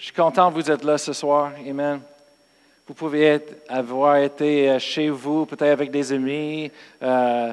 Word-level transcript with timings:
Je 0.00 0.06
suis 0.06 0.14
content 0.14 0.48
que 0.48 0.54
vous 0.54 0.70
êtes 0.70 0.82
là 0.82 0.96
ce 0.96 1.12
soir. 1.12 1.52
Amen. 1.68 2.00
Vous 2.86 2.94
pouvez 2.94 3.38
avoir 3.68 4.16
été 4.16 4.70
euh, 4.70 4.78
chez 4.78 5.10
vous, 5.10 5.44
peut-être 5.44 5.72
avec 5.72 5.90
des 5.90 6.10
amis, 6.10 6.72
euh, 7.02 7.52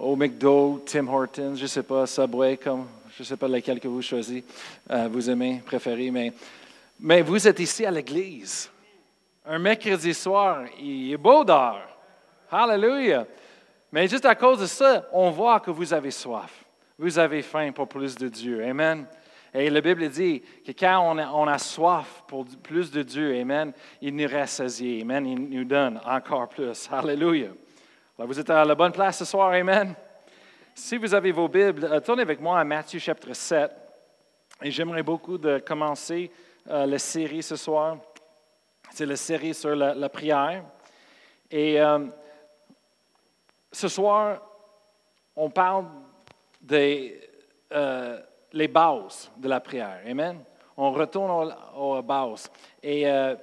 au 0.00 0.16
McDo, 0.16 0.82
Tim 0.86 1.06
Hortons, 1.06 1.54
je 1.54 1.64
ne 1.64 1.66
sais 1.66 1.82
pas, 1.82 2.06
Subway, 2.06 2.56
comme, 2.56 2.86
je 3.14 3.22
ne 3.22 3.26
sais 3.26 3.36
pas 3.36 3.48
lequel 3.48 3.78
que 3.78 3.86
vous 3.86 4.00
choisissez, 4.00 4.44
euh, 4.90 5.08
vous 5.12 5.28
aimez, 5.28 5.62
préférez, 5.66 6.10
mais, 6.10 6.32
mais 6.98 7.20
vous 7.20 7.46
êtes 7.46 7.60
ici 7.60 7.84
à 7.84 7.90
l'église. 7.90 8.70
Un 9.44 9.58
mercredi 9.58 10.14
soir, 10.14 10.64
il 10.80 11.12
est 11.12 11.18
beau 11.18 11.44
dehors. 11.44 11.82
Hallelujah. 12.50 13.26
Mais 13.92 14.08
juste 14.08 14.24
à 14.24 14.34
cause 14.34 14.60
de 14.60 14.66
ça, 14.66 15.06
on 15.12 15.28
voit 15.28 15.60
que 15.60 15.70
vous 15.70 15.92
avez 15.92 16.12
soif. 16.12 16.64
Vous 16.98 17.18
avez 17.18 17.42
faim 17.42 17.72
pour 17.72 17.88
plus 17.88 18.14
de 18.14 18.26
Dieu. 18.26 18.64
Amen. 18.64 19.06
Et 19.54 19.70
la 19.70 19.80
Bible 19.80 20.08
dit 20.08 20.42
que 20.66 20.72
quand 20.72 21.16
on 21.16 21.46
a, 21.46 21.58
soif 21.58 22.24
pour 22.26 22.44
plus 22.62 22.90
de 22.90 23.02
Dieu, 23.02 23.40
Amen, 23.40 23.72
il 24.02 24.14
nous 24.14 24.28
rassasie. 24.28 25.00
Amen. 25.02 25.26
Il 25.26 25.48
nous 25.48 25.64
donne 25.64 26.00
encore 26.04 26.48
plus. 26.48 26.88
Alléluia. 26.90 27.48
vous 28.18 28.38
êtes 28.38 28.50
à 28.50 28.64
la 28.64 28.74
bonne 28.74 28.92
place 28.92 29.18
ce 29.18 29.24
soir. 29.24 29.52
Amen. 29.52 29.94
Si 30.74 30.98
vous 30.98 31.14
avez 31.14 31.32
vos 31.32 31.48
Bibles, 31.48 31.84
euh, 31.84 32.00
tournez 32.00 32.20
avec 32.20 32.38
moi 32.38 32.60
à 32.60 32.64
Matthieu 32.64 32.98
chapitre 32.98 33.32
7. 33.32 33.70
Et 34.62 34.70
j'aimerais 34.70 35.02
beaucoup 35.02 35.38
de 35.38 35.58
commencer 35.58 36.30
euh, 36.68 36.84
la 36.84 36.98
série 36.98 37.42
ce 37.42 37.56
soir. 37.56 37.96
C'est 38.90 39.06
la 39.06 39.16
série 39.16 39.54
sur 39.54 39.74
la, 39.74 40.08
prière. 40.08 40.64
Et 41.50 41.80
euh, 41.80 42.06
ce 43.72 43.88
soir, 43.88 44.42
on 45.34 45.48
parle 45.48 45.86
des 46.60 47.20
les 48.52 48.68
bases 48.68 49.30
de 49.36 49.48
la 49.48 49.60
prière. 49.60 50.00
Amen. 50.06 50.42
On 50.76 50.92
retourne 50.92 51.54
aux, 51.76 52.02
bases. 52.02 52.50
Et 52.82 53.08
euh, 53.08 53.34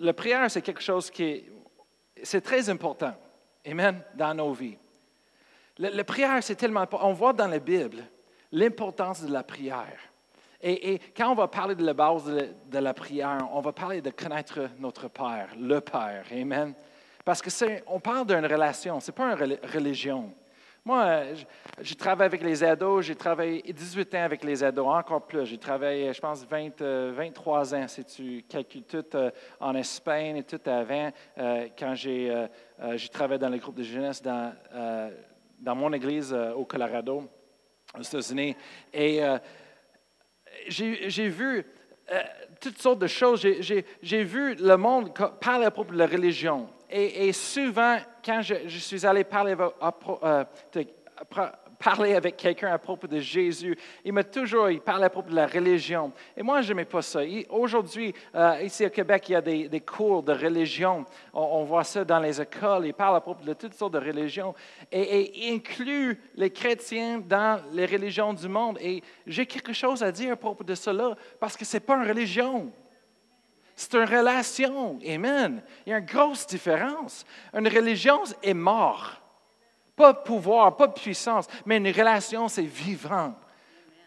la 0.00 0.12
prière, 0.12 0.50
c'est 0.50 0.62
quelque 0.62 0.82
chose 0.82 1.10
qui 1.10 1.22
est, 1.24 1.52
c'est 2.22 2.40
très 2.40 2.68
important. 2.68 3.14
Amen. 3.66 4.02
Dans 4.14 4.34
nos 4.34 4.52
vies. 4.52 4.76
La, 5.78 6.04
prière, 6.04 6.42
c'est 6.42 6.56
tellement 6.56 6.80
important. 6.80 7.08
On 7.08 7.12
voit 7.12 7.32
dans 7.32 7.46
la 7.46 7.60
Bible 7.60 8.02
l'importance 8.50 9.22
de 9.22 9.32
la 9.32 9.44
prière. 9.44 9.98
Et, 10.60 10.98
quand 11.16 11.30
on 11.30 11.34
va 11.36 11.46
parler 11.46 11.76
de 11.76 11.84
la 11.84 11.94
base 11.94 12.24
de, 12.24 12.78
la 12.78 12.92
prière, 12.92 13.48
on 13.52 13.60
va 13.60 13.72
parler 13.72 14.00
de 14.00 14.10
connaître 14.10 14.68
notre 14.78 15.06
Père, 15.06 15.50
le 15.56 15.80
Père. 15.80 16.24
Amen. 16.32 16.74
Parce 17.24 17.40
que 17.40 17.50
on 17.86 18.00
parle 18.00 18.26
d'une 18.26 18.44
relation, 18.44 18.98
ce 18.98 19.10
n'est 19.10 19.14
pas 19.14 19.36
une 19.36 19.58
religion. 19.72 20.32
Moi, 20.88 21.20
j'ai 21.82 21.94
travaillé 21.94 22.28
avec 22.28 22.42
les 22.42 22.64
ados, 22.64 23.04
j'ai 23.04 23.14
travaillé 23.14 23.62
18 23.62 24.14
ans 24.14 24.22
avec 24.22 24.42
les 24.42 24.64
ados, 24.64 24.86
encore 24.86 25.26
plus. 25.26 25.44
J'ai 25.44 25.58
travaillé, 25.58 26.10
je 26.14 26.18
pense, 26.18 26.46
20, 26.46 26.80
23 27.12 27.74
euh, 27.74 27.76
ans, 27.76 27.88
si 27.88 28.06
tu 28.06 28.42
calcules 28.48 28.84
tout 28.84 29.04
euh, 29.14 29.30
en 29.60 29.74
Espagne 29.74 30.38
et 30.38 30.44
tout 30.44 30.60
avant, 30.64 31.12
euh, 31.36 31.68
quand 31.78 31.94
j'ai 31.94 32.48
travaillé 33.12 33.38
dans 33.38 33.50
le 33.50 33.58
groupe 33.58 33.74
de 33.74 33.82
jeunesse 33.82 34.22
dans, 34.22 34.54
dans 35.60 35.74
mon 35.74 35.92
église 35.92 36.32
au 36.32 36.64
Colorado, 36.64 37.28
aux 37.94 38.02
États-Unis. 38.02 38.56
Et 38.90 39.20
j'ai 40.68 41.28
vu 41.28 41.66
toutes 42.62 42.78
sortes 42.78 43.00
de 43.00 43.06
choses. 43.08 43.46
J'ai 43.60 44.24
vu 44.24 44.54
le 44.54 44.76
monde 44.78 45.12
parler 45.38 45.66
à 45.66 45.70
propos 45.70 45.92
de 45.92 45.98
la 45.98 46.06
religion 46.06 46.70
et, 46.90 47.32
souvent, 47.32 47.98
quand 48.28 48.42
je, 48.42 48.78
suis 48.78 49.06
allé 49.06 49.24
parler, 49.24 49.56
euh, 50.22 50.44
parler 51.78 52.14
avec 52.14 52.36
quelqu'un 52.36 52.70
à 52.70 52.76
propos 52.76 53.06
de 53.06 53.20
Jésus, 53.20 53.74
il 54.04 54.12
m'a 54.12 54.22
toujours 54.22 54.68
il 54.68 54.82
parlé 54.82 55.04
à 55.04 55.08
propos 55.08 55.30
de 55.30 55.34
la 55.34 55.46
religion. 55.46 56.12
Et 56.36 56.42
moi, 56.42 56.60
je 56.60 56.68
n'aimais 56.68 56.84
pas 56.84 57.00
ça. 57.00 57.20
Aujourd'hui, 57.48 58.12
euh, 58.34 58.60
ici 58.62 58.84
au 58.84 58.90
Québec, 58.90 59.30
il 59.30 59.32
y 59.32 59.36
a 59.36 59.40
des, 59.40 59.80
cours 59.80 60.22
de 60.22 60.34
religion. 60.34 61.06
On, 61.32 61.64
voit 61.64 61.84
ça 61.84 62.04
dans 62.04 62.18
les 62.18 62.38
écoles. 62.38 62.84
Il 62.84 62.92
parle 62.92 63.16
à 63.16 63.22
propos 63.22 63.42
de 63.42 63.54
toutes 63.54 63.72
sortes 63.72 63.94
de 63.94 63.98
religions 63.98 64.54
et, 64.92 65.48
et 65.48 65.54
inclut 65.54 66.20
les 66.34 66.50
chrétiens 66.50 67.22
dans 67.26 67.62
les 67.72 67.86
religions 67.86 68.34
du 68.34 68.46
monde. 68.46 68.76
Et 68.82 69.02
j'ai 69.26 69.46
quelque 69.46 69.72
chose 69.72 70.02
à 70.02 70.12
dire 70.12 70.34
à 70.34 70.36
propos 70.36 70.64
de 70.64 70.74
cela 70.74 71.16
parce 71.40 71.56
que 71.56 71.64
ce 71.64 71.78
n'est 71.78 71.80
pas 71.80 71.96
une 71.96 72.06
religion. 72.06 72.70
C'est 73.80 73.94
une 73.94 74.08
relation. 74.08 74.98
Amen. 75.06 75.62
Il 75.86 75.90
y 75.90 75.92
a 75.92 75.98
une 75.98 76.04
grosse 76.04 76.48
différence. 76.48 77.24
Une 77.54 77.68
religion 77.68 78.24
est 78.42 78.52
mort. 78.52 79.22
Pas 79.94 80.14
de 80.14 80.18
pouvoir, 80.18 80.76
pas 80.76 80.88
de 80.88 80.94
puissance, 80.94 81.46
mais 81.64 81.76
une 81.76 81.86
relation, 81.86 82.48
c'est 82.48 82.62
vivant. 82.62 83.36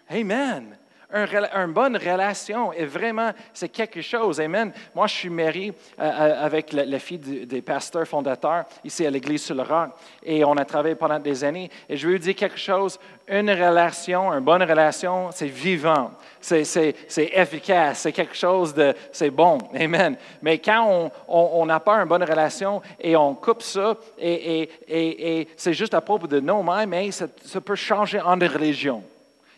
Amen 0.10 0.78
une 1.14 1.74
bonne 1.74 1.98
relation 1.98 2.74
est 2.74 2.86
vraiment, 2.86 3.32
c'est 3.54 3.70
quelque 3.70 4.02
chose. 4.02 4.40
Amen. 4.40 4.72
Moi, 4.96 5.08
je 5.08 5.14
suis 5.14 5.30
marié 5.30 5.74
euh, 6.00 6.04
euh, 6.04 6.46
avec 6.46 6.74
la, 6.74 7.00
fille 7.00 7.18
des 7.18 7.62
pasteurs 7.62 8.08
fondateurs 8.08 8.66
ici 8.84 9.06
à 9.06 9.10
l'Église 9.10 9.44
sur 9.44 9.56
le 9.56 9.64
Roc 9.64 9.90
et 10.24 10.44
on 10.46 10.56
a 10.58 10.66
travaillé 10.66 10.96
pendant 10.96 11.20
des 11.20 11.44
années. 11.44 11.70
Et 11.90 11.98
je 11.98 12.08
veux 12.08 12.20
dire 12.20 12.36
quelque 12.36 12.58
chose, 12.58 13.00
une 13.28 13.50
relation, 13.50 14.32
une 14.32 14.44
bonne 14.44 14.64
relation, 14.64 15.30
c'est 15.32 15.48
vivant, 15.48 16.12
c'est 16.40 16.96
efficace, 17.16 18.00
c'est 18.00 18.12
quelque 18.12 18.36
chose 18.36 18.74
de, 18.74 18.94
c'est 19.12 19.30
bon. 19.30 19.58
Amen. 19.74 20.18
Mais 20.42 20.58
quand 20.60 21.12
on 21.28 21.66
n'a 21.66 21.80
pas 21.80 21.96
une 21.96 22.08
bonne 22.08 22.24
relation 22.24 22.82
et 23.00 23.16
on 23.16 23.36
coupe 23.36 23.62
ça 23.62 23.96
et, 24.18 24.70
et, 24.88 25.40
et, 25.40 25.48
c'est 25.56 25.74
juste 25.74 25.94
à 25.94 26.02
propos 26.02 26.28
de 26.28 26.40
nous-mêmes, 26.40 26.90
mais 26.90 27.12
ça 27.12 27.28
peut 27.64 27.76
changer 27.76 28.20
en 28.20 28.38
religion. 28.38 29.04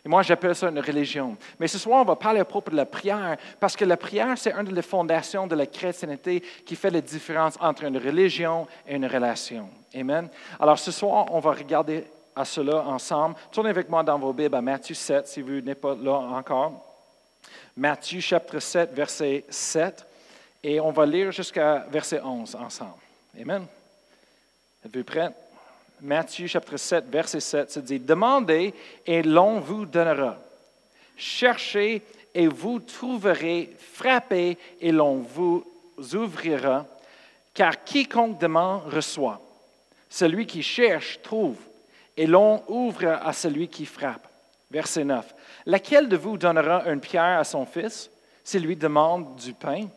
Et 0.06 0.10
moi, 0.10 0.22
j'appelle 0.22 0.54
ça 0.54 0.68
une 0.68 0.80
religion. 0.80 1.38
Mais 1.60 1.68
ce 1.68 1.78
soir, 1.78 2.02
on 2.02 2.06
va 2.06 2.18
parler 2.18 2.42
à 2.42 2.46
propos 2.46 2.72
de 2.72 2.76
la 2.76 2.86
prière, 2.86 3.38
parce 3.60 3.76
que 3.76 3.86
la 3.86 3.96
prière, 3.96 4.38
c'est 4.38 4.52
une 4.52 4.66
des 4.66 4.82
fondations 4.82 5.48
de 5.48 5.56
la 5.56 5.66
chrétienté 5.66 6.42
qui 6.66 6.76
fait 6.76 6.90
la 6.90 7.00
différence 7.00 7.56
entre 7.62 7.86
une 7.86 7.98
religion 7.98 8.68
et 8.86 8.96
une 8.96 9.06
relation. 9.06 9.70
Amen. 9.96 10.28
Alors, 10.60 10.78
ce 10.78 10.92
soir, 10.92 11.28
on 11.32 11.40
va 11.40 11.52
regarder 11.52 12.06
à 12.36 12.44
cela 12.44 12.82
ensemble. 12.82 13.36
Tournez 13.52 13.70
avec 13.70 13.90
moi 13.90 14.04
dans 14.04 14.20
vos 14.20 14.34
Bibles 14.34 14.56
à 14.56 14.62
Matthieu 14.62 14.96
7, 14.96 15.28
si 15.28 15.42
vous 15.42 15.62
n'êtes 15.62 15.80
pas 15.80 15.96
là 15.96 16.18
encore. 16.18 16.84
Matthieu 17.78 18.20
chapitre 18.20 18.60
7, 18.60 18.94
verset 18.94 19.46
7. 19.50 20.06
Et 20.64 20.80
on 20.80 20.92
va 20.92 21.06
lire 21.06 21.32
jusqu'à 21.32 21.86
verset 21.90 22.22
11 22.22 22.56
ensemble. 22.56 22.92
Amen. 23.40 23.66
Êtes-vous 24.86 25.04
prêts? 25.04 25.30
Matthieu 26.04 26.48
chapitre 26.48 26.76
7, 26.76 27.06
verset 27.10 27.40
7, 27.40 27.72
se 27.72 27.80
dit, 27.80 27.98
Demandez 27.98 28.74
et 29.06 29.24
l'on 29.24 29.62
vous 29.62 29.86
donnera. 29.86 30.38
Cherchez 31.16 32.02
et 32.36 32.46
vous 32.48 32.80
trouverez. 32.80 33.74
Frappez 33.80 34.58
et 34.82 34.92
l'on 34.92 35.20
vous 35.20 35.64
ouvrira. 36.14 36.86
Car 37.54 37.86
quiconque 37.86 38.38
demande 38.38 38.94
reçoit. 38.94 39.40
Celui 40.10 40.46
qui 40.46 40.62
cherche 40.62 41.22
trouve. 41.22 41.56
Et 42.18 42.28
l'on 42.28 42.62
ouvre 42.68 43.08
à 43.24 43.32
celui 43.32 43.70
qui 43.70 43.86
frappe. 43.86 44.28
Verset 44.70 45.06
9. 45.06 45.34
Laquelle 45.68 46.10
de 46.10 46.18
vous 46.18 46.38
donnera 46.38 46.84
une 46.92 47.00
pierre 47.00 47.40
à 47.40 47.46
son 47.46 47.66
fils 47.66 48.10
s'il 48.44 48.64
lui 48.64 48.76
demande 48.76 49.38
du 49.38 49.54
pain? 49.54 49.88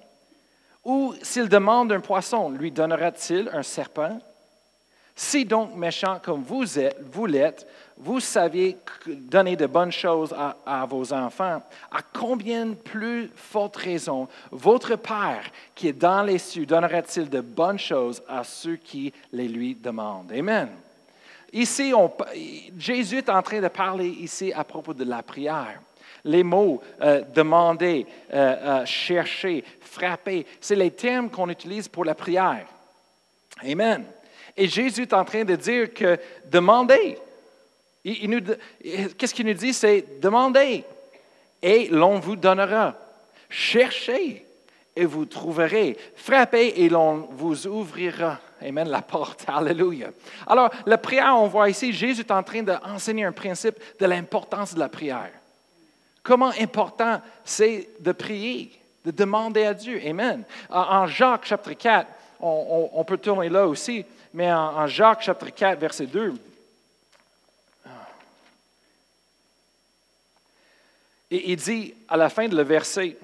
Ou 0.85 1.15
s'il 1.21 1.49
demande 1.49 1.91
un 1.91 1.99
poisson, 1.99 2.51
lui 2.51 2.71
donnera-t-il 2.71 3.51
un 3.53 3.65
serpent? 3.65 4.21
Si 5.19 5.47
donc 5.47 5.75
méchant 5.75 6.21
comme 6.23 6.43
vous 6.43 6.79
êtes, 6.79 6.99
vous 7.11 7.25
l'êtes, 7.25 7.67
vous 7.97 8.21
saviez 8.21 8.77
donner 9.07 9.57
de 9.57 9.65
bonnes 9.65 9.91
choses 9.91 10.35
à, 10.67 10.85
vos 10.85 11.11
enfants, 11.11 11.63
à 11.91 12.03
combien 12.13 12.75
plus 12.75 13.31
forte 13.35 13.77
raison 13.77 14.29
votre 14.51 14.97
Père 14.97 15.51
qui 15.75 15.89
est 15.89 15.95
dans 15.95 16.23
les 16.23 16.37
cieux 16.37 16.67
donnera-t-il 16.67 17.31
de 17.31 17.41
bonnes 17.41 17.79
choses 17.79 18.23
à 18.29 18.45
ceux 18.45 18.77
qui 18.77 19.11
les 19.33 19.49
lui 19.49 19.75
demandent? 19.75 20.31
Amen. 20.33 20.69
Ici, 21.51 21.95
Jésus 22.77 23.17
est 23.17 23.31
en 23.31 23.41
train 23.41 23.63
de 23.63 23.69
parler 23.69 24.09
ici 24.09 24.53
à 24.53 24.65
propos 24.65 24.93
de 24.93 25.05
la 25.05 25.23
prière. 25.23 25.81
Les 26.25 26.43
mots 26.43 26.83
euh, 27.01 27.23
demander, 27.35 28.05
euh, 28.35 28.57
euh, 28.83 28.85
chercher, 28.85 29.65
frapper, 29.81 30.45
c'est 30.61 30.77
les 30.77 30.91
termes 30.91 31.31
qu'on 31.31 31.49
utilise 31.49 31.89
pour 31.89 32.05
la 32.05 32.15
prière. 32.15 32.67
Amen. 33.65 34.05
Et 34.57 34.69
Jésus 34.69 35.03
est 35.03 35.13
en 35.13 35.25
train 35.25 35.45
de 35.45 35.55
dire 35.57 35.93
que 35.93 36.19
demandez. 36.47 37.19
Qu'est-ce 38.05 39.35
qu'il 39.35 39.47
nous 39.47 39.55
dit? 39.55 39.73
C'est 39.73 40.21
demandez 40.21 40.85
et 41.63 41.89
l'on 41.89 42.19
vous 42.19 42.37
donnera. 42.37 42.95
Cherchez 43.51 44.47
et 44.95 45.05
vous 45.05 45.27
trouverez. 45.27 45.97
Frappez 46.15 46.75
et 46.77 46.89
l'on 46.89 47.29
vous 47.33 47.67
ouvrira. 47.67 48.39
Amen, 48.63 48.89
la 48.89 49.03
porte. 49.03 49.45
Alléluia. 49.49 50.09
Alors, 50.47 50.71
la 50.87 50.99
prière, 50.99 51.35
on 51.37 51.49
voit 51.49 51.69
ici, 51.69 51.93
Jésus 51.93 52.21
est 52.21 52.31
en 52.31 52.43
train 52.43 52.63
d'enseigner 52.63 53.25
un 53.25 53.33
principe 53.33 53.77
de 54.01 54.07
l'importance 54.07 54.75
de 54.75 54.79
la 54.79 54.89
prière. 54.89 55.31
Comment 56.23 56.53
important 56.59 57.21
c'est 57.45 57.89
de 58.01 58.13
prier, 58.13 58.73
de 59.05 59.11
demander 59.11 59.65
à 59.65 59.75
Dieu. 59.75 60.01
Amen. 60.05 60.43
En 60.71 61.07
Jacques 61.07 61.47
chapitre 61.47 61.79
4, 61.79 62.09
on 62.41 63.05
peut 63.05 63.19
tourner 63.19 63.49
là 63.49 63.67
aussi, 63.67 64.05
mais 64.37 64.53
en, 64.53 64.87
Jacques 64.87 65.23
chapitre 65.23 65.49
4, 65.49 65.79
verset 65.79 66.07
2, 66.09 66.35
Et 71.31 71.53
il 71.53 71.57
dit 71.57 71.95
à 72.07 72.19
la 72.19 72.29
fin 72.29 72.47
de 72.47 72.55
le 72.55 72.63
verset, 72.63 73.17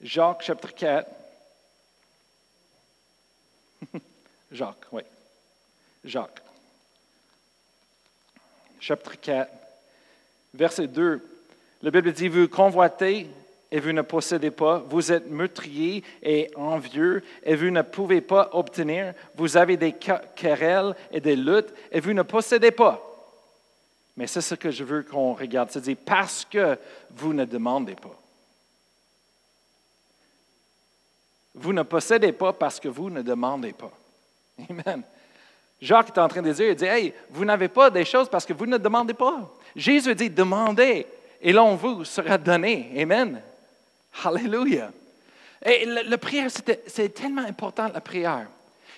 Jacques 0.00 0.42
chapitre 0.42 0.72
4, 0.72 1.10
Jacques, 4.52 4.86
oui, 4.92 5.02
Jacques, 6.04 6.40
chapitre 8.78 9.16
4, 9.20 9.52
verset 10.54 10.86
2, 10.86 11.40
la 11.82 11.90
Bible 11.90 12.12
dit, 12.12 12.28
vous 12.28 12.46
convoitez 12.46 13.28
et 13.70 13.80
vous 13.80 13.92
ne 13.92 14.02
possédez 14.02 14.50
pas, 14.50 14.78
vous 14.78 15.12
êtes 15.12 15.28
meurtriers 15.28 16.02
et 16.22 16.50
envieux 16.56 17.22
et 17.42 17.54
vous 17.54 17.70
ne 17.70 17.82
pouvez 17.82 18.20
pas 18.20 18.48
obtenir, 18.52 19.12
vous 19.34 19.56
avez 19.56 19.76
des 19.76 19.92
querelles 19.92 20.94
et 21.12 21.20
des 21.20 21.36
luttes 21.36 21.74
et 21.92 22.00
vous 22.00 22.14
ne 22.14 22.22
possédez 22.22 22.70
pas. 22.70 23.04
Mais 24.16 24.26
c'est 24.26 24.40
ce 24.40 24.54
que 24.54 24.70
je 24.70 24.84
veux 24.84 25.02
qu'on 25.02 25.34
regarde, 25.34 25.70
c'est-à-dire 25.70 25.96
parce 26.04 26.44
que 26.44 26.78
vous 27.10 27.32
ne 27.32 27.44
demandez 27.44 27.94
pas. 27.94 28.18
Vous 31.54 31.72
ne 31.72 31.82
possédez 31.82 32.32
pas 32.32 32.52
parce 32.52 32.80
que 32.80 32.88
vous 32.88 33.10
ne 33.10 33.20
demandez 33.20 33.72
pas. 33.72 33.92
Amen. 34.70 35.02
Jacques 35.80 36.08
est 36.08 36.18
en 36.18 36.26
train 36.26 36.42
de 36.42 36.52
dire, 36.52 36.70
il 36.70 36.74
dit, 36.74 36.84
hey, 36.84 37.14
vous 37.30 37.44
n'avez 37.44 37.68
pas 37.68 37.90
des 37.90 38.04
choses 38.04 38.28
parce 38.28 38.44
que 38.44 38.52
vous 38.52 38.66
ne 38.66 38.78
demandez 38.78 39.14
pas. 39.14 39.54
Jésus 39.76 40.14
dit, 40.14 40.30
demandez 40.30 41.06
et 41.40 41.52
l'on 41.52 41.76
vous 41.76 42.04
sera 42.04 42.38
donné. 42.38 42.90
Amen. 43.00 43.40
Alléluia. 44.24 44.90
Et 45.64 45.84
la, 45.86 46.18
prière, 46.18 46.48
c'est 46.86 47.08
tellement 47.14 47.44
important, 47.44 47.88
la 47.92 48.00
prière. 48.00 48.46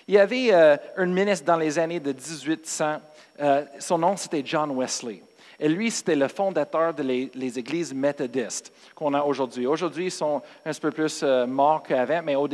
Il 0.07 0.15
y 0.15 0.19
avait 0.19 0.49
euh, 0.51 0.77
un 0.97 1.05
ministre 1.05 1.45
dans 1.45 1.57
les 1.57 1.79
années 1.79 1.99
de 1.99 2.11
1800, 2.11 3.01
euh, 3.39 3.65
son 3.79 3.97
nom 3.97 4.17
c'était 4.17 4.43
John 4.45 4.71
Wesley. 4.71 5.21
Et 5.63 5.69
lui, 5.69 5.91
c'était 5.91 6.15
le 6.15 6.27
fondateur 6.27 6.91
des 6.91 7.59
églises 7.59 7.93
méthodistes 7.93 8.73
qu'on 8.95 9.13
a 9.13 9.21
aujourd'hui. 9.21 9.67
Aujourd'hui, 9.67 10.05
ils 10.05 10.11
sont 10.11 10.41
un 10.65 10.73
peu 10.73 10.89
plus 10.89 11.21
euh, 11.21 11.45
morts 11.45 11.83
qu'avant, 11.83 12.21
mais 12.23 12.35
au, 12.35 12.47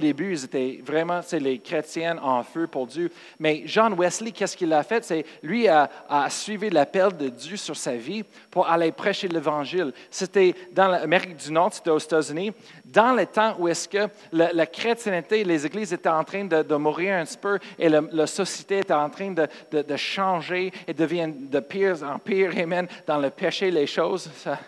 début, 0.00 0.32
ils 0.32 0.44
étaient 0.44 0.80
vraiment 0.84 1.20
les 1.32 1.58
chrétiens 1.58 2.18
en 2.22 2.42
feu 2.42 2.66
pour 2.66 2.86
Dieu. 2.86 3.10
Mais 3.38 3.62
John 3.64 3.94
Wesley, 3.94 4.32
qu'est-ce 4.32 4.58
qu'il 4.58 4.74
a 4.74 4.82
fait? 4.82 5.02
C'est 5.02 5.24
lui 5.42 5.68
a, 5.68 5.88
a 6.06 6.28
suivi 6.28 6.68
l'appel 6.68 7.16
de 7.16 7.30
Dieu 7.30 7.56
sur 7.56 7.76
sa 7.76 7.96
vie 7.96 8.24
pour 8.50 8.68
aller 8.68 8.92
prêcher 8.92 9.28
l'Évangile. 9.28 9.94
C'était 10.10 10.54
dans 10.72 10.88
l'Amérique 10.88 11.36
du 11.36 11.50
Nord, 11.50 11.72
c'était 11.72 11.88
aux 11.88 11.98
États-Unis, 11.98 12.52
dans 12.84 13.14
le 13.14 13.24
temps 13.24 13.56
où 13.58 13.68
est-ce 13.68 13.88
que 13.88 14.06
la, 14.32 14.66
chrétienté, 14.66 15.44
les 15.44 15.64
églises 15.64 15.94
étaient 15.94 16.10
en 16.10 16.24
train 16.24 16.44
de, 16.44 16.74
mourir 16.74 17.14
un 17.14 17.24
petit 17.24 17.38
peu 17.38 17.58
et 17.78 17.88
la 17.88 18.26
société 18.26 18.78
était 18.78 18.92
en 18.92 19.08
train 19.08 19.30
de, 19.30 19.48
de 19.72 19.96
changer 19.96 20.72
et 20.86 20.92
devient 20.92 21.30
de 21.34 21.60
pire 21.60 22.02
en 22.02 22.18
pire 22.18 22.49
amen, 22.56 22.86
dans 23.06 23.18
le 23.18 23.30
péché, 23.30 23.70
les 23.70 23.86
choses, 23.86 24.30
ça, 24.36 24.58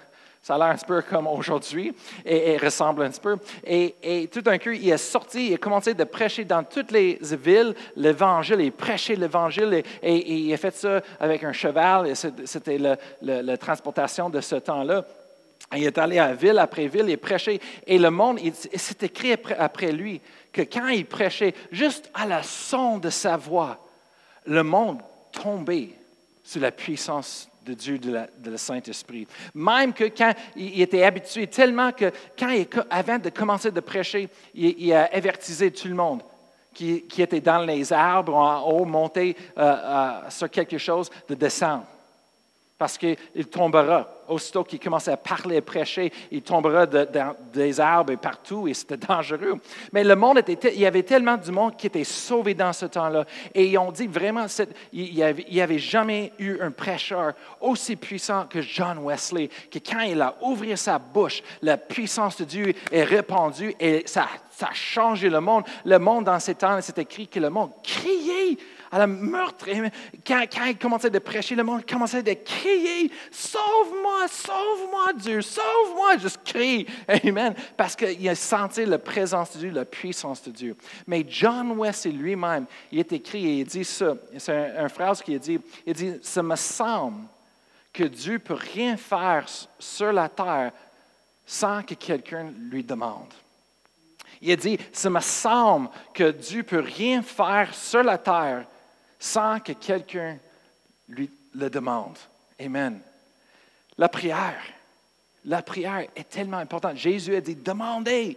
a 0.49 0.59
l'air 0.59 0.69
un 0.69 0.77
peu 0.77 1.03
comme 1.03 1.27
aujourd'hui 1.27 1.95
et, 2.25 2.57
ressemble 2.57 3.05
un 3.05 3.11
peu. 3.11 3.37
Et, 3.65 4.29
tout 4.33 4.41
d'un 4.41 4.59
coup, 4.59 4.71
il 4.71 4.91
est 4.91 4.97
sorti, 4.97 5.49
il 5.49 5.55
a 5.55 5.59
commencé 5.59 5.95
de 5.95 6.05
prêcher 6.05 6.45
dans 6.45 6.65
toutes 6.65 6.91
les 6.91 7.19
villes 7.23 7.75
l'Évangile, 7.97 8.61
il 8.61 8.73
prêchait 8.73 9.15
l'Évangile 9.15 9.83
et, 10.03 10.33
il 10.33 10.53
a 10.53 10.57
fait 10.57 10.75
ça 10.75 11.01
avec 11.21 11.45
un 11.45 11.53
cheval, 11.53 12.09
et 12.09 12.15
c'était 12.15 12.79
la 13.23 13.57
transportation 13.57 14.31
de 14.31 14.41
ce 14.41 14.57
temps-là. 14.57 15.05
Il 15.75 15.85
est 15.85 15.99
allé 15.99 16.19
à 16.19 16.35
ville 16.35 16.59
après 16.59 16.87
ville 16.87 17.09
et 17.09 17.17
prêchait. 17.17 17.61
Et 17.87 17.99
le 17.99 18.11
monde, 18.11 18.39
c'est 18.75 19.03
écrit 19.03 19.37
après 19.59 19.93
lui 19.93 20.21
que 20.53 20.63
quand 20.63 20.89
il 20.89 21.07
prêchait, 21.07 21.55
juste 21.71 22.11
à 22.15 22.27
la 22.27 22.43
son 22.43 22.99
de 22.99 23.11
sa 23.11 23.37
voix, 23.37 23.79
le 24.45 24.63
monde 24.63 24.99
tombait 25.33 25.91
sous 26.45 26.61
la 26.61 26.73
puissance 26.73 27.49
de 27.65 27.75
Dieu, 27.75 27.99
de, 27.99 28.27
le 28.45 28.57
Saint-Esprit. 28.57 29.27
Même 29.55 29.93
que 29.93 30.05
quand 30.05 30.33
il, 30.57 30.81
était 30.81 31.05
habitué, 31.05 31.47
tellement 31.47 31.93
que 31.93 32.11
quand 32.39 32.53
avant 32.91 33.19
de 33.19 33.31
commencer 33.31 33.71
de 33.71 33.81
prêcher, 33.81 34.29
il, 34.55 34.93
a 34.93 35.05
avertisé 35.13 35.71
tout 35.71 35.89
le 35.89 35.95
monde 35.95 36.23
qui, 36.75 37.05
était 37.19 37.41
dans 37.41 37.61
les 37.65 37.93
arbres 37.93 38.35
en 38.35 38.63
haut, 38.63 38.85
monté 38.85 39.37
euh, 39.59 39.63
euh, 39.63 40.31
sur 40.31 40.51
quelque 40.51 40.79
chose, 40.79 41.11
de 41.29 41.35
descendre. 41.35 41.85
Parce 42.83 42.99
qu'il 42.99 43.47
tombera 43.49 44.09
aussitôt 44.27 44.65
qu'il 44.65 44.81
commençait 44.81 45.13
à 45.13 45.17
parler 45.17 45.59
et 45.59 45.61
prêcher, 45.61 46.13
il 46.33 46.43
tombera 46.43 46.85
dans 46.85 47.37
des 47.53 47.79
arbres 47.79 48.13
et 48.13 48.17
partout 48.17 48.67
et 48.67 48.75
c'était 48.75 48.97
dangereux. 49.09 49.55
Mais 49.93 50.03
le 50.03 50.17
monde 50.17 50.39
était, 50.39 50.75
il 50.75 50.81
y 50.81 50.87
avait 50.87 51.05
tellement 51.05 51.37
du 51.37 51.53
monde 51.53 51.77
qui 51.77 51.87
était 51.87 52.03
sauvé 52.03 52.55
dans 52.55 52.73
ce 52.73 52.87
temps-là. 52.87 53.25
Et 53.55 53.67
ils 53.67 53.79
ont 53.79 53.93
dit 53.93 54.09
vraiment, 54.09 54.47
il 54.93 55.15
n'y 55.15 55.61
avait, 55.61 55.79
jamais 55.79 56.33
eu 56.41 56.59
un 56.61 56.73
prêcheur 56.73 57.35
aussi 57.61 57.95
puissant 57.95 58.47
que 58.51 58.61
John 58.61 58.99
Wesley, 58.99 59.49
que 59.71 59.79
quand 59.79 60.01
il 60.01 60.21
a 60.21 60.35
ouvert 60.43 60.77
sa 60.77 60.99
bouche, 60.99 61.41
la 61.63 61.77
puissance 61.77 62.37
de 62.39 62.45
Dieu 62.45 62.75
est 62.91 63.05
répandue 63.05 63.77
et 63.79 64.03
ça, 64.07 64.27
ça 64.51 64.71
a 64.73 64.75
changé 64.75 65.31
le 65.31 65.41
monde. 65.41 65.63
Le 65.85 66.01
monde 66.01 66.25
dans 66.25 66.41
ces 66.41 66.57
temps, 66.57 66.81
c'est 66.81 66.99
écrit 66.99 67.29
que 67.29 67.39
le 67.39 67.49
monde 67.49 67.71
criait 67.81 68.59
à 68.93 68.99
la 68.99 69.07
meurtre. 69.07 69.67
Quand, 70.27 70.45
quand 70.53 70.67
il 70.67 70.77
commençait 70.77 71.15
à 71.17 71.21
prêcher, 71.21 71.55
le 71.55 71.65
monde 71.65 71.85
commençait 71.87 72.29
à 72.29 72.35
crier 72.35 73.11
Sauve-moi, 73.31 74.29
sauve-moi, 74.29 75.13
Dieu, 75.15 75.41
sauve-moi. 75.41 76.19
Juste 76.19 76.41
crie. 76.45 76.87
Amen. 77.09 77.55
Parce 77.75 77.97
qu'il 77.97 78.29
a 78.29 78.35
senti 78.35 78.85
la 78.85 78.99
présence 78.99 79.55
de 79.55 79.61
Dieu, 79.61 79.71
la 79.71 79.87
puissance 79.87 80.43
de 80.43 80.51
Dieu. 80.51 80.77
Mais 81.07 81.25
John 81.27 81.73
Wesley 81.79 82.13
lui-même, 82.13 82.67
il 82.93 82.99
est 82.99 83.13
écrit 83.13 83.47
et 83.47 83.61
il 83.61 83.67
dit 83.67 83.85
ça. 83.85 84.15
C'est 84.37 84.53
une 84.53 84.85
un 84.85 84.89
phrase 84.89 85.23
qu'il 85.23 85.39
dit 85.39 85.59
Il 85.87 85.95
dit 85.95 86.19
Ça 86.21 86.43
me 86.43 86.57
semble 86.57 87.23
que 87.93 88.05
Dieu 88.05 88.39
peut 88.39 88.59
rien 88.75 88.97
faire 88.97 89.47
sur 89.79 90.13
la 90.13 90.29
terre 90.29 90.73
sans 91.47 91.83
que 91.83 91.95
quelqu'un 91.95 92.53
lui 92.71 92.85
demande. 92.85 93.33
Il 94.41 94.51
a 94.51 94.57
dit, 94.57 94.77
ça 94.93 95.09
me 95.09 95.21
semble 95.21 95.89
que 96.13 96.33
Dieu 96.33 96.65
peut 96.65 96.81
rien 96.81 97.23
faire 97.23 97.73
sur 97.73 98.03
la 98.03 98.19
terre 98.19 98.67
sans 99.23 99.61
que 99.61 99.71
quelqu'un 99.71 100.37
lui 101.09 101.31
le 101.55 101.71
demande. 101.71 102.19
Amen. 102.59 102.99
La 103.97 104.09
prière, 104.09 104.61
la 105.45 105.63
prière 105.63 106.09
est 106.17 106.29
tellement 106.29 106.57
importante. 106.57 106.97
Jésus 106.97 107.37
a 107.37 107.41
dit, 107.41 107.55
demandez 107.55 108.37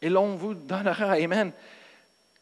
et 0.00 0.08
l'on 0.08 0.34
vous 0.34 0.54
donnera. 0.54 1.12
Amen. 1.12 1.52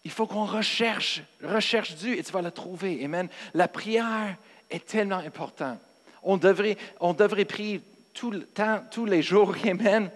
Il 0.04 0.12
faut 0.12 0.28
qu'on 0.28 0.44
recherche, 0.44 1.22
recherche 1.42 1.96
Dieu 1.96 2.16
et 2.16 2.22
tu 2.22 2.30
vas 2.30 2.40
le 2.40 2.52
trouver. 2.52 3.04
Amen. 3.04 3.28
La 3.52 3.66
prière 3.66 4.36
est 4.70 4.86
tellement 4.86 5.16
importante. 5.16 5.80
On 6.22 6.36
devrait, 6.36 6.78
on 7.00 7.14
devrait 7.14 7.44
prier 7.44 7.80
tout 8.14 8.30
le 8.30 8.44
temps, 8.44 8.80
tous 8.92 9.06
les 9.06 9.22
jours. 9.22 9.56
Amen. 9.64 10.08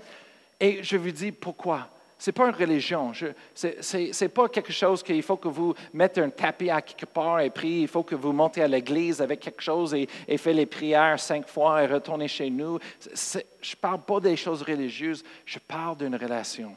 Et 0.61 0.85
je 0.85 0.97
vous 0.97 1.11
dis 1.11 1.33
pourquoi. 1.33 1.89
Ce 2.19 2.31
n'est 2.31 2.33
pas 2.33 2.49
une 2.49 2.55
religion. 2.55 3.13
Ce 3.55 4.25
n'est 4.25 4.29
pas 4.29 4.49
quelque 4.49 4.73
chose 4.73 5.03
qu'il 5.03 5.23
faut 5.23 5.37
que 5.37 5.49
vous 5.49 5.75
mettez 5.93 6.23
un 6.23 6.31
tapis 6.31 6.71
à 6.71 6.81
quelque 6.81 7.05
part 7.05 7.41
et 7.41 7.51
priez. 7.51 7.83
Il 7.83 7.89
faut 7.89 8.03
que 8.03 8.15
vous 8.15 8.33
montez 8.33 8.63
à 8.63 8.69
l'église 8.69 9.21
avec 9.21 9.41
quelque 9.41 9.63
chose 9.63 9.95
et, 9.95 10.09
faites 10.39 10.57
les 10.57 10.67
prières 10.67 11.21
cinq 11.21 11.47
fois 11.47 11.83
et 11.83 11.87
retournez 11.87 12.29
chez 12.29 12.49
nous. 12.49 12.79
je 13.01 13.39
ne 13.39 13.77
parle 13.81 14.01
pas 14.01 14.21
des 14.21 14.37
choses 14.37 14.63
religieuses, 14.63 15.23
je 15.45 15.59
parle 15.59 15.99
d'une 15.99 16.17
relation. 16.17 16.75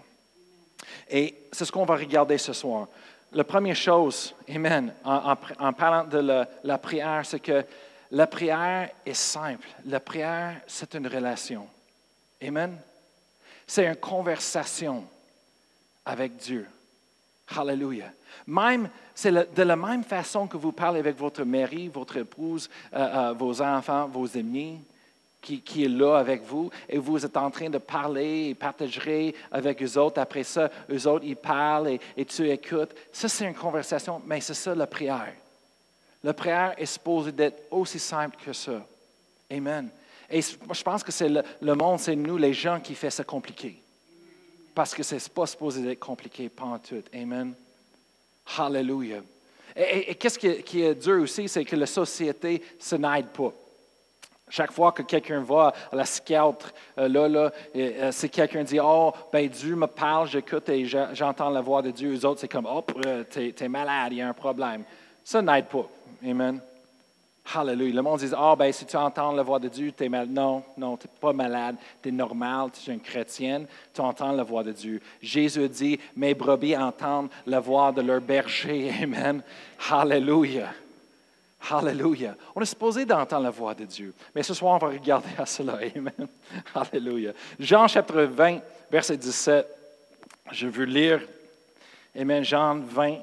Et 1.09 1.35
c'est 1.51 1.65
ce 1.65 1.71
qu'on 1.71 1.85
va 1.85 1.95
regarder 1.95 2.37
ce 2.37 2.51
soir. 2.51 2.87
La 3.31 3.43
première 3.43 3.75
chose, 3.75 4.35
Amen, 4.53 4.93
en, 5.05 5.73
parlant 5.73 6.03
de 6.03 6.45
la 6.63 6.77
prière, 6.79 7.21
c'est 7.25 7.39
que 7.39 7.63
la 8.11 8.27
prière 8.27 8.89
est 9.05 9.13
simple. 9.13 9.67
La 9.85 9.99
prière, 9.99 10.61
c'est 10.67 10.95
une 10.95 11.07
relation. 11.07 11.67
Amen. 12.41 12.77
C'est 13.67 13.85
une 13.85 13.95
conversation 13.95 15.05
avec 16.05 16.37
Dieu. 16.37 16.67
Hallelujah. 17.55 18.11
Même, 18.47 18.89
c'est 19.13 19.31
de 19.31 19.63
la 19.63 19.75
même 19.75 20.03
façon 20.03 20.47
que 20.47 20.57
vous 20.57 20.71
parlez 20.71 20.99
avec 20.99 21.17
votre 21.17 21.43
mari, 21.43 21.87
votre 21.87 22.17
épouse, 22.17 22.69
euh, 22.93 23.29
euh, 23.29 23.33
vos 23.33 23.61
enfants, 23.61 24.07
vos 24.07 24.37
amis, 24.37 24.79
qui, 25.41 25.85
est 25.85 25.89
là 25.89 26.17
avec 26.17 26.43
vous, 26.43 26.69
et 26.87 26.97
vous 26.97 27.25
êtes 27.25 27.37
en 27.37 27.49
train 27.49 27.69
de 27.69 27.77
parler 27.77 28.49
et 28.49 28.55
partager 28.55 29.33
avec 29.51 29.81
eux 29.81 29.97
autres. 29.97 30.19
Après 30.19 30.43
ça, 30.43 30.69
eux 30.91 31.07
autres, 31.07 31.25
ils 31.25 31.35
parlent 31.35 31.89
et, 31.89 31.99
et 32.17 32.25
tu 32.25 32.49
écoutes. 32.49 32.93
Ça, 33.11 33.29
c'est 33.29 33.45
une 33.45 33.55
conversation, 33.55 34.21
mais 34.25 34.41
c'est 34.41 34.53
ça 34.53 34.75
la 34.75 34.87
prière. 34.87 35.33
La 36.23 36.33
prière 36.33 36.73
est 36.77 36.85
supposée 36.85 37.31
d'être 37.31 37.63
aussi 37.71 37.99
simple 37.99 38.35
que 38.43 38.51
ça. 38.51 38.85
Amen. 39.49 39.89
Et 40.29 40.41
je 40.41 40.83
pense 40.83 41.03
que 41.03 41.11
c'est 41.11 41.29
le, 41.29 41.41
le 41.61 41.73
monde, 41.73 41.99
c'est 41.99 42.15
nous, 42.15 42.37
les 42.37 42.53
gens, 42.53 42.79
qui 42.79 42.93
fait 42.93 43.09
ça 43.09 43.23
compliqué 43.23 43.81
parce 44.73 44.93
que 44.93 45.03
ce 45.03 45.15
n'est 45.15 45.21
pas 45.33 45.45
supposé 45.45 45.91
être 45.91 45.99
compliqué, 45.99 46.49
pas 46.49 46.79
tout. 46.87 47.03
Amen. 47.13 47.53
Hallelujah. 48.57 49.21
Et, 49.75 50.15
qu'est-ce 50.15 50.39
qui, 50.39 50.81
est 50.81 50.95
dur 50.95 51.21
aussi, 51.21 51.47
c'est 51.47 51.63
que 51.63 51.75
la 51.75 51.85
société 51.85 52.61
se 52.79 52.95
n'aide 52.95 53.27
pas. 53.27 53.53
Chaque 54.49 54.71
fois 54.71 54.91
que 54.91 55.03
quelqu'un 55.03 55.41
va 55.41 55.73
à 55.91 55.95
la 55.95 56.05
scout, 56.05 56.73
euh, 56.97 57.07
là, 57.07 57.27
là, 57.27 57.51
euh, 57.75 58.11
c'est 58.11 58.29
quelqu'un 58.29 58.63
dit 58.63 58.79
Oh, 58.81 59.13
ben 59.31 59.47
Dieu 59.47 59.75
me 59.75 59.85
parle, 59.85 60.27
j'écoute 60.27 60.67
et 60.69 60.85
j'entends 60.85 61.51
la 61.51 61.61
voix 61.61 61.83
de 61.83 61.91
Dieu. 61.91 62.11
Les 62.11 62.25
autres, 62.25 62.41
c'est 62.41 62.47
comme 62.47 62.67
Oh, 62.67 62.83
tu 63.31 63.53
es, 63.57 63.67
malade, 63.67 64.13
il 64.13 64.17
y 64.17 64.21
a 64.21 64.27
un 64.27 64.33
problème. 64.33 64.83
Ça 65.23 65.41
n'aide 65.41 65.65
pas. 65.65 65.87
Amen. 66.25 66.59
Hallelujah. 67.55 67.95
Le 67.95 68.01
monde 68.01 68.19
dit, 68.19 68.31
ah, 68.37 68.55
ben, 68.55 68.71
si 68.71 68.85
tu 68.85 68.95
entends 68.95 69.31
la 69.31 69.41
voix 69.41 69.59
de 69.59 69.69
Dieu, 69.69 69.91
tu 69.91 70.03
es 70.03 70.09
malade. 70.09 70.29
Non, 70.31 70.63
non, 70.77 70.97
tu 70.97 71.07
n'es 71.07 71.13
pas 71.19 71.33
malade, 71.33 71.77
tu 72.01 72.09
es 72.09 72.11
normal, 72.11 72.69
tu 72.71 72.89
es 72.89 72.93
une 72.93 72.99
chrétienne, 72.99 73.65
tu 73.93 74.01
entends 74.01 74.31
la 74.31 74.43
voix 74.43 74.63
de 74.63 74.71
Dieu. 74.71 75.01
Jésus 75.21 75.67
dit, 75.67 75.99
mes 76.15 76.35
brebis 76.35 76.77
entendent 76.77 77.29
la 77.47 77.59
voix 77.59 77.91
de 77.91 78.01
leur 78.01 78.21
berger. 78.21 78.93
Amen. 79.01 79.41
Hallelujah. 79.89 80.73
Hallelujah. 81.71 82.35
On 82.55 82.61
est 82.61 82.65
supposé 82.65 83.05
d'entendre 83.05 83.43
la 83.43 83.49
voix 83.49 83.73
de 83.73 83.85
Dieu. 83.85 84.13
Mais 84.35 84.43
ce 84.43 84.53
soir, 84.53 84.75
on 84.75 84.85
va 84.85 84.93
regarder 84.93 85.29
à 85.37 85.45
cela. 85.45 85.79
Amen. 85.95 86.27
Hallelujah. 86.75 87.31
Jean 87.59 87.87
chapitre 87.87 88.21
20, 88.21 88.59
verset 88.91 89.17
17. 89.17 89.65
Je 90.51 90.67
veux 90.67 90.85
lire. 90.85 91.21
Amen. 92.15 92.43
Jean 92.43 92.75
20, 92.75 93.17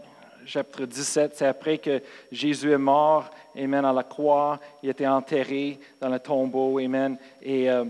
chapitre 0.47 0.85
17. 0.85 1.33
C'est 1.37 1.47
après 1.47 1.79
que 1.79 2.03
Jésus 2.31 2.73
est 2.73 2.79
mort. 2.79 3.31
Amen. 3.57 3.85
À 3.85 3.93
la 3.93 4.03
croix. 4.03 4.59
Il 4.83 4.91
était 4.91 5.07
enterré 5.07 5.79
dans 6.01 6.09
le 6.09 6.19
tombeau. 6.19 6.79
Amen. 6.79 7.17
Et 7.43 7.71
euh, 7.71 7.85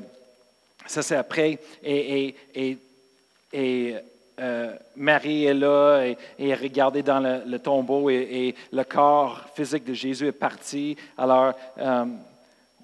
ça, 0.87 1.03
c'est 1.03 1.17
après. 1.17 1.59
Et, 1.83 2.35
et, 2.55 2.79
et 3.53 3.97
euh, 4.39 4.75
Marie 4.97 5.47
est 5.47 5.55
là 5.55 6.05
et, 6.05 6.19
et 6.39 6.55
regardait 6.55 7.03
dans 7.03 7.21
le, 7.21 7.59
tombeau 7.59 8.11
et, 8.11 8.55
le 8.71 8.85
corps 8.85 9.41
physique 9.55 9.85
de 9.85 9.95
Jésus 9.95 10.27
est 10.27 10.33
parti. 10.33 10.97
Alors, 11.17 11.55
euh, 11.79 12.05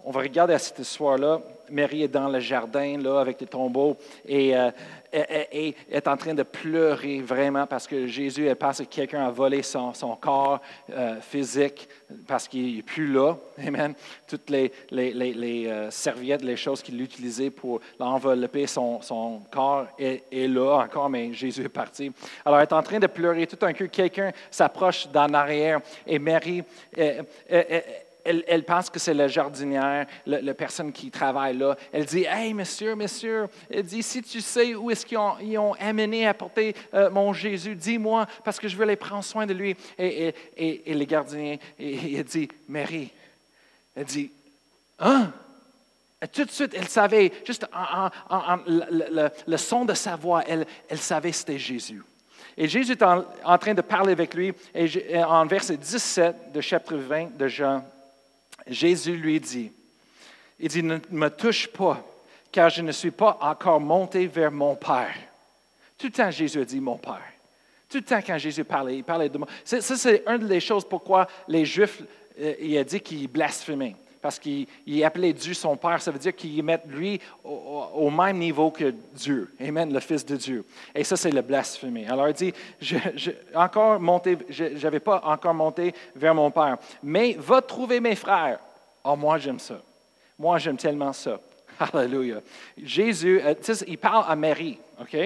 on 0.04 0.10
va 0.10 0.20
regarder 0.20 0.54
à 0.54 0.58
cette 0.58 0.78
histoire-là. 0.78 1.40
Marie 1.72 2.02
est 2.02 2.08
dans 2.08 2.28
le 2.28 2.38
jardin 2.38 2.98
là, 2.98 3.20
avec 3.20 3.40
les 3.40 3.46
tombeaux 3.46 3.96
et, 4.26 4.54
euh, 4.56 4.70
est 5.12 6.08
en 6.08 6.16
train 6.16 6.34
de 6.34 6.42
pleurer 6.42 7.20
vraiment 7.20 7.66
parce 7.66 7.86
que 7.86 8.06
Jésus 8.06 8.46
elle 8.46 8.56
pense 8.56 8.78
que 8.78 8.84
quelqu'un 8.84 9.26
a 9.26 9.30
volé 9.30 9.62
son, 9.62 9.92
corps 10.20 10.60
euh, 10.90 11.20
physique 11.20 11.88
parce 12.26 12.46
qu'il 12.48 12.76
n'est 12.76 12.82
plus 12.82 13.12
là. 13.12 13.36
Amen. 13.66 13.94
Toutes 14.26 14.50
les, 14.50 14.72
euh, 14.92 15.90
serviettes, 15.90 16.42
les 16.42 16.56
choses 16.56 16.82
qu'il 16.82 17.00
utilisait 17.00 17.50
pour 17.50 17.80
l'envelopper, 17.98 18.66
son, 18.66 19.42
corps 19.50 19.86
est, 19.98 20.48
là 20.48 20.84
encore, 20.84 21.08
mais 21.08 21.32
Jésus 21.32 21.64
est 21.64 21.68
parti. 21.68 22.12
Alors, 22.44 22.58
elle 22.58 22.66
est 22.66 22.72
en 22.72 22.82
train 22.82 22.98
de 22.98 23.06
pleurer. 23.06 23.46
Tout 23.46 23.64
un 23.64 23.72
coup, 23.72 23.88
quelqu'un 23.90 24.32
s'approche 24.50 25.08
d'en 25.08 25.32
arrière 25.34 25.80
et 26.06 26.18
Marie 26.18 26.62
elle, 26.96 27.84
pense 28.66 28.90
que 28.90 28.98
c'est 28.98 29.14
la 29.14 29.28
jardinière, 29.28 30.06
la, 30.26 30.54
personne 30.54 30.92
qui 30.92 31.10
travaille 31.10 31.56
là. 31.56 31.76
Elle 31.92 32.04
dit 32.04 32.24
Hey, 32.24 32.54
monsieur, 32.54 32.94
monsieur, 32.94 33.46
elle 33.70 33.84
dit 33.84 34.02
Si 34.02 34.22
tu 34.22 34.40
sais 34.40 34.74
où 34.74 34.90
est-ce 34.90 35.06
qu'ils 35.06 35.18
ont, 35.58 35.74
amené 35.80 36.26
à 36.26 36.34
porter 36.34 36.74
euh, 36.94 37.10
mon 37.10 37.32
Jésus, 37.32 37.74
dis-moi, 37.74 38.26
parce 38.44 38.58
que 38.58 38.68
je 38.68 38.76
veux 38.76 38.84
aller 38.84 38.96
prendre 38.96 39.24
soin 39.24 39.46
de 39.46 39.54
lui. 39.54 39.76
Et, 39.98 40.34
et, 40.56 40.94
le 40.94 41.04
gardien, 41.04 41.56
il 41.78 42.24
dit 42.24 42.48
Marie. 42.68 43.10
Elle 43.96 44.04
dit 44.04 44.30
Hein 44.98 45.32
tout 46.28 46.44
de 46.44 46.50
suite, 46.50 46.74
elle 46.76 46.88
savait, 46.88 47.32
juste 47.44 47.66
en, 47.72 48.10
le, 48.66 49.56
son 49.56 49.84
de 49.84 49.94
sa 49.94 50.16
voix, 50.16 50.42
elle, 50.46 50.66
elle 50.88 50.98
savait 50.98 51.32
c'était 51.32 51.58
Jésus. 51.58 52.02
Et 52.56 52.68
Jésus 52.68 52.92
est 52.92 53.02
en, 53.02 53.24
en, 53.44 53.58
train 53.58 53.74
de 53.74 53.80
parler 53.80 54.12
avec 54.12 54.34
lui. 54.34 54.52
Et 54.74 55.22
en 55.24 55.46
verset 55.46 55.76
17 55.76 56.52
de 56.52 56.60
chapitre 56.60 56.96
20 56.96 57.36
de 57.36 57.48
Jean, 57.48 57.84
Jésus 58.66 59.16
lui 59.16 59.40
dit, 59.40 59.72
il 60.58 60.68
dit, 60.68 60.82
ne 60.82 60.98
me 61.10 61.28
touche 61.28 61.68
pas, 61.68 62.04
car 62.50 62.70
je 62.70 62.82
ne 62.82 62.92
suis 62.92 63.10
pas 63.10 63.38
encore 63.40 63.80
monté 63.80 64.26
vers 64.26 64.50
mon 64.50 64.76
Père. 64.76 65.14
Tout 65.98 66.06
le 66.06 66.12
temps, 66.12 66.30
Jésus 66.30 66.60
a 66.60 66.64
dit 66.64 66.80
mon 66.80 66.98
Père. 66.98 67.22
Tout 67.88 67.98
le 67.98 68.04
temps, 68.04 68.20
quand 68.26 68.38
Jésus 68.38 68.64
parlait, 68.64 68.96
il 68.96 69.04
parlait 69.04 69.28
de 69.28 69.38
moi. 69.38 69.48
Ça, 69.64 69.80
c'est 69.80 70.24
une 70.26 70.46
des 70.46 70.60
choses 70.60 70.84
pourquoi 70.88 71.26
les 71.48 71.64
Juifs, 71.64 72.02
euh, 72.40 72.54
il 72.60 72.76
a 72.78 72.84
dit 72.84 73.00
qu'ils 73.00 73.28
blasphémaient. 73.28 73.96
Parce 74.22 74.38
qu'il 74.38 74.66
appelait 75.04 75.32
Dieu 75.32 75.52
son 75.52 75.76
Père, 75.76 76.00
ça 76.00 76.12
veut 76.12 76.18
dire 76.20 76.34
qu'il 76.34 76.62
met 76.62 76.80
lui 76.86 77.20
au, 77.44 78.08
même 78.08 78.38
niveau 78.38 78.70
que 78.70 78.94
Dieu. 79.12 79.52
Amen, 79.60 79.92
le 79.92 79.98
Fils 79.98 80.24
de 80.24 80.36
Dieu. 80.36 80.64
Et 80.94 81.02
ça, 81.02 81.16
c'est 81.16 81.32
le 81.32 81.42
blasphémé. 81.42 82.06
Alors 82.06 82.28
il 82.28 82.34
dit, 82.34 82.54
je, 82.80 82.96
encore 83.52 83.98
monté, 83.98 84.38
je 84.48 84.64
n'avais 84.80 85.00
pas 85.00 85.20
encore 85.24 85.54
monté 85.54 85.92
vers 86.14 86.36
mon 86.36 86.52
Père. 86.52 86.78
Mais 87.02 87.34
va 87.36 87.60
trouver 87.60 87.98
mes 87.98 88.14
frères. 88.14 88.60
Oh, 89.02 89.16
moi, 89.16 89.38
j'aime 89.38 89.58
ça. 89.58 89.82
Moi, 90.38 90.56
j'aime 90.58 90.76
tellement 90.76 91.12
ça. 91.12 91.40
Alléluia. 91.78 92.40
Jésus, 92.82 93.40
euh, 93.42 93.54
il 93.86 93.98
parle 93.98 94.24
à 94.28 94.36
Marie, 94.36 94.78
OK? 95.00 95.16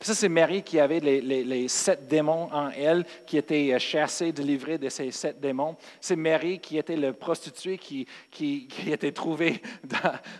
Ça, 0.00 0.14
c'est 0.14 0.28
Marie 0.28 0.62
qui 0.62 0.78
avait 0.78 1.00
les, 1.00 1.68
sept 1.68 2.06
démons 2.06 2.48
en 2.52 2.70
elle, 2.70 3.04
qui 3.26 3.36
était 3.36 3.72
euh, 3.72 3.78
chassée, 3.80 4.30
délivrée 4.30 4.78
de 4.78 4.88
ces 4.88 5.10
sept 5.10 5.40
démons. 5.40 5.76
C'est 6.00 6.14
Marie 6.14 6.60
qui 6.60 6.78
était 6.78 6.96
le 6.96 7.12
prostituée 7.12 7.78
qui, 7.78 8.06
qui, 8.30 8.68
était 8.86 9.10
trouvée 9.10 9.60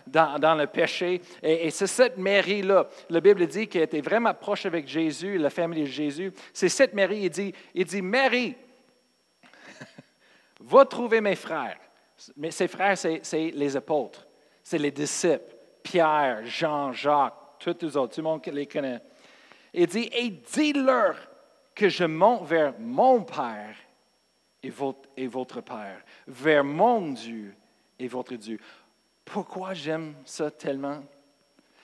dans, 0.07 0.55
le 0.55 0.65
péché. 0.65 1.21
Et, 1.43 1.69
c'est 1.71 1.87
cette 1.87 2.17
Marie-là, 2.17 2.87
la 3.09 3.19
Bible 3.19 3.45
dit 3.47 3.67
qu'elle 3.67 3.83
était 3.83 4.01
vraiment 4.01 4.33
proche 4.33 4.65
avec 4.65 4.87
Jésus, 4.87 5.37
la 5.37 5.49
famille 5.49 5.83
de 5.83 5.87
Jésus. 5.87 6.31
C'est 6.53 6.69
cette 6.69 6.93
Marie, 6.93 7.23
il 7.23 7.29
dit, 7.29 7.53
il 7.75 7.85
dit 7.85 8.01
Marie, 8.01 8.55
va 10.61 10.85
trouver 10.85 11.19
mes 11.19 11.35
frères. 11.35 11.77
Mais 12.37 12.51
ses 12.51 12.67
frères, 12.69 12.97
c'est 12.97 13.51
les 13.53 13.75
apôtres, 13.75 14.25
c'est 14.69 14.77
les 14.77 14.91
disciples, 14.91 15.55
Pierre, 15.81 16.45
Jean, 16.45 16.93
Jacques, 16.93 17.33
tous 17.57 17.75
les 17.81 17.97
autres, 17.97 18.13
tout 18.13 18.21
le 18.21 18.25
monde 18.25 18.45
les 18.45 18.67
connaît. 18.67 19.01
Il 19.73 19.87
dit, 19.87 20.07
et 20.13 20.29
dis-leur 20.29 21.15
que 21.73 21.89
je 21.89 22.03
monte 22.03 22.45
vers 22.45 22.79
mon 22.79 23.23
Père 23.23 23.75
et 24.61 24.69
votre, 24.69 25.09
et 25.17 25.25
votre 25.25 25.61
Père, 25.61 26.03
vers 26.27 26.63
mon 26.63 27.13
Dieu 27.13 27.55
et 27.97 28.07
votre 28.07 28.35
Dieu. 28.35 28.59
Pourquoi 29.25 29.73
j'aime 29.73 30.13
ça 30.23 30.51
tellement? 30.51 31.01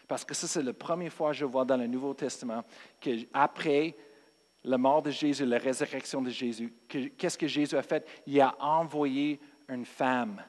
Parce 0.08 0.24
que 0.24 0.36
ça, 0.36 0.46
c'est 0.46 0.62
la 0.62 0.74
première 0.74 1.12
fois 1.12 1.32
que 1.32 1.38
je 1.38 1.46
vois 1.46 1.66
dans 1.66 1.78
le 1.78 1.88
Nouveau 1.88 2.14
Testament 2.14 2.64
qu'après 3.00 3.96
la 4.64 4.78
mort 4.78 5.02
de 5.02 5.10
Jésus, 5.10 5.44
la 5.44 5.58
résurrection 5.58 6.22
de 6.22 6.30
Jésus, 6.30 6.72
qu'est-ce 6.88 7.38
que 7.40 7.48
Jésus 7.48 7.78
a 7.78 7.82
fait? 7.82 8.08
Il 8.28 8.40
a 8.40 8.56
envoyé 8.60 9.40
une 9.70 9.86
femme 9.86 10.40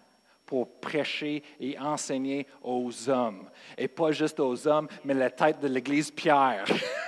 pour 0.47 0.81
prêcher 0.81 1.43
et 1.61 1.79
enseigner 1.79 2.47
aux 2.63 3.11
hommes. 3.11 3.51
Et 3.77 3.89
pas 3.89 4.13
juste 4.13 4.41
aux 4.41 4.67
hommes, 4.67 4.89
mais 5.05 5.15
la 5.15 5.31
tête 5.31 5.61
de 5.61 5.69
l'Église 5.69 6.11
Pierre. 6.11 6.65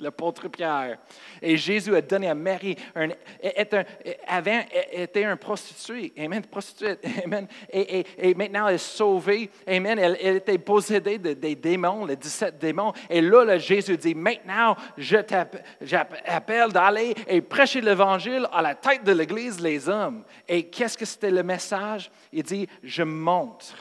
l'apôtre 0.00 0.48
Pierre. 0.48 0.98
Et 1.40 1.56
Jésus 1.56 1.94
a 1.94 2.00
donné 2.00 2.28
à 2.28 2.34
Marie, 2.34 2.76
un, 2.94 3.08
avant, 4.26 4.60
était 4.92 5.24
un 5.24 5.36
prostituée. 5.36 6.12
Amen, 6.18 6.42
prostituée. 6.42 6.96
Amen. 7.24 7.46
Et, 7.72 8.34
maintenant, 8.34 8.68
elle 8.68 8.76
est 8.76 8.78
sauvée. 8.78 9.50
Amen. 9.66 9.98
Elle, 9.98 10.36
était 10.36 10.58
possédée 10.58 11.18
des 11.18 11.54
démons, 11.54 12.04
les 12.04 12.16
17 12.16 12.58
démons. 12.58 12.92
Et 13.08 13.20
là, 13.20 13.58
Jésus 13.58 13.96
dit, 13.96 14.14
maintenant, 14.14 14.76
je 14.96 15.18
t'appelle 15.18 16.72
d'aller 16.72 17.14
et 17.26 17.40
prêcher 17.40 17.80
l'Évangile 17.80 18.46
à 18.52 18.62
la 18.62 18.74
tête 18.74 19.04
de 19.04 19.12
l'Église, 19.12 19.60
les 19.60 19.88
hommes. 19.88 20.24
Et 20.48 20.64
qu'est-ce 20.64 20.96
que 20.96 21.04
c'était 21.04 21.30
le 21.30 21.42
message? 21.42 22.10
Il 22.32 22.42
dit, 22.42 22.68
je 22.82 23.02
montre 23.02 23.74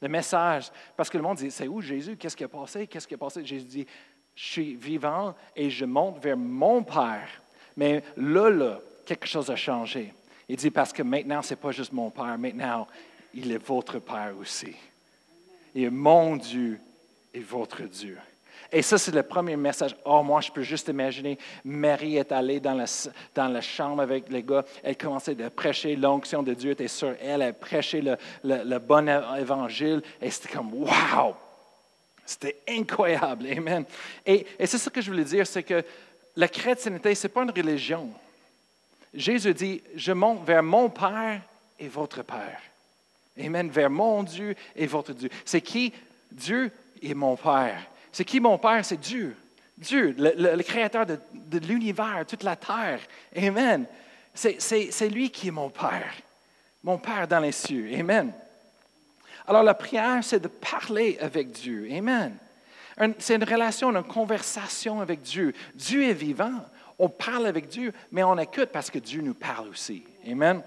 le 0.00 0.08
message. 0.08 0.70
Parce 0.96 1.08
que 1.08 1.16
le 1.16 1.22
monde 1.22 1.38
dit, 1.38 1.50
c'est 1.50 1.68
où 1.68 1.80
Jésus? 1.80 2.16
Qu'est-ce 2.16 2.36
qui 2.36 2.44
a 2.44 2.48
passé? 2.48 2.86
Qu'est-ce 2.86 3.08
qui 3.08 3.14
a 3.14 3.18
passé? 3.18 3.44
Jésus 3.44 3.66
dit, 3.66 3.86
je 4.34 4.44
suis 4.44 4.74
vivant 4.74 5.34
et 5.54 5.70
je 5.70 5.84
monte 5.84 6.22
vers 6.22 6.36
mon 6.36 6.82
Père. 6.82 7.28
Mais 7.76 8.02
là, 8.16 8.50
là, 8.50 8.80
quelque 9.06 9.26
chose 9.26 9.50
a 9.50 9.56
changé. 9.56 10.12
Il 10.48 10.56
dit, 10.56 10.70
parce 10.70 10.92
que 10.92 11.02
maintenant, 11.02 11.42
ce 11.42 11.50
n'est 11.50 11.60
pas 11.60 11.72
juste 11.72 11.92
mon 11.92 12.10
Père, 12.10 12.36
maintenant, 12.38 12.86
il 13.32 13.50
est 13.52 13.64
votre 13.64 13.98
Père 13.98 14.32
aussi. 14.40 14.74
Et 15.74 15.88
mon 15.90 16.36
Dieu 16.36 16.80
est 17.32 17.40
votre 17.40 17.82
Dieu. 17.82 18.18
Et 18.70 18.82
ça, 18.82 18.98
c'est 18.98 19.14
le 19.14 19.22
premier 19.22 19.56
message. 19.56 19.94
Oh, 20.04 20.22
moi, 20.22 20.40
je 20.40 20.50
peux 20.50 20.62
juste 20.62 20.88
imaginer, 20.88 21.38
Marie 21.64 22.16
est 22.16 22.32
allée 22.32 22.60
dans 22.60 22.74
la, 22.74 22.86
dans 23.34 23.48
la 23.48 23.60
chambre 23.60 24.02
avec 24.02 24.28
les 24.30 24.42
gars, 24.42 24.64
elle 24.82 24.96
commençait 24.96 25.40
à 25.42 25.50
prêcher, 25.50 25.94
l'onction 25.94 26.42
de 26.42 26.54
Dieu 26.54 26.72
était 26.72 26.88
sur 26.88 27.14
elle, 27.20 27.42
elle 27.42 27.54
prêchait 27.54 28.00
le, 28.00 28.16
le 28.42 28.78
bon 28.78 29.08
évangile, 29.38 30.02
et 30.20 30.30
c'était 30.30 30.54
comme, 30.54 30.72
wow! 30.74 31.36
C'était 32.24 32.56
incroyable. 32.68 33.46
Amen. 33.56 33.84
Et, 34.24 34.46
c'est 34.60 34.78
ce 34.78 34.88
que 34.88 35.00
je 35.00 35.10
voulais 35.10 35.24
dire, 35.24 35.46
c'est 35.46 35.62
que 35.62 35.84
la 36.36 36.48
chrétienté, 36.48 37.14
ce 37.14 37.26
n'est 37.26 37.32
pas 37.32 37.42
une 37.42 37.50
religion. 37.50 38.10
Jésus 39.12 39.54
dit, 39.54 39.82
je 39.94 40.12
monte 40.12 40.44
vers 40.44 40.62
mon 40.62 40.88
Père 40.88 41.40
et 41.78 41.88
votre 41.88 42.22
Père. 42.22 42.60
Amen. 43.38 43.70
Vers 43.70 43.90
mon 43.90 44.22
Dieu 44.22 44.54
et 44.74 44.86
votre 44.86 45.12
Dieu. 45.12 45.28
C'est 45.44 45.60
qui? 45.60 45.92
Dieu 46.30 46.70
et 47.02 47.14
mon 47.14 47.36
Père. 47.36 47.80
C'est 48.10 48.24
qui 48.24 48.40
mon 48.40 48.58
Père? 48.58 48.84
C'est 48.84 49.00
Dieu. 49.00 49.36
Dieu, 49.76 50.14
le, 50.16 50.62
créateur 50.62 51.04
de, 51.04 51.18
de 51.32 51.58
l'univers, 51.58 52.24
toute 52.26 52.44
la 52.44 52.56
terre. 52.56 53.00
Amen. 53.36 53.86
C'est 54.32 55.08
lui 55.08 55.30
qui 55.30 55.48
est 55.48 55.52
mon 55.52 55.70
Père. 55.70 56.14
Mon 56.82 56.98
Père 56.98 57.26
dans 57.28 57.40
les 57.40 57.52
cieux. 57.52 57.90
Amen. 57.98 58.32
Alors 59.46 59.62
la 59.62 59.74
prière, 59.74 60.22
c'est 60.22 60.40
de 60.40 60.48
parler 60.48 61.18
avec 61.20 61.50
Dieu. 61.50 61.88
Amen. 61.92 62.36
C'est 63.18 63.34
une 63.34 63.44
relation, 63.44 63.94
une 63.94 64.04
conversation 64.04 65.00
avec 65.00 65.22
Dieu. 65.22 65.52
Dieu 65.74 66.04
est 66.04 66.14
vivant. 66.14 66.64
On 66.98 67.08
parle 67.08 67.46
avec 67.46 67.68
Dieu, 67.68 67.92
mais 68.12 68.22
on 68.22 68.38
écoute 68.38 68.70
parce 68.72 68.90
que 68.90 68.98
Dieu 68.98 69.20
nous 69.20 69.34
parle 69.34 69.68
aussi. 69.68 70.04
Amen. 70.26 70.62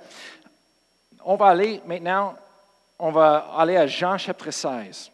on 1.23 1.35
va 1.35 1.47
aller 1.47 1.81
maintenant, 1.85 2.35
on 2.99 3.11
va 3.11 3.53
aller 3.57 3.77
à 3.77 3.87
Jean 3.87 4.17
chapitre 4.17 4.51
16. 4.51 5.11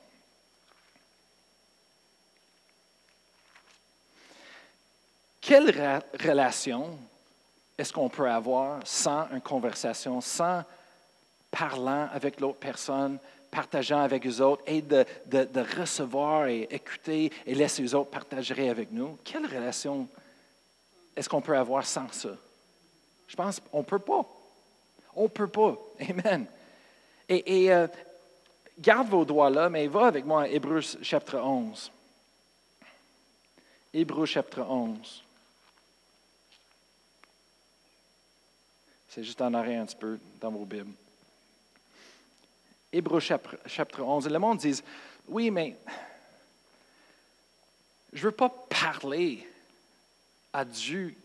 Quelle 5.39 6.01
relation 6.23 6.97
est-ce 7.77 7.91
qu'on 7.91 8.09
peut 8.09 8.29
avoir 8.29 8.79
sans 8.85 9.27
une 9.31 9.41
conversation, 9.41 10.21
sans 10.21 10.63
parlant 11.51 12.07
avec 12.13 12.39
l'autre 12.39 12.59
personne, 12.59 13.19
partageant 13.53 14.01
avec 14.01 14.25
les 14.25 14.41
autres 14.41 14.63
et 14.65 14.81
de, 14.81 15.05
recevoir 15.79 16.47
et 16.47 16.67
écouter 16.71 17.31
et 17.45 17.53
laisser 17.53 17.83
les 17.83 17.93
autres 17.93 18.09
partager 18.09 18.69
avec 18.69 18.91
nous? 18.91 19.17
Quelle 19.23 19.45
relation 19.45 20.07
est-ce 21.15 21.29
qu'on 21.29 21.41
peut 21.41 21.55
avoir 21.55 21.85
sans 21.85 22.11
ça? 22.11 22.35
Je 23.27 23.35
pense 23.35 23.59
qu'on 23.59 23.79
ne 23.79 23.83
peut 23.83 23.99
pas. 23.99 24.25
On 25.15 25.23
ne 25.23 25.27
peut 25.27 25.47
pas. 25.47 25.77
Amen. 26.09 26.47
Et, 27.29 27.71
euh, 27.71 27.87
garde 28.79 29.07
vos 29.07 29.23
doigts 29.23 29.49
là, 29.49 29.69
mais 29.69 29.87
va 29.87 30.07
avec 30.07 30.25
moi 30.25 30.43
à 30.43 30.47
Hébreux 30.47 30.81
chapitre 30.81 31.37
11. 31.37 31.91
Hébreux 33.93 34.25
chapitre 34.25 34.61
11. 34.61 35.23
C'est 39.09 39.23
juste 39.23 39.41
en 39.41 39.53
arrêt 39.53 39.75
un 39.75 39.85
petit 39.85 39.95
peu 39.95 40.17
dans 40.41 40.49
vos 40.49 40.65
Bibles. 40.65 40.95
Hébreux 42.93 43.19
chapitre, 43.19 44.03
11. 44.03 44.29
Le 44.29 44.37
monde 44.37 44.59
dit, 44.59 44.79
oui, 45.27 45.49
mais 45.49 45.75
je 48.13 48.19
ne 48.19 48.25
veux 48.25 48.31
pas 48.31 48.49
parler 48.69 49.47
à 50.53 50.63
Dieu 50.63 51.15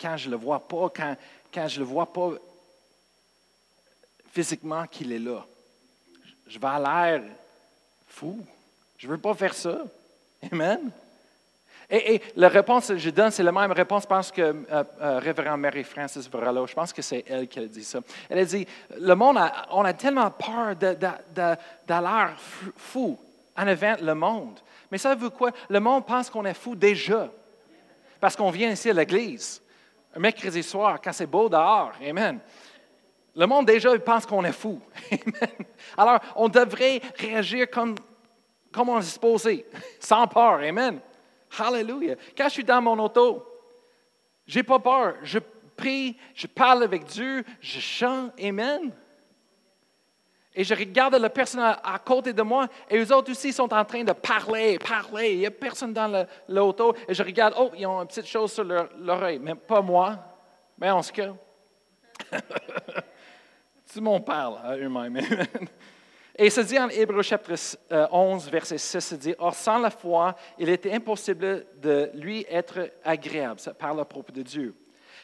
quand 0.00 0.16
je 0.16 0.26
ne 0.26 0.30
le 0.30 0.36
vois 0.36 0.60
pas, 0.60 0.88
quand, 0.94 1.16
quand 1.52 1.66
je 1.66 1.80
ne 1.80 1.84
le 1.84 1.90
vois 1.90 2.12
pas 2.12 2.30
physiquement 4.32 4.86
qu'il 4.86 5.10
est 5.10 5.18
là. 5.18 5.44
Je 6.46 6.58
vais 6.58 6.66
à 6.68 6.78
l'air 6.78 7.24
fou. 8.06 8.46
Je 8.96 9.08
ne 9.08 9.12
veux 9.12 9.18
pas 9.18 9.34
faire 9.34 9.54
ça. 9.54 9.84
Amen. 10.52 10.92
Et, 11.88 12.20
la 12.34 12.48
réponse 12.48 12.88
que 12.88 12.96
je 12.96 13.10
donne, 13.10 13.30
c'est 13.30 13.42
la 13.42 13.52
même 13.52 13.70
réponse, 13.70 14.06
pense 14.06 14.32
que 14.32 14.42
euh, 14.42 14.84
euh, 15.00 15.18
révérend 15.18 15.56
Mary 15.56 15.84
Francis 15.84 16.28
Varallo, 16.28 16.66
je 16.66 16.74
pense 16.74 16.92
que 16.92 17.02
c'est 17.02 17.24
elle 17.28 17.46
qui 17.46 17.60
a 17.60 17.66
dit 17.66 17.84
ça. 17.84 18.00
Elle 18.28 18.38
a 18.38 18.44
dit, 18.44 18.66
le 18.98 19.14
monde, 19.14 19.38
a, 19.38 19.66
on 19.70 19.84
a 19.84 19.92
tellement 19.92 20.30
peur 20.30 20.74
d'aller 21.86 22.32
fou 22.76 23.18
en 23.56 23.66
avant 23.68 23.94
le 24.02 24.14
monde. 24.14 24.58
Mais 24.90 24.98
savez-vous 24.98 25.30
quoi? 25.30 25.50
Le 25.68 25.78
monde 25.78 26.06
pense 26.06 26.28
qu'on 26.28 26.44
est 26.44 26.54
fou 26.54 26.74
déjà. 26.74 27.28
Parce 28.20 28.34
qu'on 28.34 28.50
vient 28.50 28.70
ici 28.70 28.90
à 28.90 28.92
l'église, 28.92 29.62
un 30.14 30.18
mercredi 30.18 30.62
soir, 30.62 30.98
quand 31.02 31.12
c'est 31.12 31.26
beau 31.26 31.48
dehors. 31.48 31.92
Amen. 32.04 32.40
Le 33.36 33.46
monde 33.46 33.66
déjà 33.66 33.96
pense 33.98 34.26
qu'on 34.26 34.44
est 34.44 34.52
fou. 34.52 34.80
Amen. 35.10 35.56
Alors, 35.96 36.20
on 36.34 36.48
devrait 36.48 37.00
réagir 37.16 37.70
comme, 37.70 37.94
comme 38.72 38.88
on 38.88 38.98
est 38.98 39.02
supposé, 39.02 39.66
sans 40.00 40.26
peur. 40.26 40.60
Amen. 40.60 41.00
Hallelujah. 41.58 42.16
Quand 42.36 42.44
je 42.44 42.52
suis 42.52 42.64
dans 42.64 42.80
mon 42.82 42.98
auto, 42.98 43.44
j'ai 44.46 44.62
pas 44.62 44.78
peur. 44.78 45.16
Je 45.22 45.38
prie, 45.76 46.16
je 46.34 46.46
parle 46.46 46.82
avec 46.82 47.04
Dieu, 47.04 47.44
je 47.60 47.80
chante. 47.80 48.32
Amen. 48.42 48.92
Et 50.58 50.64
je 50.64 50.74
regarde 50.74 51.14
la 51.16 51.28
personne 51.28 51.60
à, 51.60 51.98
côté 51.98 52.32
de 52.32 52.40
moi 52.40 52.66
et 52.88 52.96
les 52.96 53.12
autres 53.12 53.30
aussi 53.30 53.52
sont 53.52 53.70
en 53.74 53.84
train 53.84 54.02
de 54.02 54.12
parler, 54.12 54.78
parler. 54.78 55.32
Il 55.32 55.38
n'y 55.40 55.46
a 55.46 55.50
personne 55.50 55.92
dans 55.92 56.26
l'auto. 56.48 56.94
Et 57.06 57.12
je 57.12 57.22
regarde, 57.22 57.54
oh, 57.58 57.70
ils 57.76 57.86
ont 57.86 58.00
une 58.00 58.06
petite 58.06 58.26
chose 58.26 58.52
sur 58.52 58.64
l'oreille. 58.64 59.38
Mais 59.38 59.54
pas 59.54 59.82
moi. 59.82 60.18
Mais 60.78 60.90
en 60.90 61.02
ce 61.02 61.12
cas, 61.12 61.34
tout 62.32 63.96
le 63.96 64.00
monde 64.00 64.24
parle 64.24 64.58
à 64.64 64.76
eux-mêmes. 64.78 65.20
Et 66.38 66.50
se 66.50 66.60
dit 66.60 66.78
en 66.78 66.90
Hébreu 66.90 67.22
chapitre 67.22 67.54
11, 67.90 68.46
euh, 68.46 68.50
verset 68.50 68.76
6, 68.76 69.00
se 69.00 69.14
dit, 69.14 69.34
Or 69.38 69.54
sans 69.54 69.78
la 69.78 69.88
foi, 69.88 70.36
il 70.58 70.68
était 70.68 70.92
impossible 70.92 71.66
de 71.80 72.10
lui 72.12 72.44
être 72.50 72.90
agréable, 73.02 73.58
par 73.78 73.94
le 73.94 74.04
propre 74.04 74.32
de 74.32 74.42
Dieu. 74.42 74.74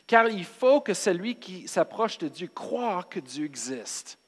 Car 0.06 0.28
il 0.28 0.44
faut 0.44 0.80
que 0.80 0.94
celui 0.94 1.36
qui 1.36 1.68
s'approche 1.68 2.16
de 2.16 2.28
Dieu 2.28 2.48
croit 2.48 3.02
que 3.04 3.20
Dieu 3.20 3.44
existe 3.44 4.18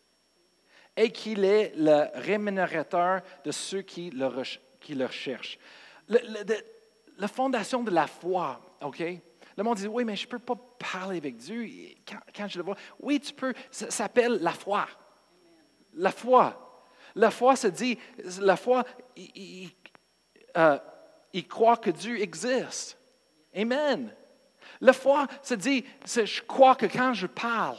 et 0.95 1.11
qu'il 1.11 1.45
est 1.45 1.73
le 1.75 2.07
rémunérateur 2.15 3.23
de 3.45 3.51
ceux 3.51 3.81
qui 3.81 4.11
le, 4.11 4.29
qui 4.79 4.95
le 4.95 5.07
recherchent. 5.07 5.59
la 6.07 7.29
fondation 7.29 7.83
de 7.83 7.91
la 7.91 8.07
foi, 8.07 8.61
OK? 8.83 9.03
Le 9.57 9.63
monde 9.63 9.79
dit, 9.79 9.87
oui, 9.87 10.05
mais 10.05 10.17
je 10.17 10.27
ne 10.27 10.31
peux 10.31 10.39
pas 10.39 10.57
parler 10.79 11.17
avec 11.17 11.37
Dieu 11.37 11.67
quand, 12.07 12.19
quand, 12.37 12.49
je 12.49 12.59
le 12.59 12.65
vois. 12.65 12.77
Oui, 13.01 13.21
tu 13.21 13.33
peux. 13.33 13.55
Ça 13.71 13.91
s'appelle 13.91 14.39
la 14.43 14.53
foi. 14.53 14.87
La 15.95 16.11
foi. 16.11 16.61
La 17.15 17.31
foi 17.31 17.57
se 17.57 17.69
dit, 17.69 17.99
la 18.41 18.57
foi, 18.57 18.85
euh, 20.57 20.79
il, 21.33 21.49
croit 21.49 21.77
que 21.77 21.91
Dieu 21.91 22.21
existe. 22.21 22.99
Amen. 23.55 24.13
La 24.81 24.93
foi 24.93 25.27
se 25.43 25.55
dit, 25.55 25.85
je 26.05 26.43
crois 26.43 26.75
que 26.75 26.87
quand 26.87 27.15
je 27.15 27.27
parle, 27.27 27.79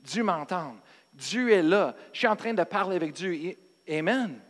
Dieu 0.00 0.22
m'entend. 0.22 0.76
Dieu 1.12 1.52
est 1.52 1.62
là. 1.62 1.94
Je 2.12 2.18
suis 2.18 2.26
en 2.26 2.36
train 2.36 2.54
de 2.54 2.64
parler 2.64 2.96
avec 2.96 3.12
Dieu. 3.12 3.56
Amen. 3.88 4.40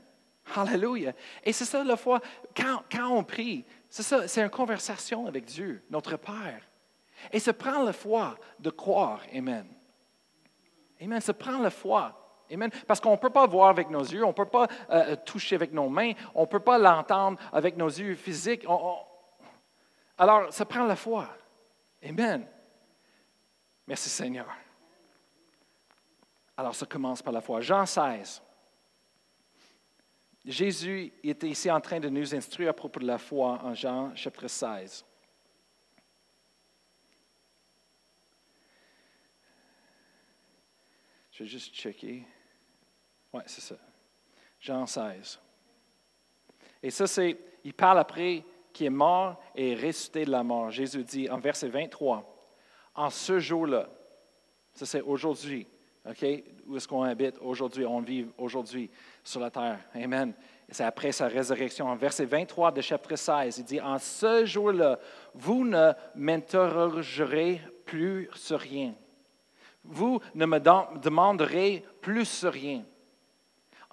Hallelujah. 0.55 1.13
Et 1.43 1.53
c'est 1.53 1.65
ça 1.65 1.83
la 1.83 1.97
foi. 1.97 2.21
Quand, 2.55 2.83
on 3.11 3.25
prie, 3.25 3.65
c'est 3.89 4.03
ça, 4.03 4.29
c'est 4.29 4.43
une 4.43 4.51
conversation 4.51 5.27
avec 5.27 5.47
Dieu, 5.47 5.83
notre 5.91 6.17
Père. 6.17 6.63
Et 7.33 7.41
ça 7.41 7.53
prend 7.53 7.83
la 7.83 7.93
foi 7.93 8.37
de 8.59 8.71
croire. 8.71 9.23
Amen. 9.35 9.67
Amen. 11.01 11.21
Ça 11.21 11.35
prend 11.35 11.59
la 11.59 11.71
foi. 11.71 12.24
Amen. 12.53 12.71
Parce 12.87 13.01
qu'on 13.01 13.13
ne 13.13 13.17
peut 13.17 13.31
pas 13.31 13.47
voir 13.47 13.71
avec 13.71 13.91
nos 13.91 14.03
yeux, 14.03 14.25
on 14.25 14.29
ne 14.29 14.33
peut 14.33 14.45
pas 14.45 14.69
euh, 14.91 15.17
toucher 15.17 15.57
avec 15.57 15.73
nos 15.73 15.89
mains, 15.89 16.13
on 16.35 16.43
ne 16.43 16.47
peut 16.47 16.61
pas 16.61 16.79
l'entendre 16.79 17.39
avec 17.53 17.77
nos 17.77 17.89
yeux 17.89 18.15
physiques. 18.15 18.67
Alors, 20.19 20.53
ça 20.53 20.65
prend 20.65 20.85
la 20.85 20.97
foi. 20.97 21.29
Amen. 22.03 22.47
Merci 23.87 24.09
Seigneur. 24.09 24.47
Alors, 26.57 26.75
ça 26.75 26.87
commence 26.87 27.23
par 27.23 27.33
la 27.33 27.41
foi. 27.41 27.61
Jean 27.61 27.87
16. 27.87 28.43
Jésus 30.45 31.13
était 31.23 31.49
ici 31.49 31.71
en 31.71 31.81
train 31.81 31.99
de 31.99 32.09
nous 32.11 32.35
instruire 32.35 32.71
à 32.71 32.75
propos 32.75 33.01
de 33.01 33.07
la 33.07 33.19
foi 33.19 33.59
en 33.63 33.75
Jean 33.75 34.15
chapitre 34.15 34.47
16. 34.47 35.05
Je 41.33 41.43
vais 41.43 41.49
juste 41.49 41.75
checker. 41.75 42.25
Oui, 43.35 43.43
c'est 43.47 43.63
ça. 43.63 43.75
Jean 44.61 44.87
16. 44.87 45.41
Et 46.81 46.91
ça, 46.91 47.09
c'est, 47.09 47.37
il 47.65 47.75
parle 47.75 47.99
après 47.99 48.45
qui 48.73 48.87
est 48.87 48.91
mort 48.91 49.43
et 49.57 49.75
ressuscité 49.75 50.25
de 50.25 50.31
la 50.31 50.45
mort. 50.45 50.71
Jésus 50.71 51.03
dit 51.03 51.29
en 51.29 51.39
verset 51.39 51.69
23, 51.69 52.25
en 52.95 53.11
ce 53.11 53.41
jour-là, 53.41 53.89
ça 54.73 54.87
c'est 54.87 55.01
aujourd'hui, 55.01 55.67
OK? 56.09 56.25
Où 56.67 56.77
est-ce 56.77 56.87
qu'on 56.87 57.03
habite 57.03 57.37
aujourd'hui? 57.41 57.85
On 57.85 58.01
vit 58.01 58.27
aujourd'hui 58.39 58.89
sur 59.25 59.41
la 59.41 59.51
terre. 59.51 59.81
Amen. 59.95 60.33
C'est 60.69 60.85
après 60.85 61.11
sa 61.11 61.27
résurrection. 61.27 61.89
En 61.89 61.97
verset 61.97 62.27
23 62.27 62.71
de 62.71 62.81
chapitre 62.81 63.17
16, 63.17 63.59
il 63.59 63.65
dit, 63.65 63.81
en 63.81 63.99
ce 63.99 64.45
jour-là, 64.45 64.99
vous 65.35 65.65
ne 65.65 65.93
m'interrogerez 66.15 67.61
plus 67.85 68.31
sur 68.35 68.61
rien. 68.61 68.95
Vous 69.83 70.21
ne 70.35 70.47
me 70.47 70.61
demanderez 70.61 71.85
plus 72.01 72.27
sur 72.27 72.53
rien. 72.53 72.85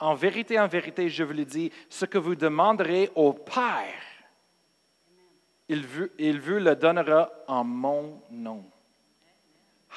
En 0.02 0.16
vérité, 0.16 0.60
en 0.60 0.68
vérité, 0.68 1.10
je 1.10 1.24
vous 1.24 1.34
le 1.34 1.46
dis, 1.46 1.72
ce 1.88 2.06
que 2.06 2.18
vous 2.18 2.36
demanderez 2.36 3.12
au 3.14 3.34
Père, 3.34 3.94
il 5.70 5.86
vous, 5.86 6.10
le 6.18 6.76
donnera 6.76 7.32
en 7.48 7.64
mon 7.64 8.20
nom. 8.32 8.66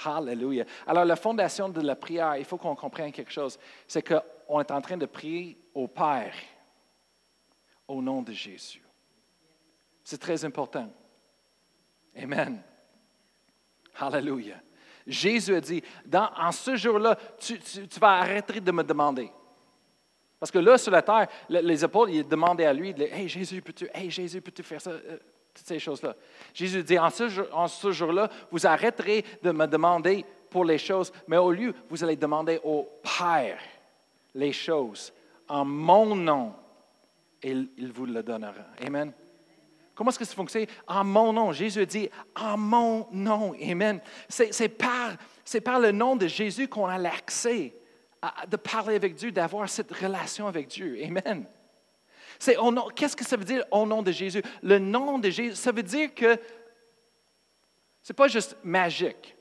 Hallelujah. 0.04 0.66
Alors, 0.86 1.06
la 1.06 1.16
fondation 1.16 1.70
de 1.70 1.80
la 1.80 1.96
prière, 1.96 2.36
il 2.36 2.44
faut 2.44 2.58
qu'on 2.58 2.76
comprenne 2.76 3.12
quelque 3.12 3.32
chose. 3.32 3.58
C'est 3.88 4.06
qu'on 4.06 4.60
est 4.60 4.70
en 4.70 4.80
train 4.82 4.98
de 4.98 5.06
prier 5.06 5.58
au 5.72 5.88
Père 5.88 6.34
au 7.88 8.02
nom 8.02 8.20
de 8.20 8.32
Jésus. 8.32 8.82
C'est 10.02 10.20
très 10.20 10.44
important. 10.44 10.92
Amen. 12.14 12.62
Hallelujah. 13.98 14.60
Jésus 15.06 15.54
a 15.54 15.60
dit, 15.62 15.82
en 16.12 16.52
ce 16.52 16.76
jour-là, 16.76 17.16
tu, 17.38 17.58
vas 17.98 18.18
arrêter 18.18 18.60
de 18.60 18.70
me 18.70 18.84
demander. 18.84 19.32
Parce 20.38 20.50
que 20.50 20.58
là, 20.58 20.76
sur 20.76 20.92
la 20.92 21.02
terre, 21.02 21.28
les 21.48 21.84
épaules, 21.84 22.10
ils 22.10 22.26
demandaient 22.26 22.66
à 22.66 22.72
lui, 22.72 22.94
Hey 22.98 23.28
Jésus, 23.28 23.62
peux-tu, 23.62 23.88
hey 23.94 24.10
Jésus, 24.10 24.40
peux-tu 24.40 24.62
faire 24.62 24.80
ça? 24.80 24.90
Euh, 24.90 25.18
toutes 25.54 25.66
ces 25.66 25.78
choses-là. 25.78 26.16
Jésus 26.52 26.82
dit, 26.82 26.98
en 26.98 27.10
ce, 27.10 27.92
jour-là, 27.92 28.28
vous 28.50 28.66
arrêterez 28.66 29.24
de 29.42 29.52
me 29.52 29.66
demander 29.66 30.24
pour 30.50 30.64
les 30.64 30.78
choses, 30.78 31.12
mais 31.28 31.36
au 31.36 31.52
lieu, 31.52 31.72
vous 31.88 32.02
allez 32.02 32.16
demander 32.16 32.60
au 32.64 32.88
Père 33.02 33.58
les 34.34 34.52
choses 34.52 35.12
en 35.48 35.64
mon 35.64 36.16
nom, 36.16 36.54
et 37.42 37.50
il 37.50 37.92
vous 37.92 38.06
le 38.06 38.22
donnera. 38.22 38.52
Amen. 38.84 39.12
Comment 39.94 40.10
est-ce 40.10 40.18
que 40.18 40.24
ça 40.24 40.34
fonctionne? 40.34 40.66
En 40.88 41.04
mon 41.04 41.32
nom. 41.32 41.52
Jésus 41.52 41.86
dit 41.86 42.10
en 42.34 42.56
mon 42.56 43.06
nom. 43.12 43.54
Amen. 43.62 44.00
C'est 44.28 44.68
par 44.68 45.78
le 45.78 45.92
nom 45.92 46.16
de 46.16 46.26
Jésus 46.26 46.66
qu'on 46.66 46.86
a 46.86 46.98
l'accès 46.98 47.74
de 48.48 48.56
parler 48.56 48.96
avec 48.96 49.14
Dieu, 49.14 49.32
d'avoir 49.32 49.68
cette 49.68 49.92
relation 49.92 50.46
avec 50.46 50.68
Dieu. 50.68 50.98
Amen. 51.04 51.46
Qu'est-ce 52.94 53.16
que 53.16 53.24
ça 53.24 53.36
veut 53.36 53.44
dire 53.44 53.64
au 53.70 53.86
nom 53.86 54.02
de 54.02 54.12
Jésus? 54.12 54.42
Le 54.62 54.78
nom 54.78 55.18
de 55.18 55.30
Jésus, 55.30 55.56
ça 55.56 55.72
veut 55.72 55.82
dire 55.82 56.14
que 56.14 56.36
ce 58.02 58.12
n'est 58.12 58.16
pas 58.16 58.28
juste 58.28 58.56
magique. 58.62 59.36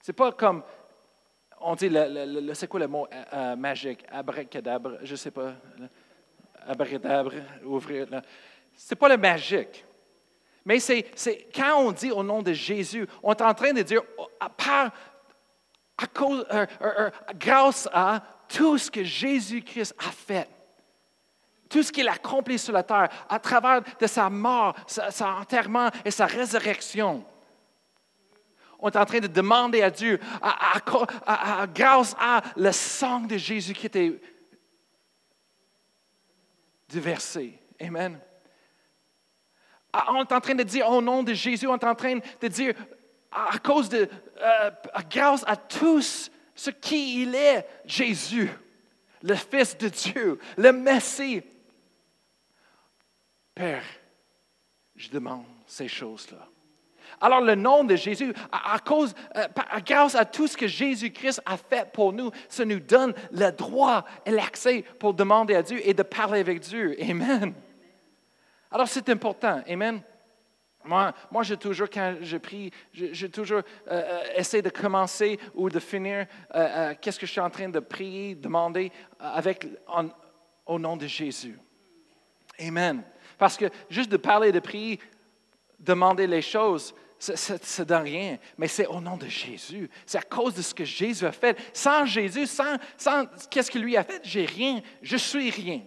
C'est 0.00 0.12
pas 0.12 0.32
comme, 0.32 0.62
on 1.60 1.74
dit, 1.74 1.88
le, 1.90 2.54
c'est 2.54 2.66
quoi 2.66 2.80
le 2.80 2.88
mot 2.88 3.06
euh, 3.12 3.24
euh, 3.32 3.56
magique? 3.56 4.04
Abracadabre, 4.10 4.98
je 5.02 5.12
ne 5.12 5.16
sais 5.16 5.30
pas. 5.30 5.54
Abracadabre, 6.66 7.32
ouvrir. 7.64 8.06
Ce 8.74 8.92
n'est 8.92 8.98
pas 8.98 9.08
le 9.08 9.16
magique. 9.16 9.84
Mais 10.64 10.78
c'est, 10.78 11.04
quand 11.54 11.78
on 11.78 11.92
dit 11.92 12.10
au 12.12 12.22
nom 12.22 12.42
de 12.42 12.52
Jésus, 12.52 13.06
on 13.22 13.32
est 13.32 13.42
en 13.42 13.54
train 13.54 13.72
de 13.72 13.82
dire, 13.82 14.02
à 14.38 14.48
part, 14.48 14.92
à 15.98 16.06
cause, 16.06 16.46
euh, 16.52 17.10
grâce 17.34 17.88
à 17.92 18.22
tout 18.48 18.78
ce 18.78 18.90
que 18.90 19.04
Jésus-Christ 19.04 19.94
a 19.98 20.10
fait 20.10 20.48
tout 21.72 21.82
ce 21.82 21.90
qu'il 21.90 22.06
a 22.06 22.12
accompli 22.12 22.58
sur 22.58 22.74
la 22.74 22.82
terre 22.82 23.08
à 23.30 23.38
travers 23.38 23.80
de 23.98 24.06
sa 24.06 24.28
mort, 24.28 24.76
son 24.86 25.24
enterrement 25.24 25.88
et 26.04 26.10
sa 26.10 26.26
résurrection. 26.26 27.24
On 28.78 28.90
est 28.90 28.96
en 28.96 29.06
train 29.06 29.20
de 29.20 29.26
demander 29.26 29.80
à 29.80 29.90
Dieu, 29.90 30.20
grâce 31.74 32.14
à 32.18 32.42
le 32.56 32.72
sang 32.72 33.20
de 33.20 33.38
Jésus 33.38 33.72
qui 33.72 33.86
était 33.86 34.20
déversé. 36.88 37.58
Amen. 37.80 38.20
On 40.08 40.22
est 40.22 40.32
en 40.32 40.40
train 40.40 40.54
de 40.54 40.62
dire 40.62 40.88
au 40.90 41.00
nom 41.00 41.22
de 41.22 41.32
Jésus, 41.32 41.66
on 41.66 41.76
est 41.76 41.84
en 41.84 41.94
train 41.94 42.18
de 42.18 42.48
dire 42.48 42.74
à 43.32 43.58
cause 43.58 43.88
de, 43.88 44.08
euh, 44.40 44.70
grâce 45.10 45.44
à 45.46 45.56
tous 45.56 46.30
ce 46.54 46.70
qui 46.70 47.22
il 47.22 47.34
est, 47.34 47.66
Jésus, 47.84 48.50
le 49.22 49.34
Fils 49.34 49.76
de 49.78 49.88
Dieu, 49.88 50.38
le 50.56 50.72
Messie, 50.72 51.42
Père, 53.54 53.84
je 54.96 55.10
demande 55.10 55.44
ces 55.66 55.88
choses-là. 55.88 56.48
Alors 57.20 57.40
le 57.40 57.54
nom 57.54 57.84
de 57.84 57.94
Jésus, 57.94 58.32
à, 58.50 58.78
cause, 58.78 59.14
euh, 59.36 59.46
grâce 59.84 60.14
à 60.14 60.24
tout 60.24 60.46
ce 60.46 60.56
que 60.56 60.66
Jésus-Christ 60.66 61.42
a 61.44 61.56
fait 61.56 61.90
pour 61.92 62.12
nous, 62.12 62.30
ça 62.48 62.64
nous 62.64 62.80
donne 62.80 63.14
le 63.30 63.50
droit 63.50 64.04
et 64.24 64.30
l'accès 64.30 64.84
pour 64.98 65.14
demander 65.14 65.54
à 65.54 65.62
Dieu 65.62 65.80
et 65.86 65.94
de 65.94 66.02
parler 66.02 66.40
avec 66.40 66.60
Dieu. 66.60 66.96
Amen. 67.00 67.54
Alors 68.70 68.88
c'est 68.88 69.08
important. 69.08 69.62
Amen. 69.68 70.02
Moi, 70.84 71.12
moi 71.30 71.42
j'ai 71.42 71.56
toujours, 71.56 71.88
quand 71.90 72.16
je 72.20 72.36
prie, 72.36 72.70
j'ai 72.92 73.30
toujours 73.30 73.58
euh, 73.58 73.62
euh, 73.90 74.22
essayé 74.36 74.62
de 74.62 74.70
commencer 74.70 75.38
ou 75.54 75.68
de 75.68 75.78
finir 75.78 76.26
qu'est-ce 77.00 77.18
que 77.18 77.26
je 77.26 77.32
suis 77.32 77.40
en 77.40 77.50
train 77.50 77.68
de 77.68 77.80
prier, 77.80 78.34
demander 78.34 78.90
avec, 79.18 79.66
au 80.66 80.78
nom 80.78 80.96
de 80.96 81.06
Jésus. 81.06 81.58
Amen. 82.60 83.02
Parce 83.38 83.56
que 83.56 83.66
juste 83.88 84.10
de 84.10 84.16
parler, 84.16 84.52
de 84.52 84.60
prier, 84.60 85.00
demander 85.78 86.26
les 86.26 86.42
choses, 86.42 86.94
ça 87.18 87.54
ne 87.54 87.84
donne 87.84 88.02
rien. 88.02 88.38
Mais 88.58 88.68
c'est 88.68 88.86
au 88.86 89.00
nom 89.00 89.16
de 89.16 89.26
Jésus. 89.26 89.88
C'est 90.06 90.18
à 90.18 90.22
cause 90.22 90.54
de 90.54 90.62
ce 90.62 90.74
que 90.74 90.84
Jésus 90.84 91.24
a 91.24 91.32
fait. 91.32 91.56
Sans 91.72 92.04
Jésus, 92.04 92.46
sans, 92.46 92.76
sans 92.96 93.26
qu'est-ce 93.48 93.70
qu'il 93.70 93.82
lui 93.82 93.96
a 93.96 94.04
fait, 94.04 94.20
j'ai 94.24 94.44
rien. 94.44 94.80
Je 95.02 95.16
suis 95.16 95.50
rien. 95.50 95.82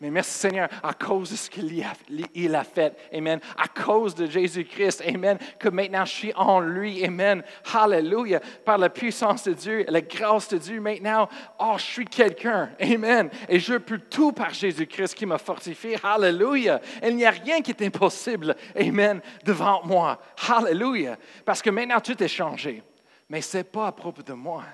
Mais 0.00 0.10
merci 0.10 0.32
Seigneur, 0.32 0.68
à 0.82 0.92
cause 0.92 1.30
de 1.30 1.36
ce 1.36 1.48
qu'il 1.48 2.54
a 2.54 2.64
fait, 2.64 2.96
Amen. 3.12 3.40
À 3.56 3.68
cause 3.68 4.14
de 4.14 4.26
Jésus-Christ, 4.26 5.02
Amen, 5.06 5.38
que 5.58 5.68
maintenant 5.68 6.04
je 6.04 6.12
suis 6.12 6.32
en 6.34 6.60
lui, 6.60 7.04
Amen. 7.04 7.42
Hallelujah. 7.72 8.40
Par 8.64 8.78
la 8.78 8.90
puissance 8.90 9.44
de 9.44 9.52
Dieu, 9.52 9.84
la 9.88 10.00
grâce 10.00 10.48
de 10.48 10.58
Dieu, 10.58 10.80
maintenant, 10.80 11.28
oh, 11.58 11.74
je 11.76 11.82
suis 11.82 12.04
quelqu'un, 12.04 12.70
Amen. 12.80 13.30
Et 13.48 13.58
je 13.58 13.74
peux 13.74 13.98
tout 13.98 14.32
par 14.32 14.52
Jésus-Christ 14.52 15.14
qui 15.14 15.26
m'a 15.26 15.38
fortifié, 15.38 15.96
Hallelujah. 16.02 16.80
Il 17.02 17.16
n'y 17.16 17.24
a 17.24 17.30
rien 17.30 17.62
qui 17.62 17.70
est 17.70 17.82
impossible, 17.82 18.56
Amen, 18.76 19.20
devant 19.44 19.84
moi. 19.84 20.20
Hallelujah. 20.48 21.16
Parce 21.44 21.62
que 21.62 21.70
maintenant 21.70 22.00
tout 22.00 22.20
est 22.22 22.28
changé. 22.28 22.82
Mais 23.28 23.40
ce 23.40 23.58
n'est 23.58 23.64
pas 23.64 23.86
à 23.86 23.92
propos 23.92 24.22
de 24.22 24.32
moi, 24.32 24.64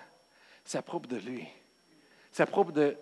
c'est 0.64 0.78
à 0.78 0.82
propos 0.82 1.06
de 1.06 1.16
lui. 1.16 1.46
C'est 2.32 2.42
à 2.44 2.46
propos 2.46 2.72
de 2.72 2.96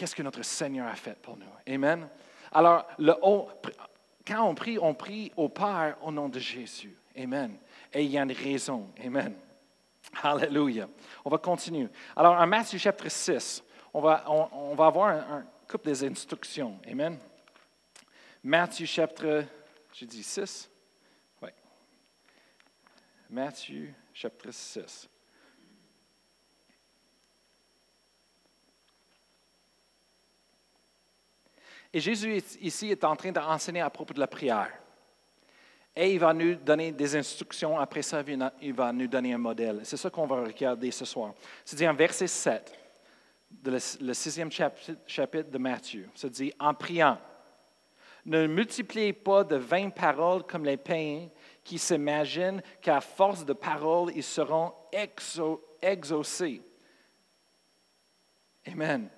qu'est-ce 0.00 0.14
que 0.14 0.22
notre 0.22 0.42
Seigneur 0.42 0.88
a 0.88 0.94
fait 0.94 1.20
pour 1.20 1.36
nous. 1.36 1.44
Amen. 1.68 2.08
Alors, 2.52 2.86
quand 4.26 4.48
on 4.48 4.54
prie, 4.54 4.78
on 4.78 4.94
prie 4.94 5.30
au 5.36 5.50
Père 5.50 5.98
au 6.00 6.10
nom 6.10 6.30
de 6.30 6.38
Jésus. 6.38 6.96
Amen. 7.14 7.58
Et 7.92 8.04
il 8.04 8.10
y 8.10 8.16
a 8.16 8.22
une 8.22 8.32
raison. 8.32 8.90
Amen. 9.04 9.36
Alléluia. 10.22 10.88
On 11.22 11.28
va 11.28 11.36
continuer. 11.36 11.86
Alors, 12.16 12.34
en 12.34 12.46
Matthieu 12.46 12.78
chapitre 12.78 13.10
6, 13.10 13.62
on 13.92 14.00
va, 14.00 14.24
on, 14.26 14.74
va 14.74 14.86
avoir 14.86 15.08
un, 15.08 15.44
couple 15.68 15.90
des 15.90 16.02
instructions. 16.04 16.80
Amen. 16.90 17.18
Matthieu 18.42 18.86
chapitre, 18.86 19.44
j'ai 19.92 20.06
dit 20.06 20.22
6? 20.22 20.70
Oui. 21.42 21.50
Matthieu 23.28 23.92
chapitre 24.14 24.50
6. 24.50 25.09
Et 31.92 32.00
Jésus 32.00 32.42
ici 32.60 32.90
est 32.90 33.04
en 33.04 33.16
train 33.16 33.32
d'enseigner 33.32 33.80
à 33.80 33.90
propos 33.90 34.14
de 34.14 34.20
la 34.20 34.28
prière. 34.28 34.70
Et 35.94 36.12
il 36.12 36.20
va 36.20 36.32
nous 36.32 36.54
donner 36.54 36.92
des 36.92 37.16
instructions. 37.16 37.78
Après 37.78 38.02
ça, 38.02 38.22
il 38.62 38.72
va 38.72 38.92
nous 38.92 39.08
donner 39.08 39.34
un 39.34 39.38
modèle. 39.38 39.80
C'est 39.82 39.96
ça 39.96 40.08
qu'on 40.08 40.26
va 40.26 40.42
regarder 40.42 40.90
ce 40.92 41.04
soir. 41.04 41.34
C'est 41.64 41.86
en 41.88 41.94
verset 41.94 42.28
7, 42.28 42.78
le 43.64 44.14
sixième 44.14 44.50
chapitre 44.52 45.50
de 45.50 45.58
Matthieu. 45.58 46.08
Ça 46.14 46.28
dit, 46.28 46.52
en 46.60 46.72
priant, 46.74 47.18
ne 48.24 48.46
multipliez 48.46 49.12
pas 49.12 49.42
de 49.42 49.56
vaines 49.56 49.92
paroles 49.92 50.44
comme 50.44 50.64
les 50.64 50.76
païens 50.76 51.28
qui 51.64 51.78
s'imaginent 51.78 52.62
qu'à 52.80 53.00
force 53.00 53.44
de 53.44 53.52
paroles, 53.52 54.12
ils 54.14 54.22
seront 54.22 54.72
exaucés. 55.82 56.62
Amen 58.64 59.10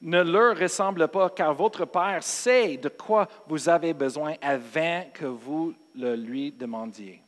ne 0.00 0.22
leur 0.22 0.56
ressemble 0.58 1.08
pas, 1.08 1.30
car 1.30 1.54
votre 1.54 1.84
Père 1.84 2.22
sait 2.22 2.76
de 2.76 2.88
quoi 2.88 3.28
vous 3.46 3.68
avez 3.68 3.92
besoin 3.92 4.34
avant 4.40 5.04
que 5.12 5.26
vous 5.26 5.74
le 5.94 6.16
lui 6.16 6.52
demandiez. 6.52 7.22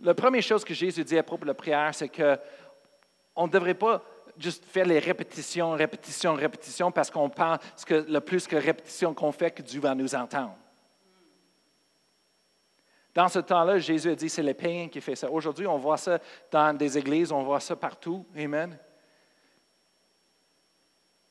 La 0.00 0.14
première 0.14 0.42
chose 0.42 0.64
que 0.64 0.74
Jésus 0.74 1.04
dit 1.04 1.18
à 1.18 1.22
propos 1.22 1.42
de 1.42 1.48
la 1.48 1.54
prière, 1.54 1.94
c'est 1.94 2.08
qu'on 2.08 3.46
ne 3.46 3.52
devrait 3.52 3.74
pas 3.74 4.02
juste 4.38 4.64
faire 4.64 4.86
les 4.86 4.98
répétitions, 4.98 5.72
répétitions, 5.72 6.34
répétitions, 6.34 6.90
parce 6.90 7.10
qu'on 7.10 7.28
pense 7.28 7.84
que 7.86 8.04
le 8.08 8.20
plus 8.20 8.46
que 8.46 8.56
répétition 8.56 9.14
qu'on 9.14 9.32
fait, 9.32 9.50
que 9.50 9.62
Dieu 9.62 9.80
va 9.80 9.94
nous 9.94 10.14
entendre. 10.14 10.56
Dans 13.14 13.28
ce 13.28 13.38
temps-là, 13.38 13.78
Jésus 13.78 14.10
a 14.10 14.14
dit, 14.16 14.28
c'est 14.28 14.42
les 14.42 14.54
païens 14.54 14.88
qui 14.88 15.00
font 15.00 15.14
ça. 15.14 15.30
Aujourd'hui, 15.30 15.68
on 15.68 15.78
voit 15.78 15.98
ça 15.98 16.18
dans 16.50 16.76
des 16.76 16.98
églises, 16.98 17.30
on 17.30 17.44
voit 17.44 17.60
ça 17.60 17.76
partout. 17.76 18.26
Amen. 18.36 18.76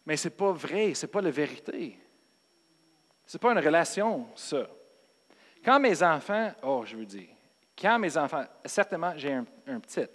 Mais 0.06 0.18
ce 0.18 0.28
n'est 0.28 0.36
pas 0.36 0.52
vrai, 0.52 0.94
ce 0.94 1.06
n'est 1.06 1.12
pas 1.12 1.22
la 1.22 1.32
vérité. 1.32 1.98
Ce 3.26 3.38
n'est 3.38 3.40
pas 3.40 3.52
une 3.52 3.60
relation, 3.60 4.28
ça. 4.36 4.68
Quand 5.64 5.80
mes 5.80 6.04
enfants, 6.04 6.52
oh, 6.62 6.84
je 6.86 6.98
veux 6.98 7.06
dire, 7.06 7.30
quand 7.80 7.98
mes 7.98 8.18
enfants, 8.18 8.44
certainement, 8.66 9.14
j'ai 9.16 9.34
un, 9.34 9.46
un 9.68 9.80
petit, 9.80 10.06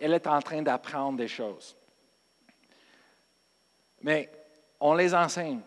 elle 0.00 0.14
est 0.14 0.26
en 0.26 0.40
train 0.40 0.62
d'apprendre 0.62 1.18
des 1.18 1.28
choses. 1.28 1.76
Mais 4.00 4.30
on 4.80 4.94
les 4.94 5.14
enseigne. 5.14 5.60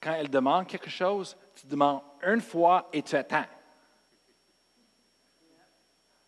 Quand 0.00 0.12
elle 0.12 0.30
demande 0.30 0.66
quelque 0.66 0.90
chose, 0.90 1.36
tu 1.54 1.66
demandes 1.66 2.02
une 2.22 2.40
fois 2.40 2.88
et 2.92 3.02
tu 3.02 3.16
attends. 3.16 3.44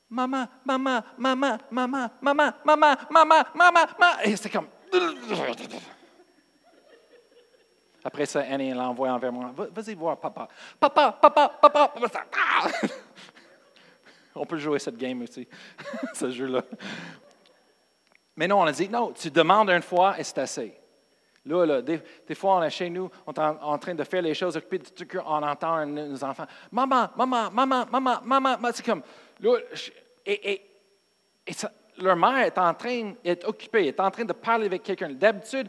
Maman, 0.09 0.49
maman, 0.65 1.03
maman, 1.17 1.59
maman, 1.71 2.11
maman, 2.21 2.53
maman, 2.65 2.97
maman, 3.11 3.45
maman, 3.55 3.87
maman. 3.99 4.21
Et 4.25 4.35
c'est 4.35 4.51
comme, 4.51 4.67
après 8.05 8.27
ça, 8.27 8.41
Annie 8.41 8.73
l'envoie 8.73 9.11
envers 9.11 9.33
moi. 9.33 9.53
Vas-y 9.57 9.95
voir 9.95 10.19
papa. 10.19 10.49
Papa, 10.79 11.19
papa, 11.21 11.59
papa, 11.61 11.89
papa. 11.89 12.21
On 14.35 14.47
peut 14.47 14.59
jouer 14.59 14.79
cette 14.79 14.97
game 14.97 15.23
aussi, 15.23 15.47
ce 16.15 16.31
jeu-là. 16.31 16.63
Mais 18.37 18.49
non, 18.49 18.61
on 18.61 18.65
a 18.65 18.73
dit, 18.73 18.89
non, 18.89 19.13
tu 19.13 19.31
demandes 19.31 19.71
une 19.71 19.83
fois 19.83 20.19
et 20.19 20.25
c'est 20.25 20.39
assez. 20.39 20.81
Là, 21.45 21.67
là 21.67 21.83
des, 21.83 22.35
fois, 22.35 22.57
on 22.57 22.63
est 22.63 22.71
chez 22.71 22.89
nous, 22.91 23.11
on 23.27 23.33
est 23.33 23.39
en, 23.39 23.79
train 23.79 23.95
de 23.95 24.05
faire 24.05 24.23
les 24.23 24.35
choses, 24.35 24.57
occuper 24.57 24.79
de 24.79 24.85
tout 24.85 25.19
on 25.27 25.43
entend 25.43 25.85
nos 25.87 26.23
enfants, 26.23 26.47
maman, 26.71 27.11
maman, 27.17 27.51
maman, 27.51 27.87
maman, 27.91 28.21
maman, 28.23 28.69
c'est 28.73 28.85
comme, 28.85 29.03
là, 29.41 29.57
et, 30.25 30.53
et, 30.53 30.71
et 31.47 31.53
ça, 31.53 31.73
leur 32.03 32.17
mère 32.17 32.47
est 32.47 32.59
en 32.59 32.75
train 32.75 33.13
d'être 33.25 33.49
occupée, 33.49 33.89
est 33.89 34.01
en 34.01 34.11
train 34.11 34.25
de 34.25 34.33
parler 34.33 34.67
avec 34.67 34.83
quelqu'un. 34.83 35.11
D'habitude, 35.11 35.69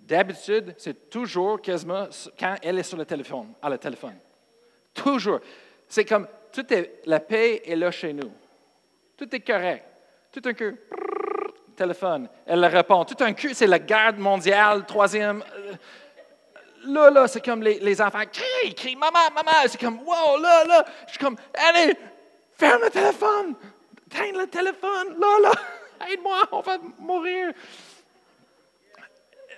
d'habitude, 0.00 0.74
c'est 0.78 1.10
toujours 1.10 1.60
quasiment 1.60 2.08
quand 2.38 2.56
elle 2.62 2.78
est 2.78 2.82
sur 2.82 2.98
le 2.98 3.04
téléphone, 3.04 3.52
à 3.60 3.70
le 3.70 3.78
téléphone. 3.78 4.16
Toujours. 4.94 5.40
C'est 5.88 6.04
comme, 6.04 6.26
tout 6.52 6.72
est, 6.72 7.00
la 7.06 7.20
paix 7.20 7.62
est 7.64 7.76
là 7.76 7.90
chez 7.90 8.12
nous. 8.12 8.32
Tout 9.16 9.34
est 9.34 9.40
correct. 9.40 9.84
Tout 10.32 10.42
un 10.44 10.54
coup, 10.54 10.76
téléphone, 11.76 12.28
elle 12.46 12.64
répond. 12.64 13.04
Tout 13.04 13.22
un 13.22 13.32
coup, 13.32 13.52
c'est 13.52 13.66
la 13.66 13.78
guerre 13.78 14.14
mondiale, 14.18 14.84
troisième. 14.86 15.42
Euh, 15.54 15.74
là, 16.86 17.10
là, 17.10 17.28
c'est 17.28 17.44
comme 17.44 17.62
les, 17.62 17.78
les 17.80 18.00
enfants 18.00 18.24
crient, 18.30 18.74
crient, 18.74 18.96
maman, 18.96 19.30
maman. 19.34 19.52
C'est 19.66 19.80
comme, 19.80 20.00
wow, 20.00 20.40
là, 20.40 20.64
là. 20.64 20.84
Je 21.06 21.12
suis 21.12 21.18
comme, 21.18 21.36
allez, 21.54 21.94
ferme 22.56 22.82
le 22.82 22.90
téléphone. 22.90 23.54
Teins 24.08 24.32
le 24.38 24.46
téléphone. 24.46 25.18
Là, 25.18 25.38
là. 25.42 25.52
Aide-moi, 26.10 26.48
on 26.52 26.60
va 26.60 26.78
mourir. 26.98 27.52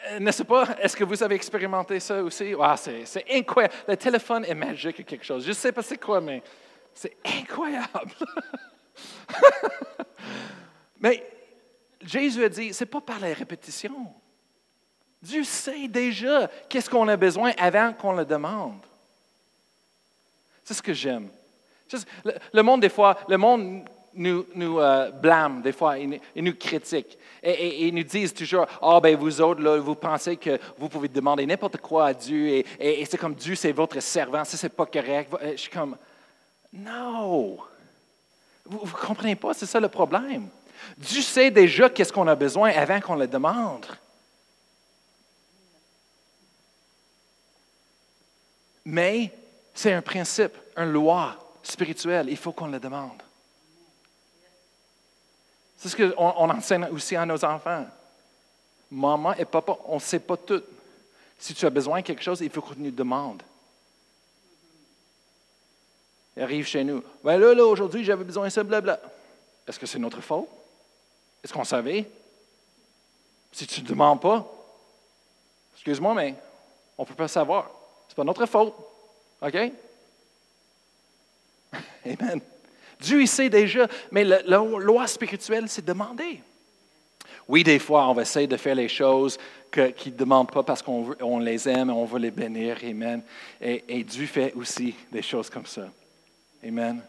Euh, 0.09 0.19
n'est-ce 0.19 0.43
pas? 0.43 0.77
Est-ce 0.81 0.97
que 0.97 1.05
vous 1.05 1.23
avez 1.23 1.35
expérimenté 1.35 1.99
ça 2.01 2.23
aussi? 2.23 2.55
c'est 2.77 3.25
incroyable. 3.31 3.75
Le 3.89 3.97
téléphone 3.97 4.45
est 4.45 4.55
magique 4.55 4.99
ou 4.99 5.03
quelque 5.05 5.25
chose. 5.25 5.45
Je 5.45 5.49
ne 5.49 5.55
sais 5.55 5.73
pas 5.73 5.83
c'est 5.83 5.99
quoi, 5.99 6.21
mais 6.21 6.43
c'est 6.93 7.17
incroyable. 7.25 8.13
mais 11.01 11.27
Jésus 12.03 12.45
a 12.45 12.49
dit, 12.49 12.75
ce 12.75 12.85
n'est 12.85 12.91
pas 12.91 13.01
par 13.01 13.19
la 13.21 13.33
répétition. 13.33 14.13
Dieu 15.23 15.43
sait 15.43 15.89
déjà 15.89 16.51
qu'est-ce 16.69 16.91
qu'on 16.91 17.09
a 17.09 17.17
besoin 17.17 17.53
avant 17.57 17.95
qu'on 17.95 18.13
le 18.13 18.27
demande. 18.27 18.81
C'est 20.63 20.75
ce 20.75 20.83
que 20.83 20.93
j'aime. 20.93 21.31
Le 22.53 22.63
monde, 22.63 22.83
des 22.83 22.89
fois, 22.89 23.19
le 23.29 23.37
monde 23.37 23.89
nous, 24.17 24.47
euh, 24.81 25.11
blâme, 25.11 25.63
des 25.63 25.73
fois, 25.73 25.99
ils, 25.99 26.21
nous 26.37 26.55
critiquent. 26.55 27.19
Et, 27.43 27.89
ils 27.89 27.95
nous 27.95 28.03
disent 28.03 28.33
toujours 28.33 28.67
Ah, 28.71 28.97
oh, 28.97 29.01
ben 29.01 29.17
vous 29.17 29.41
autres, 29.41 29.61
là, 29.61 29.79
vous 29.79 29.95
pensez 29.95 30.37
que 30.37 30.59
vous 30.79 30.89
pouvez 30.89 31.09
demander 31.09 31.47
n'importe 31.47 31.79
quoi 31.79 32.07
à 32.07 32.15
Dieu, 32.15 32.65
et, 32.79 33.05
c'est 33.05 33.19
comme 33.19 33.35
Dieu, 33.35 33.55
c'est 33.55 33.73
votre 33.73 34.01
servant, 34.01 34.45
ça, 34.45 34.57
c'est 34.57 34.69
pas 34.69 34.87
correct. 34.87 35.35
Je 35.53 35.57
suis 35.57 35.71
comme 35.71 35.97
Non 36.73 37.59
Vous 38.65 38.87
ne 38.87 39.07
comprenez 39.07 39.37
pas, 39.37 39.55
c'est 39.55 39.67
ça 39.67 39.81
le 39.81 39.89
problème. 39.89 40.49
Dieu 40.97 41.23
sait 41.23 41.51
déjà 41.51 41.89
qu'est-ce 41.89 42.13
qu'on 42.13 42.29
a 42.29 42.35
besoin 42.35 42.71
avant 42.71 43.01
qu'on 43.01 43.17
le 43.17 43.27
demande. 43.27 43.87
Mais 48.85 49.33
c'est 49.73 49.93
un 49.93 50.03
principe, 50.03 50.53
une 50.77 50.93
loi 50.93 51.37
spirituelle. 51.63 52.27
Il 52.29 52.37
faut 52.37 52.53
qu'on 52.53 52.67
le 52.67 52.79
demande. 52.79 53.23
C'est 55.85 55.91
ce 55.91 55.97
qu'on 55.97 56.15
on 56.17 56.49
enseigne 56.49 56.89
aussi 56.91 57.15
à 57.15 57.27
nos 57.27 57.45
enfants. 57.45 57.85
Maman 58.91 59.35
et 59.35 59.45
papa, 59.45 59.77
on 59.85 59.97
ne 59.97 60.01
sait 60.01 60.19
pas 60.19 60.39
tout. 60.39 60.63
Si 61.39 61.53
tu 61.53 61.67
as 61.67 61.71
besoin 61.71 62.01
de 62.01 62.07
quelque 62.07 62.23
chose, 62.23 62.41
il 62.41 62.49
faut 62.49 62.63
qu'on 62.63 62.75
nous 62.79 62.91
demande. 62.91 63.43
Il 66.39 66.43
arrive 66.43 66.67
chez 66.67 66.85
nous. 66.85 67.05
Ben 67.23 67.37
là, 67.37 67.53
là, 67.53 67.67
aujourd'hui, 67.67 68.03
j'avais 68.03 68.25
besoin 68.25 68.47
de 68.47 68.51
ça, 68.51 68.63
blabla. 68.63 68.99
Est-ce 69.69 69.79
que 69.79 69.85
c'est 69.85 69.99
notre 69.99 70.23
faute? 70.23 70.49
Est-ce 71.43 71.53
qu'on 71.53 71.65
savait? 71.65 72.11
Si 73.53 73.67
tu 73.67 73.83
ne 73.83 73.87
demandes 73.87 74.23
pas, 74.23 74.51
excuse-moi, 75.75 76.15
mais 76.15 76.35
on 76.97 77.03
ne 77.03 77.09
peut 77.09 77.15
pas 77.15 77.29
savoir. 77.29 77.71
Ce 78.09 78.13
n'est 78.13 78.17
pas 78.17 78.25
notre 78.25 78.47
faute. 78.47 78.73
OK? 79.43 79.55
Amen. 82.07 82.41
Dieu, 83.05 83.23
il 83.23 83.29
sait 83.29 83.49
déjà, 83.49 83.87
mais 84.11 84.25
la, 84.25 84.41
loi 84.43 85.07
spirituelle, 85.07 85.69
c'est 85.69 85.85
demander. 85.85 86.41
Oui, 87.47 87.63
des 87.63 87.79
fois, 87.79 88.09
on 88.09 88.15
va 88.15 88.23
essayer 88.23 88.47
de 88.47 88.57
faire 88.57 88.75
les 88.75 88.89
choses 88.89 89.39
qui 89.97 90.11
ne 90.11 90.17
demandent 90.17 90.51
pas 90.51 90.63
parce 90.63 90.81
qu'on 90.81 91.39
les 91.39 91.69
aime 91.69 91.91
et 91.91 91.93
on 91.93 92.05
veut 92.05 92.21
les 92.21 92.31
bénir. 92.31 92.79
Amen. 92.83 93.23
Et, 93.61 93.85
et, 93.89 94.05
Dieu 94.05 94.27
fait 94.27 94.53
aussi 94.55 94.95
des 95.11 95.23
choses 95.23 95.51
comme 95.51 95.67
ça. 95.67 95.89
Amen. 96.67 97.03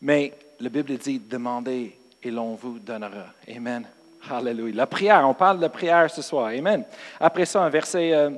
Mais 0.00 0.32
la 0.58 0.68
Bible 0.68 0.96
dit 0.96 1.18
demandez 1.18 1.96
et 2.22 2.30
l'on 2.30 2.54
vous 2.54 2.78
donnera. 2.78 3.26
Amen. 3.48 3.86
Hallelujah. 4.28 4.76
La 4.76 4.86
prière, 4.86 5.28
on 5.28 5.34
parle 5.34 5.60
de 5.60 5.68
prière 5.68 6.10
ce 6.10 6.22
soir. 6.22 6.46
Amen. 6.46 6.84
Après 7.18 7.46
ça, 7.46 7.62
un 7.62 7.68
verset 7.68 8.30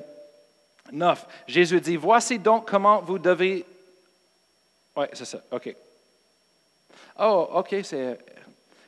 9, 0.91 1.19
euh, 1.19 1.25
Jésus 1.47 1.81
dit 1.81 1.97
Voici 1.97 2.39
donc 2.39 2.69
comment 2.69 3.01
vous 3.01 3.19
devez. 3.19 3.65
Oui, 4.97 5.07
c'est 5.13 5.25
ça. 5.25 5.39
OK. 5.51 5.75
Oh, 7.19 7.49
OK, 7.55 7.77
c'est. 7.83 8.19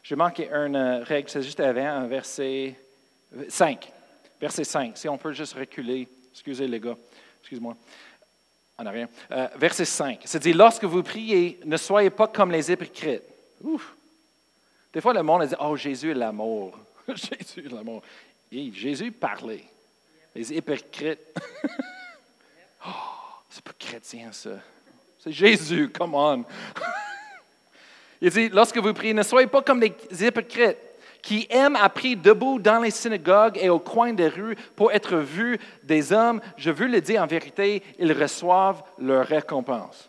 J'ai 0.03 0.17
manqué 0.17 0.51
une 0.51 0.77
euh, 0.77 1.03
règle, 1.03 1.31
c'est 1.31 1.43
juste 1.43 1.61
avant, 1.61 1.87
un 1.87 2.07
verset 2.07 2.75
5. 3.49 3.91
Verset 4.41 4.65
5. 4.65 4.99
Si 4.99 5.09
on 5.09 5.17
peut 5.17 5.33
juste 5.33 5.55
reculer. 5.55 6.07
Excusez 6.31 6.69
les 6.69 6.79
gars. 6.79 6.97
Excuse-moi. 7.41 7.75
En 8.77 8.87
arrière. 8.87 9.09
Euh, 9.31 9.49
verset 9.57 9.87
5. 9.87 10.21
C'est 10.25 10.43
dit 10.43 10.53
Lorsque 10.53 10.85
vous 10.85 11.03
priez, 11.03 11.59
ne 11.65 11.77
soyez 11.79 12.11
pas 12.11 12.29
comme 12.29 12.51
les 12.51 12.71
hypocrites. 12.71 13.23
Ouf. 13.63 13.95
Des 14.93 15.01
fois, 15.01 15.15
le 15.15 15.23
monde 15.23 15.47
dit 15.47 15.55
Oh, 15.59 15.75
Jésus 15.75 16.11
est 16.11 16.15
l'amour. 16.15 16.77
Jésus 17.09 17.67
est 17.67 17.73
l'amour. 17.73 18.03
Jésus 18.53 19.11
parlait. 19.11 19.65
Les 20.35 20.53
hypocrites. 20.53 21.21
oh, 22.87 22.91
c'est 23.49 23.65
pas 23.65 23.73
chrétien, 23.79 24.33
ça. 24.33 24.51
C'est 25.19 25.33
Jésus, 25.33 25.89
come 25.89 26.15
on. 26.15 26.45
Il 28.25 28.31
dit 28.31 28.49
Lorsque 28.49 28.79
vous 28.79 28.95
priez, 28.95 29.13
ne 29.13 29.23
soyez 29.23 29.47
pas 29.47 29.61
comme 29.61 29.83
les 29.83 29.93
hypocrites 30.25 30.79
qui 31.21 31.47
aiment 31.51 31.77
à 31.77 31.91
prier 31.91 32.17
debout 32.17 32.59
dans 32.59 32.79
les 32.79 32.91
synagogues 32.91 33.59
et 33.61 33.69
au 33.69 33.79
coin 33.79 34.15
des 34.15 34.29
rues 34.29 34.57
pour 34.77 34.93
être 34.93 35.17
vus 35.17 35.59
des 35.83 36.11
hommes. 36.11 36.41
Je 36.57 36.71
veux 36.71 36.87
le 36.87 37.03
dire 37.03 37.23
en 37.23 37.27
vérité, 37.27 37.83
ils 37.99 38.13
reçoivent 38.15 38.83
leur 38.99 39.27
récompense. 39.27 40.09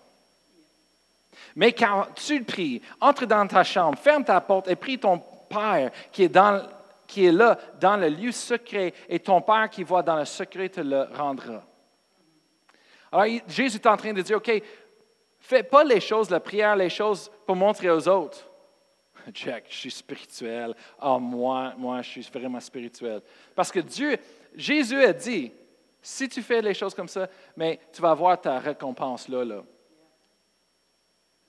Mais 1.58 1.74
quand 1.74 2.08
tu 2.16 2.42
pries, 2.44 2.82
entre 3.02 3.26
dans 3.26 3.48
ta 3.48 3.66
chambre, 3.66 3.98
ferme 3.98 4.24
ta 4.24 4.40
porte 4.40 4.70
et 4.70 4.78
prie 4.78 4.98
ton 4.98 5.22
Père 5.50 5.92
qui 6.14 6.24
est, 6.24 6.30
dans, 6.30 6.62
qui 7.08 7.26
est 7.26 7.34
là 7.34 7.58
dans 7.82 7.98
le 7.98 8.08
lieu 8.08 8.32
secret, 8.32 8.94
et 9.10 9.20
ton 9.20 9.42
Père 9.42 9.70
qui 9.70 9.84
voit 9.84 10.04
dans 10.04 10.18
le 10.18 10.26
secret 10.26 10.70
te 10.70 10.82
le 10.82 11.04
rendra. 11.14 11.64
Alors 13.12 13.26
Jésus 13.48 13.76
est 13.76 13.88
en 13.88 13.98
train 13.98 14.14
de 14.14 14.22
dire, 14.22 14.38
OK, 14.38 14.52
fais 15.46 15.64
pas 15.64 15.84
les 15.84 16.00
choses, 16.00 16.30
la 16.30 16.40
prière, 16.40 16.76
les 16.76 16.90
choses 16.90 17.32
pour 17.46 17.56
montrer 17.56 17.90
aux 17.90 18.08
autres. 18.08 18.50
Jack, 19.34 19.66
je 19.70 19.76
suis 19.76 19.92
spirituel. 19.92 20.76
Ah, 21.00 21.20
moi, 21.20 21.74
moi, 21.78 22.02
je 22.02 22.10
suis 22.10 22.30
vraiment 22.34 22.60
spirituel. 22.60 23.22
Parce 23.54 23.72
que 23.72 23.80
Dieu, 23.80 24.18
Jésus 24.56 25.04
a 25.04 25.14
dit, 25.14 25.52
si 26.02 26.28
tu 26.28 26.42
fais 26.42 26.62
les 26.62 26.74
choses 26.74 26.96
comme 26.96 27.08
ça, 27.08 27.28
tu 27.58 28.02
vas 28.02 28.10
avoir 28.10 28.42
ta 28.42 28.58
récompense 28.58 29.28
là. 29.28 29.62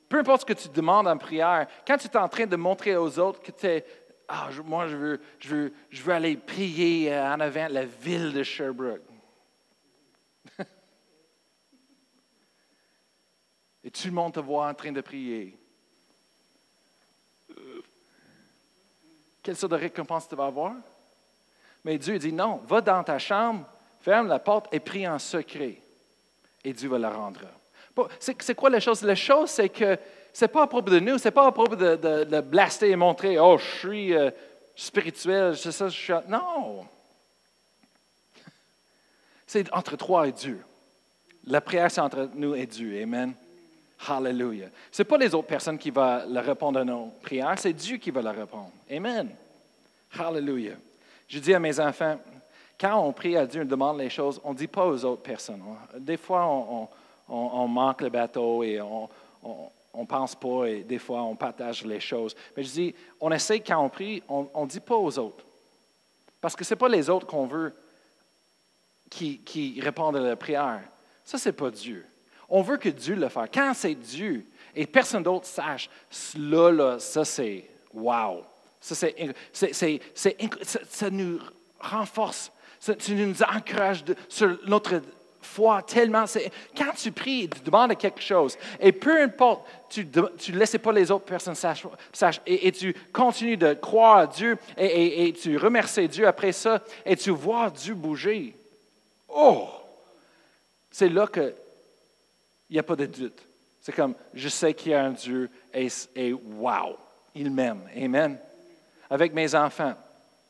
Peu 0.08 0.18
importe 0.18 0.42
ce 0.42 0.46
que 0.46 0.52
tu 0.52 0.68
demandes 0.68 1.08
en 1.08 1.16
prière, 1.16 1.66
quand 1.86 1.96
tu 1.96 2.06
es 2.06 2.16
en 2.16 2.28
train 2.28 2.46
de 2.46 2.56
montrer 2.56 2.96
aux 2.96 3.18
autres 3.18 3.40
que 3.40 3.50
tu 3.50 3.66
es, 3.66 3.84
ah, 4.28 4.48
moi, 4.64 4.86
je 4.88 4.96
veux, 4.96 5.20
je, 5.38 5.48
veux, 5.48 5.72
je 5.88 6.02
veux 6.02 6.12
aller 6.12 6.36
prier 6.36 7.16
en 7.16 7.40
avant 7.40 7.66
la 7.70 7.84
ville 7.84 8.32
de 8.32 8.42
Sherbrooke. 8.42 9.02
Et 13.86 13.90
tout 13.90 14.08
le 14.08 14.12
monde 14.12 14.34
te 14.34 14.40
voit 14.40 14.66
en 14.66 14.74
train 14.74 14.90
de 14.90 15.00
prier. 15.00 15.56
Quelle 19.44 19.56
sorte 19.56 19.70
de 19.70 19.76
récompense 19.76 20.28
tu 20.28 20.34
vas 20.34 20.46
avoir? 20.46 20.74
Mais 21.84 21.96
Dieu 21.96 22.18
dit 22.18 22.32
non, 22.32 22.56
va 22.66 22.80
dans 22.80 23.04
ta 23.04 23.20
chambre, 23.20 23.64
ferme 24.00 24.26
la 24.26 24.40
porte 24.40 24.66
et 24.72 24.80
prie 24.80 25.06
en 25.06 25.20
secret. 25.20 25.80
Et 26.64 26.72
Dieu 26.72 26.88
va 26.88 26.98
la 26.98 27.10
rendre. 27.10 27.42
C'est 28.18 28.56
quoi 28.56 28.70
la 28.70 28.80
chose? 28.80 29.02
La 29.02 29.14
chose, 29.14 29.50
c'est 29.50 29.68
que 29.68 29.96
ce 30.32 30.44
n'est 30.44 30.48
pas 30.48 30.64
à 30.64 30.66
propos 30.66 30.90
de 30.90 30.98
nous, 30.98 31.16
ce 31.18 31.28
n'est 31.28 31.32
pas 31.32 31.46
à 31.46 31.52
propos 31.52 31.76
de, 31.76 31.94
de, 32.24 32.40
blaster 32.40 32.90
et 32.90 32.96
montrer, 32.96 33.38
oh, 33.38 33.56
je 33.56 33.78
suis 33.78 34.14
euh, 34.14 34.32
spirituel, 34.74 35.56
c'est 35.56 35.70
ça, 35.70 35.88
je 35.88 35.96
suis. 35.96 36.12
Non! 36.26 36.84
C'est 39.46 39.72
entre 39.72 39.96
toi 39.96 40.26
et 40.26 40.32
Dieu. 40.32 40.60
La 41.44 41.60
prière, 41.60 41.88
c'est 41.88 42.00
entre 42.00 42.28
nous 42.34 42.56
et 42.56 42.66
Dieu. 42.66 43.00
Amen. 43.00 43.32
Hallelujah. 44.08 44.68
Ce 44.90 45.02
n'est 45.02 45.06
pas 45.06 45.16
les 45.16 45.34
autres 45.34 45.46
personnes 45.46 45.78
qui 45.78 45.90
vont 45.90 46.22
le 46.28 46.40
répondre 46.40 46.80
à 46.80 46.84
nos 46.84 47.12
prières, 47.22 47.58
c'est 47.58 47.72
Dieu 47.72 47.96
qui 47.96 48.10
va 48.10 48.22
leur 48.22 48.36
répondre. 48.36 48.70
Amen. 48.90 49.30
Hallelujah. 50.18 50.76
Je 51.28 51.38
dis 51.38 51.54
à 51.54 51.58
mes 51.58 51.80
enfants, 51.80 52.18
quand 52.78 53.00
on 53.00 53.12
prie 53.12 53.36
à 53.36 53.46
Dieu, 53.46 53.62
on 53.62 53.64
demande 53.64 53.98
les 53.98 54.10
choses, 54.10 54.40
on 54.44 54.52
ne 54.52 54.58
dit 54.58 54.66
pas 54.66 54.86
aux 54.86 55.04
autres 55.04 55.22
personnes. 55.22 55.62
Des 55.98 56.16
fois, 56.16 56.46
on 56.46 56.88
on, 57.28 57.68
manque 57.68 58.02
le 58.02 58.10
bateau 58.10 58.62
et 58.62 58.80
on 58.80 59.08
ne 59.94 60.04
pense 60.04 60.34
pas 60.34 60.66
et 60.66 60.82
des 60.82 60.98
fois 60.98 61.22
on 61.22 61.34
partage 61.34 61.84
les 61.84 62.00
choses. 62.00 62.34
Mais 62.56 62.62
je 62.62 62.70
dis, 62.70 62.94
on 63.20 63.30
essaie 63.32 63.60
quand 63.60 63.82
on 63.82 63.88
prie, 63.88 64.22
on 64.28 64.62
ne 64.62 64.68
dit 64.68 64.80
pas 64.80 64.96
aux 64.96 65.18
autres. 65.18 65.44
Parce 66.40 66.54
que 66.54 66.64
ce 66.64 66.74
n'est 66.74 66.78
pas 66.78 66.88
les 66.88 67.08
autres 67.10 67.26
qu'on 67.26 67.46
veut 67.46 67.74
qui, 69.10 69.38
qui, 69.38 69.80
répondent 69.80 70.16
à 70.16 70.20
la 70.20 70.36
prière. 70.36 70.82
Ça, 71.24 71.38
ce 71.38 71.48
n'est 71.48 71.52
pas 71.54 71.70
Dieu. 71.70 72.04
On 72.48 72.62
veut 72.62 72.76
que 72.76 72.88
Dieu 72.88 73.14
le 73.14 73.28
fasse. 73.28 73.48
Quand 73.52 73.72
c'est 73.74 73.94
Dieu 73.94 74.46
et 74.74 74.86
personne 74.86 75.22
d'autre 75.22 75.46
sache, 75.46 75.88
là, 76.38 76.70
là, 76.70 76.98
ça 76.98 77.24
c'est 77.24 77.64
wow. 77.92 78.44
Ça, 78.80 78.94
c'est, 79.52 80.00
ça 80.12 81.10
nous 81.10 81.40
renforce, 81.80 82.52
ça, 82.78 82.94
nous 83.08 83.42
encourage 83.42 84.04
sur 84.28 84.58
notre 84.66 85.00
foi 85.40 85.82
tellement. 85.82 86.24
Quand 86.76 86.92
tu 86.96 87.10
pries, 87.10 87.48
tu 87.48 87.60
demandes 87.62 87.96
quelque 87.96 88.20
chose, 88.20 88.56
et 88.78 88.92
peu 88.92 89.22
importe, 89.22 89.66
tu 89.88 90.04
ne 90.04 90.58
laisses 90.58 90.76
pas 90.78 90.92
les 90.92 91.10
autres 91.10 91.24
personnes 91.24 91.54
sachent, 91.54 92.40
et, 92.46 92.70
tu 92.72 92.94
continues 93.12 93.56
de 93.56 93.74
croire 93.74 94.18
à 94.18 94.26
Dieu, 94.26 94.56
et, 94.76 95.32
tu 95.32 95.56
remercies 95.56 96.08
Dieu 96.08 96.26
après 96.26 96.52
ça, 96.52 96.82
et 97.04 97.16
tu 97.16 97.30
vois 97.30 97.70
Dieu 97.70 97.94
bouger. 97.94 98.54
Oh! 99.28 99.68
C'est 100.90 101.08
là 101.08 101.26
qu'il 102.66 102.74
n'y 102.74 102.80
a 102.80 102.82
pas 102.82 102.96
de 102.96 103.06
doute. 103.06 103.42
C'est 103.80 103.92
comme, 103.92 104.14
je 104.34 104.48
sais 104.48 104.74
qu'il 104.74 104.92
y 104.92 104.94
a 104.94 105.04
un 105.04 105.12
Dieu, 105.12 105.48
et, 105.72 105.88
et 106.14 106.32
wow, 106.32 106.96
il 107.34 107.50
m'aime. 107.50 107.82
Amen. 107.96 108.38
Avec 109.08 109.32
mes 109.32 109.54
enfants, 109.54 109.94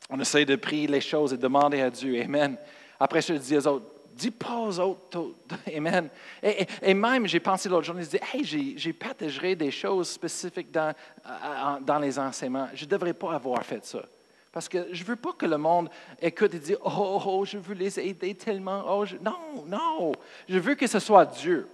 on 0.09 0.19
essaie 0.19 0.45
de 0.45 0.55
prier 0.55 0.87
les 0.87 1.01
choses 1.01 1.33
et 1.33 1.37
demander 1.37 1.81
à 1.81 1.89
Dieu. 1.89 2.19
Amen. 2.21 2.57
Après, 2.99 3.21
je 3.21 3.33
dis 3.33 3.57
aux 3.57 3.67
autres, 3.67 3.85
dis 4.15 4.31
pas 4.31 4.57
aux 4.57 4.79
autres. 4.79 5.33
Amen. 5.75 6.09
Et, 6.81 6.93
même, 6.93 7.27
j'ai 7.27 7.39
pensé 7.39 7.69
l'autre 7.69 7.85
journée, 7.85 8.03
je 8.03 8.09
dis, 8.09 8.19
hey, 8.33 8.75
j'ai 8.77 8.93
partagé 8.93 9.55
des 9.55 9.71
choses 9.71 10.09
spécifiques 10.09 10.71
dans, 10.71 11.99
les 11.99 12.17
enseignements. 12.17 12.69
Je 12.73 12.85
ne 12.85 12.89
devrais 12.89 13.13
pas 13.13 13.35
avoir 13.35 13.63
fait 13.63 13.85
ça. 13.85 13.99
Parce 14.51 14.67
que 14.67 14.87
je 14.91 15.03
ne 15.03 15.07
veux 15.07 15.15
pas 15.15 15.33
que 15.33 15.45
le 15.45 15.57
monde 15.57 15.89
écoute 16.19 16.55
et 16.55 16.59
dise, 16.59 16.77
oh, 16.83 17.21
oh, 17.23 17.45
je 17.45 17.59
veux 17.59 17.75
les 17.75 17.99
aider 17.99 18.33
tellement. 18.33 18.83
Oh, 18.87 19.05
Non, 19.21 19.65
non. 19.67 20.11
Je 20.49 20.57
veux 20.57 20.73
que 20.73 20.87
ce 20.87 20.97
soit 20.97 21.25
Dieu. 21.25 21.67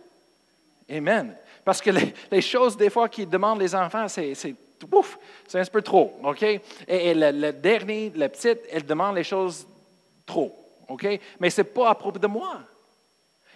Amen. 0.89 1.35
Parce 1.63 1.81
que 1.81 1.91
les, 2.31 2.41
choses, 2.41 2.75
des 2.75 2.89
fois, 2.89 3.07
qui 3.07 3.25
demandent 3.25 3.59
les 3.59 3.73
enfants, 3.73 4.07
c'est 4.07 4.55
ouf, 4.91 5.17
c'est 5.47 5.59
un 5.59 5.65
peu 5.65 5.81
trop. 5.81 6.19
OK? 6.23 6.43
Et, 6.87 7.13
le, 7.13 7.51
dernier, 7.51 8.11
la 8.15 8.29
petite, 8.29 8.59
elle 8.69 8.85
demande 8.85 9.15
les 9.15 9.23
choses 9.23 9.65
trop. 10.25 10.53
OK? 10.87 11.07
Mais 11.39 11.49
ce 11.49 11.61
n'est 11.61 11.67
pas 11.67 11.89
à 11.89 11.95
propos 11.95 12.19
de 12.19 12.27
moi. 12.27 12.59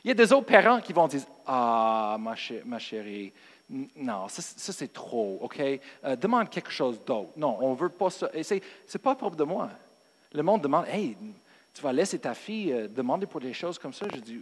Il 0.03 0.07
y 0.07 0.11
a 0.11 0.13
des 0.13 0.31
autres 0.31 0.45
parents 0.45 0.79
qui 0.79 0.93
vont 0.93 1.07
dire 1.07 1.21
Ah, 1.45 2.17
ma, 2.19 2.35
chérie, 2.79 3.33
non, 3.69 4.27
ça, 4.29 4.41
c'est 4.71 4.93
trop, 4.93 5.39
OK? 5.41 5.59
Euh, 5.59 6.15
demande 6.15 6.49
quelque 6.49 6.71
chose 6.71 6.99
d'autre. 7.05 7.31
Non, 7.35 7.57
on 7.59 7.71
ne 7.71 7.75
veut 7.75 7.89
pas 7.89 8.09
ça. 8.09 8.29
Ce 8.41 8.53
n'est 8.53 8.61
pas 9.03 9.11
à 9.11 9.15
propos 9.15 9.35
de 9.35 9.43
moi. 9.43 9.69
Le 10.31 10.43
monde 10.43 10.61
demande 10.61 10.85
Hey, 10.87 11.17
tu 11.73 11.81
vas 11.81 11.91
laisser 11.91 12.19
ta 12.19 12.33
fille 12.33 12.71
euh, 12.71 12.87
demander 12.87 13.25
pour 13.25 13.41
des 13.41 13.53
choses 13.53 13.77
comme 13.77 13.93
ça? 13.93 14.05
Je 14.13 14.19
dis 14.19 14.39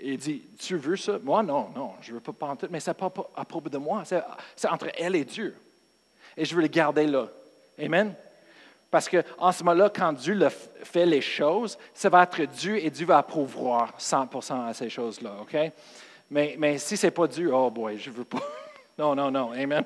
il 0.00 0.16
dit, 0.18 0.42
tu 0.58 0.76
veux 0.76 0.96
ça? 0.96 1.18
Moi, 1.22 1.42
non, 1.42 1.70
non, 1.74 1.92
je 2.00 2.10
ne 2.10 2.14
veux 2.14 2.20
pas 2.20 2.32
pantoute, 2.32 2.70
mais 2.70 2.80
ce 2.80 2.90
n'est 2.90 2.94
pas 2.94 3.12
à 3.36 3.44
propos 3.44 3.68
de 3.68 3.78
moi, 3.78 4.04
c'est 4.04 4.68
entre 4.68 4.88
elle 4.96 5.16
et 5.16 5.24
Dieu. 5.24 5.56
Et 6.36 6.44
je 6.44 6.54
veux 6.54 6.62
le 6.62 6.68
garder 6.68 7.06
là. 7.06 7.26
Amen? 7.78 8.14
Parce 8.90 9.08
qu'en 9.08 9.52
ce 9.52 9.62
moment-là, 9.64 9.90
quand 9.94 10.12
Dieu 10.12 10.38
fait 10.82 11.04
les 11.04 11.20
choses, 11.20 11.76
ça 11.92 12.08
va 12.08 12.22
être 12.22 12.42
Dieu 12.46 12.82
et 12.82 12.90
Dieu 12.90 13.06
va 13.06 13.18
approuvoir 13.18 13.94
100% 13.98 14.68
à 14.68 14.72
ces 14.72 14.88
choses-là, 14.88 15.32
OK? 15.42 15.56
Mais, 16.30 16.56
mais 16.58 16.78
si 16.78 16.96
ce 16.96 17.06
n'est 17.06 17.10
pas 17.10 17.26
Dieu, 17.26 17.52
oh 17.52 17.70
boy, 17.70 17.98
je 17.98 18.10
ne 18.10 18.16
veux 18.16 18.24
pas. 18.24 18.38
Non, 18.98 19.14
non, 19.14 19.30
non. 19.30 19.52
Amen. 19.52 19.84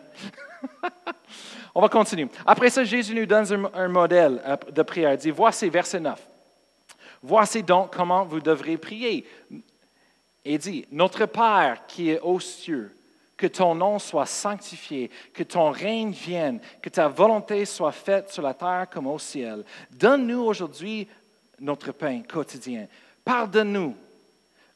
On 1.75 1.83
va 1.83 1.91
continuer. 1.91 2.29
Après 2.47 2.71
ça, 2.71 2.83
Jésus 2.83 3.15
nous 3.15 3.27
donne 3.27 3.45
un, 3.53 3.85
un 3.85 3.89
modèle 3.89 4.41
euh, 4.43 4.57
de 4.71 4.83
prière. 4.83 5.13
Il 5.13 5.19
dit, 5.19 5.31
voici 5.31 5.69
verset 5.69 6.01
9. 6.01 6.19
Voici 7.23 7.63
donc 7.63 7.95
comment 7.95 8.25
vous 8.25 8.41
devrez 8.41 8.79
prier. 8.79 9.27
Et 10.45 10.59
dit, 10.59 10.87
Notre 10.91 11.27
Père 11.27 11.87
qui 11.87 12.11
est 12.11 12.21
aux 12.21 12.41
cieux, 12.41 12.95
que 13.37 13.47
ton 13.49 13.75
nom 13.75 13.99
soit 13.99 14.27
sanctifié, 14.27 15.11
que 15.35 15.43
ton 15.43 15.71
règne 15.71 16.13
vienne, 16.13 16.61
que 16.81 16.89
ta 16.89 17.09
volonté 17.09 17.65
soit 17.65 17.91
faite 17.91 18.31
sur 18.31 18.43
la 18.43 18.55
terre 18.55 18.87
comme 18.91 19.09
au 19.09 19.19
ciel. 19.19 19.65
Donne-nous 19.91 20.41
aujourd'hui 20.41 21.09
notre 21.59 21.91
pain 21.91 22.23
quotidien. 22.23 22.87
Pardonne-nous 23.25 23.97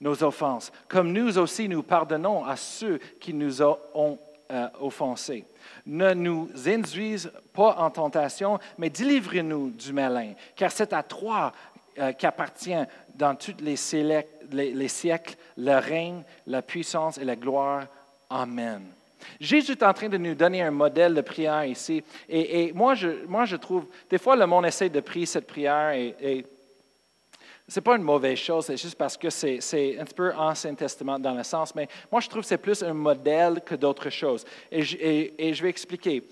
nos 0.00 0.22
offenses, 0.22 0.72
comme 0.88 1.12
nous 1.12 1.38
aussi 1.38 1.68
nous 1.68 1.82
pardonnons 1.82 2.44
à 2.44 2.56
ceux 2.56 2.98
qui 3.20 3.32
nous 3.32 3.62
ont 3.62 4.18
euh, 4.50 4.68
offensés. 4.80 5.44
Ne 5.86 6.12
nous 6.14 6.50
induise 6.66 7.30
pas 7.52 7.76
en 7.78 7.90
tentation, 7.90 8.58
mais 8.78 8.90
délivre-nous 8.90 9.70
du 9.70 9.92
malin, 9.92 10.32
car 10.54 10.70
c'est 10.70 10.92
à 10.92 11.02
toi 11.02 11.52
euh, 11.98 12.12
qu'appartient 12.12 12.84
dans 13.14 13.34
tous 13.34 13.54
les, 13.60 13.76
siècles 14.88 15.36
le 15.56 15.78
règne, 15.78 16.22
la 16.46 16.62
puissance 16.62 17.18
et 17.18 17.24
la 17.24 17.36
gloire. 17.36 17.86
Amen. 18.30 18.82
Jésus 19.40 19.72
est 19.72 19.82
en 19.82 19.92
train 19.92 20.08
de 20.08 20.16
nous 20.16 20.34
donner 20.34 20.62
un 20.62 20.70
modèle 20.70 21.14
de 21.14 21.20
prière 21.20 21.64
ici. 21.64 22.02
Et, 22.28 22.72
moi, 22.72 22.94
je, 22.94 23.26
moi, 23.26 23.44
je 23.44 23.56
trouve, 23.56 23.86
des 24.08 24.18
fois, 24.18 24.36
le 24.36 24.46
monde 24.46 24.66
essaie 24.66 24.88
de 24.88 25.00
prier 25.00 25.26
cette 25.26 25.46
prière 25.46 25.90
et, 25.92 26.44
ce 27.68 27.80
n'est 27.80 27.82
pas 27.82 27.96
une 27.96 28.02
mauvaise 28.02 28.38
chose, 28.38 28.66
c'est 28.66 28.76
juste 28.76 28.94
parce 28.94 29.16
que 29.16 29.28
c'est 29.28 29.98
un 29.98 30.04
petit 30.04 30.14
peu 30.14 30.32
Ancien 30.36 30.72
Testament 30.74 31.18
dans 31.18 31.34
le 31.34 31.42
sens, 31.42 31.74
mais 31.74 31.88
moi 32.12 32.20
je 32.20 32.28
trouve 32.28 32.42
que 32.42 32.46
c'est 32.46 32.58
plus 32.58 32.80
un 32.84 32.94
modèle 32.94 33.60
que 33.66 33.74
d'autres 33.74 34.08
choses. 34.08 34.44
et, 34.70 35.52
je 35.52 35.62
vais 35.64 35.68
expliquer. 35.68 36.22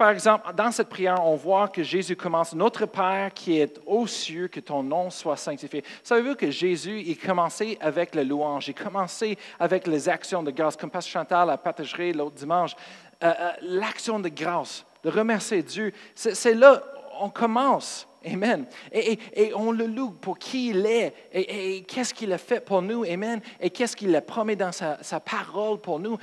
Par 0.00 0.08
exemple, 0.08 0.50
dans 0.54 0.72
cette 0.72 0.88
prière, 0.88 1.22
on 1.22 1.36
voit 1.36 1.68
que 1.68 1.82
Jésus 1.82 2.16
commence 2.16 2.54
Notre 2.54 2.86
Père 2.86 3.34
qui 3.34 3.60
est 3.60 3.78
aux 3.84 4.06
cieux, 4.06 4.48
que 4.48 4.58
ton 4.58 4.82
nom 4.82 5.10
soit 5.10 5.36
sanctifié. 5.36 5.84
Savez-vous 6.02 6.36
que 6.36 6.50
Jésus, 6.50 7.02
il 7.04 7.18
commençait 7.18 7.76
avec 7.82 8.14
le 8.14 8.24
louange, 8.24 8.68
il 8.68 8.74
commençait 8.74 9.36
avec 9.58 9.86
les 9.86 10.08
actions 10.08 10.42
de 10.42 10.52
grâce, 10.52 10.74
comme 10.74 10.88
Pasteur 10.88 11.20
Chantal 11.20 11.50
a 11.50 11.58
partagé 11.58 12.14
l'autre 12.14 12.36
dimanche. 12.36 12.74
Euh, 13.22 13.30
euh, 13.38 13.50
l'action 13.60 14.18
de 14.18 14.30
grâce, 14.30 14.86
de 15.04 15.10
remercier 15.10 15.62
Dieu, 15.62 15.92
c'est 16.14 16.54
là, 16.54 16.82
on 17.20 17.28
commence. 17.28 18.08
Amen. 18.24 18.66
Et, 18.92 19.18
on 19.54 19.72
le 19.72 19.86
loue 19.86 20.10
pour 20.10 20.38
qui 20.38 20.68
il 20.68 20.84
est 20.84 21.14
et, 21.32 21.82
qu'est-ce 21.82 22.12
qu'il 22.12 22.32
a 22.32 22.38
fait 22.38 22.60
pour 22.60 22.82
nous. 22.82 23.04
Amen. 23.04 23.40
Et 23.60 23.70
qu'est-ce 23.70 23.96
qu'il 23.96 24.14
a 24.14 24.20
promis 24.20 24.56
dans 24.56 24.72
sa, 24.72 25.20
parole 25.20 25.80
pour 25.80 25.98
nous 25.98 26.18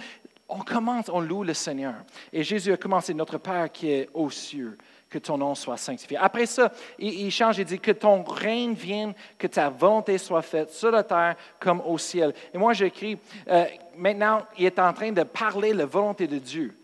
on 0.50 0.60
commence, 0.60 1.10
on 1.10 1.20
loue 1.20 1.44
le 1.44 1.54
Seigneur. 1.54 1.96
Et 2.32 2.44
Jésus 2.44 2.72
a 2.72 2.78
commencé, 2.78 3.14
notre 3.14 3.38
Père 3.38 3.72
qui 3.72 3.92
est 3.92 4.10
aux 4.14 4.30
cieux, 4.30 4.78
que 5.10 5.18
ton 5.18 5.38
nom 5.38 5.56
soit 5.56 5.78
sanctifié. 5.78 6.18
Après 6.18 6.46
ça, 6.46 6.72
il, 7.00 7.32
change 7.32 7.60
et 7.60 7.66
dit 7.66 7.80
que 7.80 7.92
ton 7.92 8.24
règne 8.24 8.74
vienne, 8.74 9.14
que 9.38 9.48
ta 9.48 9.70
volonté 9.70 10.18
soit 10.18 10.42
faite 10.42 10.72
sur 10.72 10.92
la 10.92 11.04
terre 11.04 11.36
comme 11.60 11.82
au 11.82 11.98
ciel. 11.98 12.34
Et 12.54 12.58
moi, 12.58 12.74
j'écris, 12.74 13.18
euh, 13.48 13.66
maintenant, 13.96 14.44
il 14.58 14.66
est 14.66 14.80
en 14.80 14.94
train 14.94 15.12
de 15.12 15.24
parler 15.24 15.74
la 15.74 15.86
volonté 15.86 16.28
de 16.28 16.38
Dieu 16.38 16.76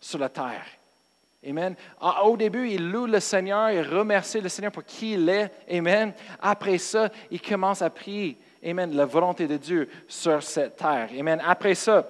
sur 0.00 0.18
la 0.18 0.28
terre. 0.28 0.64
Amen. 1.46 1.74
Ah, 2.00 2.24
au 2.26 2.36
début, 2.36 2.68
il 2.68 2.90
loue 2.90 3.06
le 3.06 3.20
Seigneur, 3.20 3.70
il 3.70 3.82
remercie 3.82 4.40
le 4.40 4.48
Seigneur 4.50 4.72
pour 4.72 4.84
qui 4.84 5.12
il 5.12 5.28
est. 5.28 5.50
Amen. 5.70 6.12
Après 6.40 6.76
ça, 6.76 7.08
il 7.30 7.40
commence 7.40 7.80
à 7.80 7.88
prier. 7.88 8.36
Amen. 8.64 8.94
La 8.94 9.06
volonté 9.06 9.46
de 9.46 9.56
Dieu 9.56 9.88
sur 10.06 10.42
cette 10.42 10.76
terre. 10.76 11.08
Amen. 11.18 11.42
Après 11.46 11.74
ça, 11.74 12.06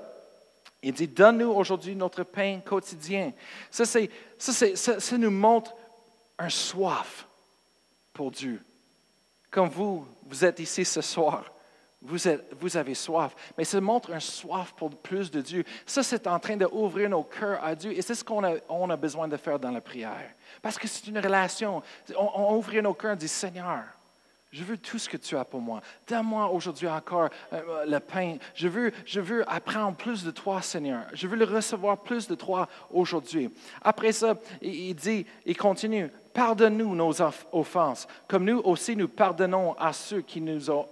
il 0.83 0.93
dit, 0.93 1.09
donne-nous 1.09 1.51
aujourd'hui 1.51 1.95
notre 1.95 2.23
pain 2.23 2.61
quotidien. 2.61 3.33
Ça, 3.71 3.85
ça, 3.85 5.19
nous 5.19 5.31
montre 5.31 5.75
un 6.39 6.49
soif 6.49 7.27
pour 8.13 8.31
Dieu. 8.31 8.63
Comme 9.51 9.69
vous, 9.69 10.07
vous 10.25 10.45
êtes 10.45 10.59
ici 10.61 10.85
ce 10.85 11.03
soir, 11.03 11.53
vous, 12.01 12.17
vous 12.59 12.77
avez 12.79 12.95
soif, 12.95 13.35
mais 13.59 13.65
ça 13.65 13.79
montre 13.79 14.11
un 14.13 14.21
soif 14.21 14.73
pour 14.75 14.91
plus 14.91 15.31
de 15.31 15.43
Dieu. 15.43 15.65
Ça, 15.85 16.03
c'est 16.03 16.27
en 16.27 16.39
train 16.39 16.57
d'ouvrir 16.57 17.11
nos 17.11 17.25
cœurs 17.25 17.63
à 17.63 17.75
Dieu 17.75 17.93
et 17.93 18.01
c'est 18.01 18.15
ce 18.15 18.25
qu'on 18.25 18.43
a, 18.43 18.55
on 18.71 18.89
a 18.89 18.97
besoin 18.97 19.29
de 19.29 19.37
faire 19.37 19.59
dans 19.59 19.71
la 19.71 19.83
prière. 19.83 20.35
Parce 20.63 20.79
que 20.79 20.89
c'est 20.89 21.07
une 21.09 21.19
relation. 21.19 21.83
On, 22.17 22.31
on 22.37 22.57
ouvre 22.57 22.75
nos 22.81 22.95
cœurs 22.95 23.13
et 23.13 23.17
dit, 23.17 23.29
Seigneur, 23.29 23.85
je 24.53 24.65
veux 24.65 24.77
tout 24.77 24.99
ce 24.99 25.09
que 25.09 25.17
tu 25.17 25.37
as 25.37 25.45
pour 25.45 25.61
moi. 25.61 25.81
Donne-moi 26.09 26.49
aujourd'hui 26.51 26.89
encore 26.89 27.29
euh, 27.53 27.85
le 27.87 28.01
pain. 28.01 28.37
Je 28.55 28.67
veux, 28.67 28.93
je 29.07 29.21
veux 29.21 29.49
apprendre 29.49 29.97
plus 29.97 30.25
de 30.25 30.33
toi, 30.33 30.61
Seigneur. 30.61 31.05
Je 31.13 31.29
veux 31.29 31.37
le 31.37 31.45
recevoir 31.45 31.99
plus 31.99 32.27
de 32.27 32.35
toi 32.35 32.69
aujourd'hui. 32.91 33.51
Après 33.81 34.11
ça, 34.11 34.37
il 34.61 34.95
dit, 34.95 35.25
il 35.47 35.57
continue, 35.57 36.11
pardonne-nous 36.35 36.97
nos 36.97 37.13
offenses, 37.53 38.09
comme 38.27 38.45
nous 38.45 38.59
aussi 38.59 38.97
nous 38.97 39.09
pardonnons 39.09 39.75
à 39.75 39.93
ceux 39.93 40.21
qui 40.21 40.41
nous 40.41 40.71
ont, 40.71 40.87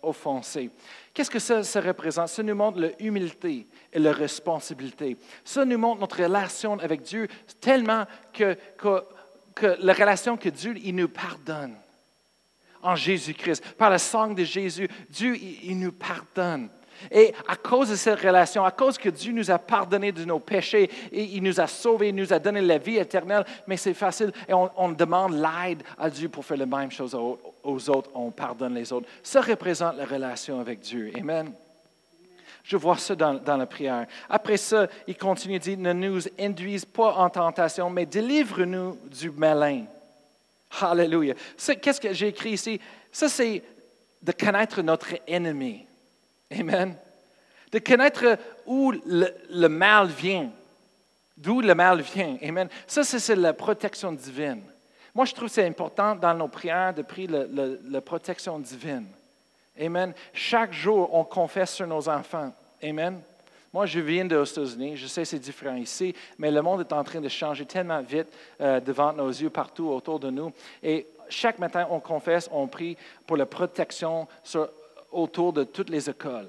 offensés. 0.00 0.70
Qu'est-ce 1.12 1.30
que 1.30 1.40
ça, 1.40 1.80
représente? 1.80 2.28
Ça 2.28 2.44
nous 2.44 2.54
montre 2.54 2.78
l'humilité 3.00 3.66
et 3.92 3.98
la 3.98 4.12
responsabilité. 4.12 5.16
Ça 5.44 5.64
nous 5.64 5.76
montre 5.76 6.00
notre 6.00 6.22
relation 6.22 6.78
avec 6.78 7.02
Dieu 7.02 7.26
tellement 7.60 8.04
que, 8.32 8.56
que, 8.76 9.02
que 9.56 9.76
la 9.80 9.94
relation 9.94 10.36
que 10.36 10.48
Dieu, 10.48 10.76
il 10.84 10.94
nous 10.94 11.08
pardonne 11.08 11.74
en 12.82 12.96
Jésus-Christ. 12.96 13.64
Par 13.76 13.90
le 13.90 13.98
sang 13.98 14.28
de 14.28 14.44
Jésus, 14.44 14.88
Dieu, 15.10 15.36
il, 15.36 15.78
nous 15.78 15.92
pardonne. 15.92 16.68
Et 17.10 17.32
à 17.46 17.56
cause 17.56 17.90
de 17.90 17.96
cette 17.96 18.20
relation, 18.20 18.64
à 18.64 18.70
cause 18.70 18.98
que 18.98 19.08
Dieu 19.08 19.32
nous 19.32 19.50
a 19.50 19.58
pardonné 19.58 20.10
de 20.10 20.24
nos 20.24 20.40
péchés, 20.40 20.90
et 21.12 21.22
il 21.22 21.42
nous 21.42 21.60
a 21.60 21.66
sauvés, 21.66 22.08
il 22.08 22.14
nous 22.14 22.32
a 22.32 22.38
donné 22.38 22.60
la 22.60 22.78
vie 22.78 22.96
éternelle, 22.96 23.44
mais 23.66 23.76
c'est 23.76 23.94
facile 23.94 24.32
et 24.48 24.52
on, 24.52 24.88
demande 24.90 25.34
l'aide 25.34 25.82
à 25.96 26.10
Dieu 26.10 26.28
pour 26.28 26.44
faire 26.44 26.56
la 26.56 26.66
même 26.66 26.90
chose 26.90 27.14
aux, 27.14 27.90
autres, 27.90 28.10
on 28.14 28.30
pardonne 28.30 28.74
les 28.74 28.92
autres. 28.92 29.08
Ça 29.22 29.40
représente 29.40 29.96
la 29.96 30.04
relation 30.04 30.58
avec 30.60 30.80
Dieu. 30.80 31.12
Amen. 31.16 31.52
Je 32.64 32.76
vois 32.76 32.98
ça 32.98 33.14
dans, 33.14 33.56
la 33.56 33.66
prière. 33.66 34.06
Après 34.28 34.56
ça, 34.56 34.88
il 35.06 35.16
continue 35.16 35.58
dire, 35.58 35.78
ne 35.78 35.92
nous 35.92 36.20
induise 36.38 36.84
pas 36.84 37.14
en 37.14 37.30
tentation, 37.30 37.88
mais 37.88 38.04
délivre-nous 38.04 38.98
du 39.10 39.30
malin. 39.30 39.84
Hallelujah. 40.80 41.34
Qu'est-ce 41.80 42.00
que 42.00 42.12
j'ai 42.12 42.28
écrit 42.28 42.50
ici? 42.50 42.80
Ça, 43.10 43.28
c'est 43.28 43.62
de 44.22 44.32
connaître 44.32 44.82
notre 44.82 45.14
ennemi. 45.26 45.86
Amen. 46.50 46.96
De 47.72 47.78
connaître 47.78 48.38
où 48.66 48.90
le, 48.90 49.28
le 49.50 49.68
mal 49.68 50.08
vient, 50.08 50.50
d'où 51.36 51.60
le 51.60 51.74
mal 51.74 52.00
vient. 52.00 52.36
Amen. 52.42 52.68
Ça, 52.86 53.04
c'est 53.04 53.36
la 53.36 53.52
protection 53.52 54.12
divine. 54.12 54.62
Moi, 55.14 55.24
je 55.24 55.34
trouve 55.34 55.48
que 55.48 55.54
c'est 55.54 55.66
important 55.66 56.14
dans 56.14 56.34
nos 56.34 56.48
prières 56.48 56.94
de 56.94 57.02
prier 57.02 57.28
la 57.28 58.00
protection 58.00 58.58
divine. 58.58 59.06
Amen. 59.80 60.12
Chaque 60.32 60.72
jour, 60.72 61.12
on 61.12 61.24
confesse 61.24 61.74
sur 61.74 61.86
nos 61.86 62.08
enfants. 62.08 62.52
Amen. 62.82 63.20
Moi, 63.72 63.86
je 63.86 64.00
viens 64.00 64.24
des 64.24 64.34
États-Unis, 64.34 64.96
je 64.96 65.06
sais 65.06 65.24
c'est 65.24 65.38
différent 65.38 65.76
ici, 65.76 66.14
mais 66.38 66.50
le 66.50 66.62
monde 66.62 66.80
est 66.80 66.92
en 66.92 67.04
train 67.04 67.20
de 67.20 67.28
changer 67.28 67.66
tellement 67.66 68.00
vite 68.00 68.28
euh, 68.60 68.80
devant 68.80 69.12
nos 69.12 69.28
yeux, 69.28 69.50
partout 69.50 69.88
autour 69.88 70.18
de 70.18 70.30
nous. 70.30 70.52
Et 70.82 71.06
chaque 71.28 71.58
matin, 71.58 71.86
on 71.90 72.00
confesse, 72.00 72.48
on 72.52 72.66
prie 72.66 72.96
pour 73.26 73.36
la 73.36 73.46
protection 73.46 74.26
autour 75.12 75.52
de 75.52 75.64
toutes 75.64 75.90
les 75.90 76.08
écoles 76.08 76.48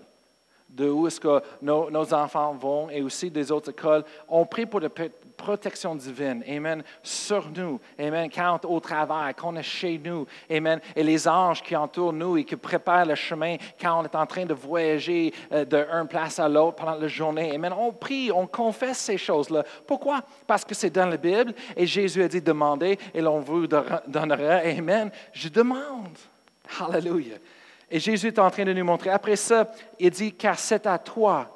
de 0.69 0.89
où 0.89 1.07
est-ce 1.07 1.19
que 1.19 1.41
nos, 1.61 2.13
enfants 2.13 2.53
vont 2.53 2.89
et 2.89 3.01
aussi 3.01 3.29
des 3.29 3.51
autres 3.51 3.71
écoles. 3.71 4.03
On 4.27 4.45
prie 4.45 4.65
pour 4.65 4.79
la 4.79 4.89
protection 5.35 5.95
divine, 5.95 6.43
Amen, 6.47 6.83
sur 7.01 7.49
nous, 7.49 7.79
Amen, 7.97 8.29
quand 8.29 8.65
au 8.65 8.79
travail, 8.79 9.33
quand 9.35 9.53
on 9.53 9.55
est 9.55 9.63
chez 9.63 9.99
nous, 10.03 10.25
Amen, 10.49 10.79
et 10.95 11.03
les 11.03 11.27
anges 11.27 11.63
qui 11.63 11.75
entourent 11.75 12.13
nous 12.13 12.37
et 12.37 12.43
qui 12.43 12.55
préparent 12.55 13.05
le 13.05 13.15
chemin 13.15 13.55
quand 13.79 14.01
on 14.01 14.03
est 14.03 14.15
en 14.15 14.25
train 14.25 14.45
de 14.45 14.53
voyager 14.53 15.33
euh, 15.51 15.65
d'une 15.65 16.07
place 16.07 16.39
à 16.39 16.49
l'autre 16.49 16.75
pendant 16.75 16.95
la 16.95 17.07
journée, 17.07 17.55
Amen. 17.55 17.73
On 17.77 17.91
prie, 17.91 18.31
on 18.31 18.45
confesse 18.47 18.99
ces 18.99 19.17
choses-là. 19.17 19.63
Pourquoi? 19.87 20.21
Parce 20.45 20.65
que 20.65 20.75
c'est 20.75 20.89
dans 20.89 21.07
la 21.07 21.17
Bible 21.17 21.53
et 21.75 21.85
Jésus 21.85 22.21
a 22.21 22.27
dit 22.27 22.41
demandez 22.41 22.97
et 23.13 23.21
l'on 23.21 23.39
vous 23.39 23.65
donnera, 23.67 24.57
Amen. 24.77 25.09
Je 25.31 25.49
demande. 25.49 26.17
Hallelujah. 26.79 27.37
Et 27.91 27.99
Jésus 27.99 28.27
est 28.27 28.39
en 28.39 28.49
train 28.51 28.65
de 28.65 28.73
nous 28.73 28.85
montrer. 28.85 29.09
Après 29.09 29.35
ça, 29.35 29.71
il 29.99 30.11
dit, 30.11 30.33
car 30.33 30.57
c'est 30.59 30.85
à 30.85 30.97
toi 30.97 31.55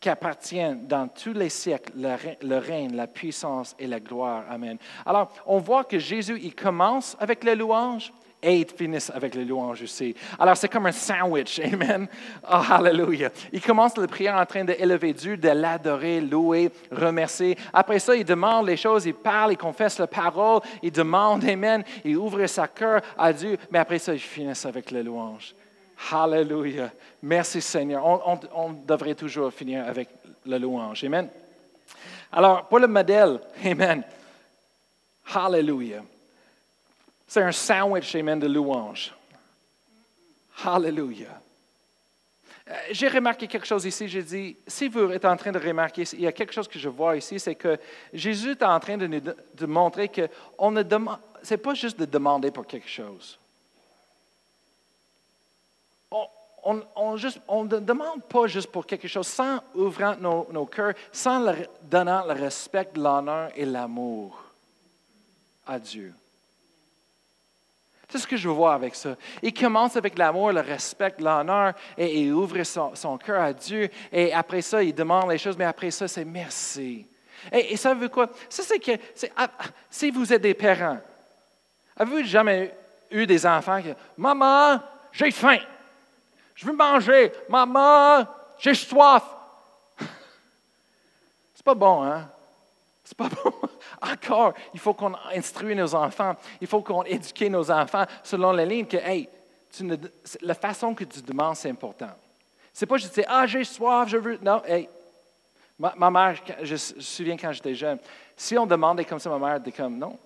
qu'appartient 0.00 0.74
dans 0.82 1.08
tous 1.08 1.32
les 1.32 1.48
siècles 1.48 1.92
le, 1.96 2.58
règne, 2.58 2.94
la 2.94 3.06
puissance 3.06 3.74
et 3.78 3.86
la 3.86 4.00
gloire. 4.00 4.44
Amen. 4.48 4.78
Alors, 5.04 5.32
on 5.46 5.58
voit 5.58 5.84
que 5.84 5.98
Jésus, 5.98 6.38
il 6.42 6.54
commence 6.54 7.16
avec 7.18 7.42
les 7.42 7.56
louanges 7.56 8.12
et 8.40 8.60
il 8.60 8.66
finit 8.68 9.04
avec 9.12 9.34
les 9.34 9.44
louanges 9.44 9.82
aussi. 9.82 10.14
Alors, 10.38 10.56
c'est 10.56 10.68
comme 10.68 10.86
un 10.86 10.92
sandwich. 10.92 11.58
Amen. 11.64 12.06
Oh, 12.44 12.60
hallelujah. 12.70 13.30
Il 13.52 13.60
commence 13.60 13.96
la 13.96 14.06
prière 14.06 14.36
en 14.36 14.46
train 14.46 14.64
d'élever 14.64 15.12
Dieu, 15.12 15.36
de 15.36 15.48
l'adorer, 15.48 16.20
louer, 16.20 16.70
remercier. 16.92 17.56
Après 17.72 17.98
ça, 17.98 18.14
il 18.14 18.24
demande 18.24 18.68
les 18.68 18.76
choses, 18.76 19.06
il 19.06 19.14
parle, 19.14 19.52
il 19.52 19.58
confesse 19.58 19.98
la 19.98 20.06
parole, 20.06 20.60
il 20.80 20.92
demande, 20.92 21.44
Amen, 21.44 21.82
il 22.04 22.16
ouvre 22.16 22.46
sa 22.46 22.68
cœur 22.68 23.00
à 23.16 23.32
Dieu, 23.32 23.56
mais 23.72 23.80
après 23.80 23.98
ça, 23.98 24.14
il 24.14 24.20
finit 24.20 24.52
avec 24.64 24.92
les 24.92 25.02
louanges. 25.02 25.56
Hallelujah. 26.10 26.92
Merci 27.22 27.60
Seigneur. 27.60 28.04
On, 28.54 28.72
devrait 28.72 29.14
toujours 29.14 29.52
finir 29.52 29.86
avec 29.86 30.08
la 30.46 30.58
louange. 30.58 31.02
Amen. 31.04 31.28
Alors, 32.30 32.66
pour 32.66 32.78
le 32.78 32.86
modèle, 32.86 33.40
Amen. 33.64 34.04
Hallelujah. 35.34 36.02
C'est 37.26 37.42
un 37.42 37.52
sandwich, 37.52 38.14
Amen, 38.14 38.38
de 38.38 38.46
louange. 38.46 39.12
Hallelujah. 40.64 41.40
Euh, 42.68 42.74
j'ai 42.90 43.08
remarqué 43.08 43.46
quelque 43.46 43.66
chose 43.66 43.84
ici. 43.84 44.08
J'ai 44.08 44.22
dit, 44.22 44.56
si 44.66 44.88
vous 44.88 45.10
êtes 45.10 45.24
en 45.24 45.36
train 45.36 45.52
de 45.52 45.58
remarquer, 45.58 46.04
il 46.12 46.20
y 46.20 46.26
a 46.26 46.32
quelque 46.32 46.52
chose 46.52 46.68
que 46.68 46.78
je 46.78 46.88
vois 46.88 47.16
ici, 47.16 47.38
c'est 47.40 47.54
que 47.54 47.78
Jésus 48.12 48.52
est 48.52 48.62
en 48.62 48.78
train 48.78 48.96
de 48.96 49.06
nous 49.06 49.66
montrer 49.66 50.08
que 50.08 50.28
on 50.58 50.70
ne 50.70 50.82
demande, 50.82 51.18
c'est 51.42 51.58
pas 51.58 51.74
juste 51.74 51.98
de 51.98 52.04
demander 52.04 52.50
pour 52.50 52.66
quelque 52.66 52.88
chose. 52.88 53.38
On, 56.68 57.64
ne 57.64 57.78
demande 57.78 58.22
pas 58.24 58.46
juste 58.46 58.70
pour 58.70 58.84
quelque 58.84 59.08
chose 59.08 59.26
sans 59.26 59.60
ouvrant 59.74 60.14
nos, 60.16 60.66
cœurs, 60.66 60.94
sans 61.10 61.38
leur 61.38 61.56
donnant 61.82 62.24
le 62.26 62.34
respect, 62.34 62.90
l'honneur 62.94 63.50
et 63.56 63.64
l'amour 63.64 64.42
à 65.66 65.78
Dieu. 65.78 66.12
C'est 68.10 68.18
ce 68.18 68.26
que 68.26 68.36
je 68.36 68.48
vois 68.48 68.74
avec 68.74 68.94
ça. 68.94 69.16
Il 69.42 69.52
commence 69.52 69.96
avec 69.96 70.16
l'amour, 70.16 70.52
le 70.52 70.60
respect, 70.60 71.14
l'honneur, 71.18 71.74
et 71.96 72.22
il 72.22 72.32
ouvre 72.32 72.62
son, 72.64 73.18
cœur 73.18 73.42
à 73.42 73.52
Dieu. 73.52 73.88
Et 74.10 74.32
après 74.32 74.62
ça, 74.62 74.82
il 74.82 74.94
demande 74.94 75.30
les 75.30 75.38
choses, 75.38 75.56
mais 75.58 75.66
après 75.66 75.90
ça, 75.90 76.08
c'est 76.08 76.24
merci. 76.24 77.06
Et, 77.52 77.76
ça 77.76 77.94
veut 77.94 78.08
quoi? 78.08 78.30
Ça, 78.48 78.62
c'est 78.62 78.78
que 78.78 78.92
ah, 79.36 79.48
si 79.90 80.10
vous 80.10 80.32
êtes 80.32 80.42
des 80.42 80.54
parents, 80.54 80.98
avez-vous 81.96 82.24
jamais 82.24 82.74
eu 83.10 83.26
des 83.26 83.46
enfants 83.46 83.80
qui 83.80 83.88
Maman, 84.16 84.80
j'ai 85.12 85.30
faim. 85.30 85.58
Je 86.58 86.66
veux 86.66 86.72
manger. 86.72 87.30
Maman, 87.48 88.26
j'ai 88.58 88.74
soif. 88.74 89.22
C'est 91.54 91.64
pas 91.64 91.74
bon, 91.74 92.02
hein? 92.02 92.28
C'est 93.04 93.16
pas 93.16 93.28
bon. 93.44 93.52
Encore, 94.02 94.54
il 94.74 94.80
faut 94.80 94.92
qu'on 94.92 95.14
instruise 95.32 95.76
nos 95.76 95.94
enfants. 95.94 96.34
Il 96.60 96.66
faut 96.66 96.80
qu'on 96.80 97.04
éduque 97.04 97.42
nos 97.42 97.70
enfants 97.70 98.06
selon 98.24 98.50
la 98.50 98.64
ligne 98.64 98.86
que, 98.86 98.96
hey, 98.96 99.28
la 100.42 100.54
façon 100.54 100.96
que 100.96 101.04
tu 101.04 101.22
demandes, 101.22 101.54
c'est 101.54 101.70
important. 101.70 102.10
C'est 102.72 102.86
pas 102.86 102.96
juste 102.96 103.24
ah, 103.28 103.46
j'ai 103.46 103.62
soif, 103.62 104.08
je 104.08 104.16
veux. 104.16 104.38
Non, 104.42 104.60
hey. 104.64 104.88
Ma, 105.78 106.10
mère, 106.10 106.34
je, 106.64 106.72
me 106.72 106.76
souviens 107.00 107.36
quand 107.36 107.52
j'étais 107.52 107.76
jeune, 107.76 108.00
si 108.36 108.58
on 108.58 108.66
demandait 108.66 109.04
comme 109.04 109.20
ça, 109.20 109.30
ma 109.30 109.38
mère 109.38 109.58
était 109.58 109.70
comme, 109.70 109.96
non, 109.96 110.18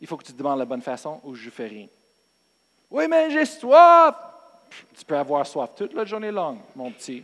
il 0.00 0.06
faut 0.06 0.16
que 0.16 0.22
tu 0.22 0.32
demandes 0.32 0.60
la 0.60 0.64
bonne 0.64 0.82
façon 0.82 1.20
ou 1.24 1.34
je 1.34 1.50
fais 1.50 1.66
rien. 1.66 1.88
Oui, 2.88 3.08
mais 3.08 3.32
j'ai 3.32 3.44
soif. 3.44 4.14
Tu 4.96 5.04
peux 5.04 5.16
avoir 5.16 5.46
soif 5.46 5.70
toute 5.76 5.94
la 5.94 6.04
journée 6.04 6.30
longue, 6.30 6.58
mon 6.74 6.90
petit. 6.90 7.22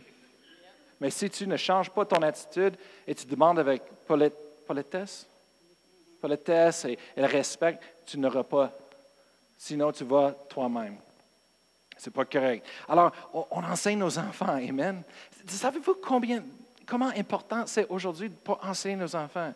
Mais 0.99 1.09
si 1.09 1.29
tu 1.29 1.45
ne 1.47 1.57
changes 1.57 1.89
pas 1.89 2.05
ton 2.05 2.21
attitude 2.21 2.75
et 3.05 3.13
tu 3.13 3.25
demandes 3.25 3.59
avec 3.59 3.81
politesse, 4.07 5.27
politesse 6.21 6.85
et, 6.85 6.97
respect, 7.17 7.77
tu 8.05 8.17
n'auras 8.17 8.43
pas. 8.43 8.71
Sinon, 9.57 9.91
tu 9.91 10.05
vas 10.05 10.31
toi-même. 10.49 10.95
Ce 11.97 12.09
n'est 12.09 12.13
pas 12.13 12.25
correct. 12.25 12.65
Alors, 12.87 13.11
on, 13.33 13.63
enseigne 13.63 13.99
nos 13.99 14.17
enfants. 14.17 14.55
Amen. 14.55 15.03
Savez-vous 15.45 15.95
combien, 15.95 16.43
comment 16.85 17.11
important 17.15 17.65
c'est 17.67 17.87
aujourd'hui 17.89 18.29
de 18.29 18.35
enseigner 18.61 18.95
nos 18.95 19.15
enfants? 19.15 19.53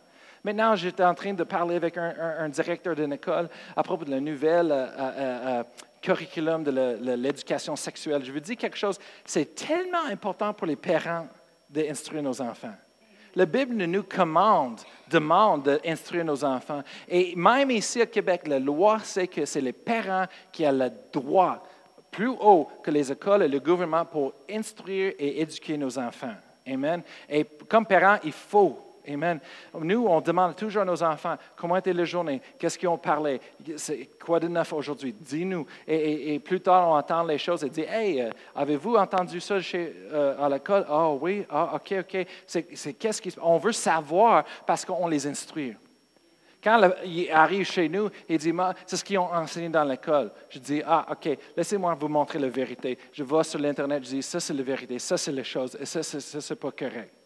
Maintenant, 0.48 0.78
j'étais 0.78 1.04
en 1.04 1.14
train 1.14 1.34
de 1.34 1.44
parler 1.44 1.76
avec 1.76 1.98
un, 1.98 2.48
directeur 2.48 2.96
d'une 2.96 3.12
école 3.12 3.50
à 3.76 3.84
propos 3.84 4.06
de 4.06 4.12
la 4.12 4.22
nouvelle 4.22 4.72
euh, 4.72 4.88
euh, 4.98 5.12
euh, 5.60 5.64
curriculum 6.02 6.64
de 6.64 6.72
l'éducation 7.16 7.76
sexuelle. 7.76 8.24
Je 8.24 8.32
veux 8.32 8.40
dire 8.40 8.56
quelque 8.56 8.78
chose, 8.78 8.98
c'est 9.26 9.54
tellement 9.56 10.06
important 10.10 10.54
pour 10.54 10.66
les 10.66 10.78
parents 10.78 11.28
d'instruire 11.70 12.24
nos 12.24 12.42
enfants. 12.42 12.74
La 13.36 13.46
Bible 13.46 13.76
nous 13.76 14.04
commande, 14.04 14.80
demande 15.10 15.64
d'instruire 15.84 16.24
nos 16.24 16.46
enfants. 16.46 16.82
Et 17.10 17.36
même 17.36 17.70
ici 17.70 18.02
au 18.02 18.06
Québec, 18.06 18.48
la 18.48 18.60
loi 18.60 19.00
c'est 19.04 19.28
que 19.28 19.44
c'est 19.44 19.60
les 19.60 19.74
parents 19.74 20.28
qui 20.54 20.66
ont 20.66 20.72
le 20.72 20.90
droit, 21.12 21.62
plus 22.10 22.30
haut 22.30 22.70
que 22.82 22.90
les 22.90 23.12
écoles 23.12 23.44
et 23.44 23.50
le 23.50 23.60
gouvernement, 23.60 24.06
pour 24.06 24.32
instruire 24.50 25.12
et 25.20 25.42
éduquer 25.42 25.78
nos 25.78 26.00
enfants. 26.00 26.36
Amen. 26.66 27.02
Et 27.28 27.44
comme 27.68 27.86
parents, 27.86 28.20
il 28.24 28.32
faut 28.32 28.87
Amen. 29.08 29.40
Nous, 29.80 30.06
on 30.06 30.20
demande 30.20 30.56
toujours 30.56 30.82
à 30.82 30.86
nos 30.86 31.02
enfants 31.02 31.38
comment 31.56 31.78
était 31.78 31.94
la 31.94 32.04
journée, 32.04 32.42
qu'est-ce 32.60 32.78
qu'ils 32.78 32.90
ont 32.90 32.98
parlé, 32.98 33.40
quoi 34.24 34.40
de 34.40 34.48
neuf 34.48 34.74
aujourd'hui, 34.74 35.14
dis-nous. 35.14 35.66
Et, 35.88 36.40
plus 36.40 36.60
tard, 36.60 36.90
on 36.90 36.98
entend 36.98 37.24
les 37.24 37.38
choses 37.38 37.64
et 37.64 37.70
dit 37.70 37.86
Hey, 37.88 38.22
euh, 38.22 38.30
avez-vous 38.56 38.96
entendu 38.96 39.40
ça 39.40 39.62
chez, 39.62 39.96
euh, 40.12 40.36
à 40.44 40.50
l'école? 40.50 40.86
Ah 40.90 41.08
oh, 41.08 41.20
oui, 41.22 41.46
ah, 41.50 41.76
ok, 41.76 41.96
ok. 42.00 42.28
C'est, 42.46 42.94
qu'est-ce 42.94 43.22
qui, 43.22 43.34
on 43.42 43.58
veut 43.58 43.72
savoir 43.72 44.44
parce 44.66 44.84
qu'on 44.84 45.08
les 45.08 45.26
instruit. 45.26 45.74
Quand 46.62 46.92
ils 47.06 47.32
arrivent 47.32 47.70
chez 47.70 47.88
nous, 47.88 48.10
ils 48.28 48.38
disent 48.38 48.54
C'est 48.86 48.98
ce 48.98 49.04
qu'ils 49.04 49.20
ont 49.20 49.32
enseigné 49.34 49.70
dans 49.70 49.86
l'école. 49.86 50.32
Je 50.50 50.60
dis 50.60 50.82
Ah, 50.86 51.06
ok, 51.12 51.38
laissez-moi 51.56 51.96
vous 51.96 52.10
montrer 52.10 52.40
la 52.40 52.50
vérité. 52.50 52.98
Je 53.14 53.24
vais 53.24 53.44
sur 53.44 53.60
l'Internet, 53.60 54.04
je 54.04 54.10
dis 54.10 54.24
Ça, 54.24 54.40
c'est 54.42 54.54
la 54.54 54.64
vérité, 54.64 55.00
ça, 55.00 55.18
c'est 55.18 55.32
les 55.32 55.46
choses, 55.46 55.78
et 55.80 55.86
ça, 55.86 56.04
c'est 56.04 56.60
pas 56.60 56.72
correct. 56.72 57.17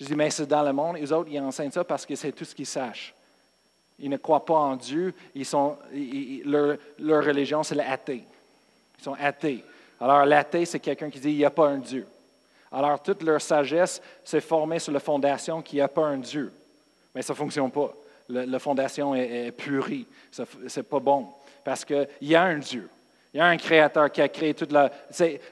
Je 0.00 0.04
dis, 0.04 0.14
mais 0.14 0.30
c'est 0.30 0.46
dans 0.46 0.62
le 0.62 0.72
monde. 0.72 0.96
Les 0.96 1.12
autres, 1.12 1.28
ils 1.30 1.40
enseignent 1.40 1.70
ça 1.72 1.84
parce 1.84 2.06
que 2.06 2.14
c'est 2.14 2.32
tout 2.32 2.44
ce 2.44 2.54
qu'ils 2.54 2.66
sachent. 2.66 3.14
Ils 3.98 4.10
ne 4.10 4.16
croient 4.16 4.44
pas 4.44 4.54
en 4.54 4.76
Dieu. 4.76 5.12
Ils 5.34 5.44
sont, 5.44 5.76
leur, 6.44 7.24
religion, 7.24 7.64
c'est 7.64 7.74
l'athée. 7.74 8.24
Ils 8.98 9.04
sont 9.04 9.16
athées. 9.18 9.64
Alors, 10.00 10.24
l'athée, 10.24 10.64
c'est 10.64 10.78
quelqu'un 10.78 11.10
qui 11.10 11.18
dit, 11.18 11.30
il 11.30 11.38
n'y 11.38 11.44
a 11.44 11.50
pas 11.50 11.68
un 11.68 11.78
Dieu. 11.78 12.06
Alors, 12.70 13.02
toute 13.02 13.22
leur 13.22 13.40
sagesse 13.40 14.00
s'est 14.22 14.40
formée 14.40 14.78
sur 14.78 14.92
la 14.92 15.00
fondation 15.00 15.62
qu'il 15.62 15.78
n'y 15.78 15.82
a 15.82 15.88
pas 15.88 16.06
un 16.06 16.18
Dieu. 16.18 16.52
Mais 17.14 17.22
ça 17.22 17.32
ne 17.32 17.38
fonctionne 17.38 17.70
pas. 17.70 17.92
la 18.28 18.58
fondation 18.60 19.16
est, 19.16 19.46
est 19.46 19.52
purie. 19.52 20.06
Ce 20.30 20.42
n'est 20.42 20.82
pas 20.84 21.00
bon. 21.00 21.28
Parce 21.64 21.84
qu'il 21.84 22.08
y 22.20 22.36
a 22.36 22.42
un 22.44 22.58
Dieu. 22.58 22.88
Il 23.34 23.38
y 23.38 23.40
a 23.40 23.46
un 23.46 23.56
créateur 23.58 24.10
qui 24.10 24.22
a 24.22 24.28
créé 24.28 24.54
toute 24.54 24.72
la... 24.72 24.90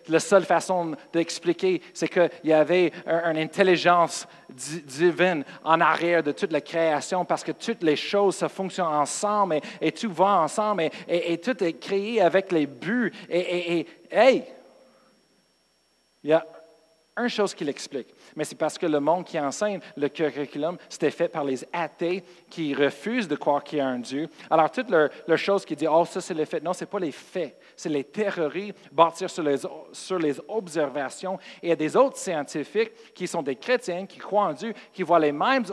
La 0.09 0.21
seule 0.21 0.45
façon 0.45 0.97
d'expliquer, 1.13 1.83
c'est 1.93 2.09
qu'il 2.09 2.31
y 2.45 2.53
avait 2.53 2.93
une 3.07 3.37
intelligence 3.37 4.27
divine 4.49 5.45
en 5.63 5.81
arrière 5.81 6.23
de 6.23 6.33
toute 6.33 6.53
la 6.53 6.61
création 6.61 7.25
parce 7.25 7.45
que 7.45 7.53
toutes 7.53 7.83
les 7.83 7.97
choses, 7.97 8.37
ça 8.37 8.49
fonctionne 8.49 8.87
ensemble 8.87 9.61
et, 9.81 9.93
tout 9.93 10.11
va 10.11 10.41
ensemble 10.41 10.89
et, 11.07 11.39
tout 11.39 11.63
est 11.63 11.75
créé 11.75 12.21
avec 12.21 12.51
les 12.53 12.67
buts. 12.67 13.13
Et 13.29 13.87
hey, 14.11 14.45
il 16.25 16.31
y 16.31 16.33
a 16.33 16.45
une 17.19 17.29
chose 17.29 17.55
qui 17.55 17.65
l'explique, 17.65 18.09
mais 18.35 18.45
c'est 18.45 18.57
parce 18.57 18.77
que 18.77 18.87
le 18.87 19.01
monde 19.01 19.25
qui 19.25 19.41
enseigne 19.41 19.81
le 19.97 20.09
curriculum, 20.09 20.77
c'était 20.89 21.11
fait 21.11 21.29
par 21.29 21.45
les 21.45 21.65
athées 21.73 22.23
qui 22.51 22.75
refusent 22.75 23.27
de 23.29 23.37
croire 23.37 23.65
qu'il 23.65 23.79
y 23.79 23.81
a 23.81 23.87
un 23.87 23.99
Dieu. 23.99 24.29
Alors, 24.51 24.71
toutes 24.71 24.91
leurs 24.91 25.11
leur 25.27 25.39
choses 25.39 25.65
qui 25.65 25.75
disent, 25.75 25.89
oh, 25.91 26.05
ça 26.05 26.21
c'est 26.21 26.35
les 26.35 26.45
faits. 26.45 26.63
Non, 26.63 26.75
ce 26.75 26.85
n'est 26.85 26.91
pas 26.91 26.99
les 26.99 27.13
faits, 27.13 27.59
c'est 27.75 27.89
les 27.89 28.05
théories 28.05 28.75
bâties 28.93 29.29
sur 29.29 30.19
les, 30.19 30.41
observations. 30.49 31.39
Et 31.63 31.67
il 31.67 31.69
y 31.71 31.73
a 31.73 31.77
des 31.77 31.97
autres 31.97 32.19
scientifiques 32.19 33.15
qui 33.15 33.27
sont 33.27 33.43
des 33.43 33.57
chrétiens, 33.57 34.05
qui 34.05 34.19
croient 34.19 34.49
en 34.49 34.53
Dieu, 34.53 34.75
qui 34.93 35.03
voient 35.03 35.19
les 35.19 35.33
mêmes 35.33 35.65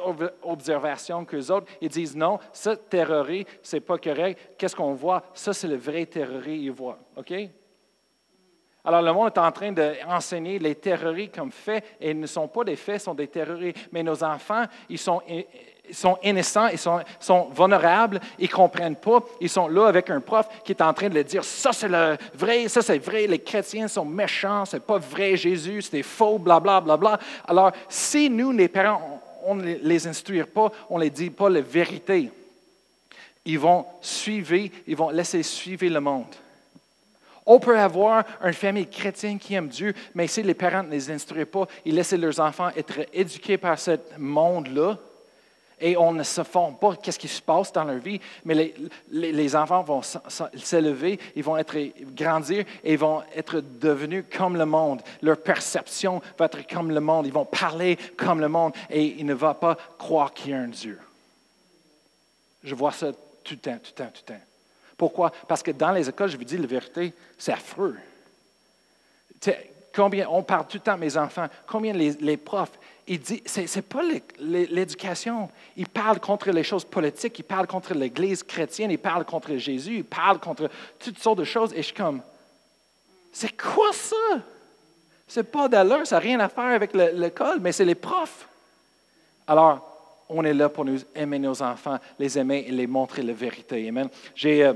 observations 0.43 1.25
que 1.25 1.35
les 1.35 1.51
autres. 1.51 1.67
Ils 1.81 1.89
disent, 1.89 2.15
non, 2.15 2.39
cette 2.53 2.89
théorie, 2.89 3.45
ce 3.61 3.75
n'est 3.75 3.81
pas 3.81 3.97
correct. 3.97 4.39
Qu'est-ce 4.57 4.75
qu'on 4.75 4.93
voit? 4.93 5.23
Ça, 5.33 5.53
c'est 5.53 5.67
le 5.67 5.75
vrai 5.75 6.05
théorie, 6.05 6.59
ils 6.59 6.71
voient. 6.71 6.99
OK? 7.17 7.33
Alors, 8.85 9.01
le 9.01 9.13
monde 9.13 9.31
est 9.33 9.39
en 9.39 9.51
train 9.51 9.71
d'enseigner 9.71 10.59
les 10.59 10.75
théories 10.75 11.29
comme 11.29 11.51
faits, 11.51 11.85
et 12.01 12.11
ils 12.11 12.19
ne 12.19 12.27
sont 12.27 12.49
pas 12.49 12.65
des 12.65 12.75
faits, 12.75 12.99
ce 12.99 13.05
sont 13.05 13.13
des 13.13 13.27
théories. 13.27 13.73
Mais 13.93 14.03
nos 14.03 14.21
enfants, 14.23 14.65
ils 14.89 14.97
sont, 14.97 15.21
ils 15.27 15.95
sont 15.95 16.17
innocents, 16.21 16.67
ils 16.67 16.77
sont, 16.77 16.99
sont 17.17 17.49
vulnérables, 17.55 18.19
ils 18.39 18.49
ne 18.49 18.53
comprennent 18.53 18.97
pas. 18.97 19.23
Ils 19.39 19.49
sont 19.49 19.69
là 19.69 19.87
avec 19.87 20.09
un 20.09 20.19
prof 20.19 20.47
qui 20.65 20.73
est 20.73 20.81
en 20.81 20.93
train 20.93 21.07
de 21.07 21.15
leur 21.15 21.23
dire 21.23 21.45
Ça, 21.45 21.71
c'est 21.71 21.87
le 21.87 22.17
vrai, 22.33 22.67
ça, 22.67 22.81
c'est 22.81 22.97
vrai, 22.97 23.25
les 23.25 23.39
chrétiens 23.39 23.87
sont 23.87 24.03
méchants, 24.03 24.65
c'est 24.65 24.85
pas 24.85 24.97
vrai, 24.97 25.37
Jésus, 25.37 25.81
c'est 25.81 26.03
faux, 26.03 26.37
blablabla. 26.37 26.81
Bla, 26.81 26.97
bla, 26.97 27.17
bla. 27.17 27.25
Alors, 27.47 27.71
si 27.87 28.29
nous, 28.29 28.51
les 28.51 28.67
parents, 28.67 29.21
on 29.45 29.55
ne 29.55 29.75
les 29.75 30.07
instruire 30.07 30.47
pas, 30.47 30.69
on 30.89 30.97
ne 30.97 31.05
les 31.05 31.09
dit 31.09 31.29
pas 31.29 31.49
la 31.49 31.61
vérité, 31.61 32.29
ils 33.45 33.59
vont 33.59 33.85
suivre, 34.01 34.55
ils 34.87 34.95
vont 34.95 35.09
laisser 35.09 35.41
suivre 35.43 35.85
le 35.85 36.01
monde. 36.01 36.35
On 37.45 37.59
peut 37.59 37.77
avoir 37.77 38.23
une 38.43 38.53
famille 38.53 38.87
chrétienne 38.87 39.39
qui 39.39 39.53
aime 39.53 39.67
Dieu, 39.67 39.93
mais 40.15 40.27
si 40.27 40.43
les 40.43 40.53
parents 40.53 40.83
ne 40.83 40.91
les 40.91 41.11
instruisent 41.11 41.45
pas, 41.51 41.67
ils 41.85 41.95
laissent 41.95 42.13
leurs 42.13 42.39
enfants 42.39 42.69
être 42.75 43.05
éduqués 43.13 43.57
par 43.57 43.77
ce 43.77 43.97
monde-là, 44.17 44.97
et 45.83 45.97
on 45.97 46.13
ne 46.13 46.23
se 46.23 46.43
forme 46.43 46.77
pas 46.77 46.95
qu'est-ce 46.95 47.19
qui 47.19 47.27
se 47.27 47.41
passe 47.41 47.73
dans 47.73 47.83
leur 47.83 47.97
vie, 47.97 48.19
mais 48.45 48.73
les, 49.11 49.55
enfants 49.55 49.83
vont 49.83 50.01
s'élever, 50.55 51.19
ils 51.35 51.43
vont 51.43 51.57
être 51.57 51.77
grandir 52.15 52.63
et 52.83 52.93
ils 52.93 52.97
vont 52.97 53.21
être 53.35 53.59
devenus 53.59 54.23
comme 54.35 54.55
le 54.55 54.65
monde. 54.65 55.01
Leur 55.21 55.41
perception 55.41 56.21
va 56.37 56.45
être 56.45 56.65
comme 56.67 56.91
le 56.91 57.01
monde. 57.01 57.27
Ils 57.27 57.33
vont 57.33 57.43
parler 57.43 57.97
comme 58.15 58.39
le 58.39 58.47
monde 58.47 58.71
et 58.89 59.03
ils 59.19 59.25
ne 59.25 59.33
vont 59.33 59.53
pas 59.55 59.75
croire 59.97 60.33
qu'il 60.33 60.51
y 60.51 60.53
a 60.53 60.59
un 60.59 60.69
Dieu. 60.69 60.97
Je 62.63 62.75
vois 62.75 62.93
ça 62.93 63.11
tout 63.43 63.55
le 63.55 63.57
temps, 63.57 63.77
tout 63.77 63.91
le 63.97 64.05
temps, 64.05 64.11
tout 64.13 64.23
le 64.27 64.33
temps. 64.35 64.41
Pourquoi? 65.03 65.33
Parce 65.49 65.61
que 65.61 65.71
dans 65.71 65.91
les 65.91 66.07
écoles, 66.07 66.29
je 66.29 66.37
vous 66.37 66.45
dis 66.45 66.57
la 66.57 66.65
vérité, 66.65 67.11
c'est 67.37 67.51
affreux. 67.51 67.97
Combien, 69.93 70.29
on 70.29 70.43
parle 70.43 70.65
tout 70.65 70.77
le 70.77 70.79
temps, 70.79 70.97
mes 70.97 71.17
enfants, 71.17 71.47
combien 71.67 71.91
les, 71.91 72.37
profs, 72.37 72.71
ils 73.05 73.19
disent, 73.19 73.41
c'est, 73.45 73.81
pas 73.81 73.99
l'éducation. 74.39 75.49
Ils 75.75 75.89
parlent 75.89 76.21
contre 76.21 76.51
les 76.51 76.63
choses 76.63 76.85
politiques, 76.85 77.37
ils 77.37 77.43
parlent 77.43 77.67
contre 77.67 77.93
l'Église 77.93 78.43
chrétienne, 78.43 78.91
ils 78.91 78.97
parlent 78.97 79.25
contre 79.25 79.57
Jésus, 79.57 79.97
ils 79.97 80.05
parlent 80.05 80.39
contre 80.39 80.69
toutes 80.97 81.19
sortes 81.19 81.39
de 81.39 81.43
choses. 81.43 81.73
Et 81.73 81.81
je 81.81 81.87
suis 81.87 81.93
comme, 81.93 82.21
c'est 83.33 83.61
quoi 83.61 83.91
ça? 83.91 84.15
C'est 85.27 85.51
pas 85.51 85.67
d'allure, 85.67 86.07
ça 86.07 86.15
n'a 86.15 86.21
rien 86.21 86.39
à 86.39 86.47
faire 86.47 86.63
avec 86.63 86.93
l'école, 86.93 87.59
mais 87.59 87.73
c'est 87.73 87.83
les 87.83 87.95
profs. 87.95 88.47
Alors, 89.47 90.25
on 90.29 90.45
est 90.45 90.53
là 90.53 90.69
pour 90.69 90.85
nous 90.85 90.99
aimer 91.13 91.39
nos 91.39 91.61
enfants, 91.61 91.99
les 92.17 92.39
aimer 92.39 92.63
et 92.69 92.71
les 92.71 92.87
montrer 92.87 93.21
la 93.21 93.33
vérité. 93.33 93.85
Amen. 93.89 94.07
J'ai. 94.33 94.63
Euh, 94.63 94.73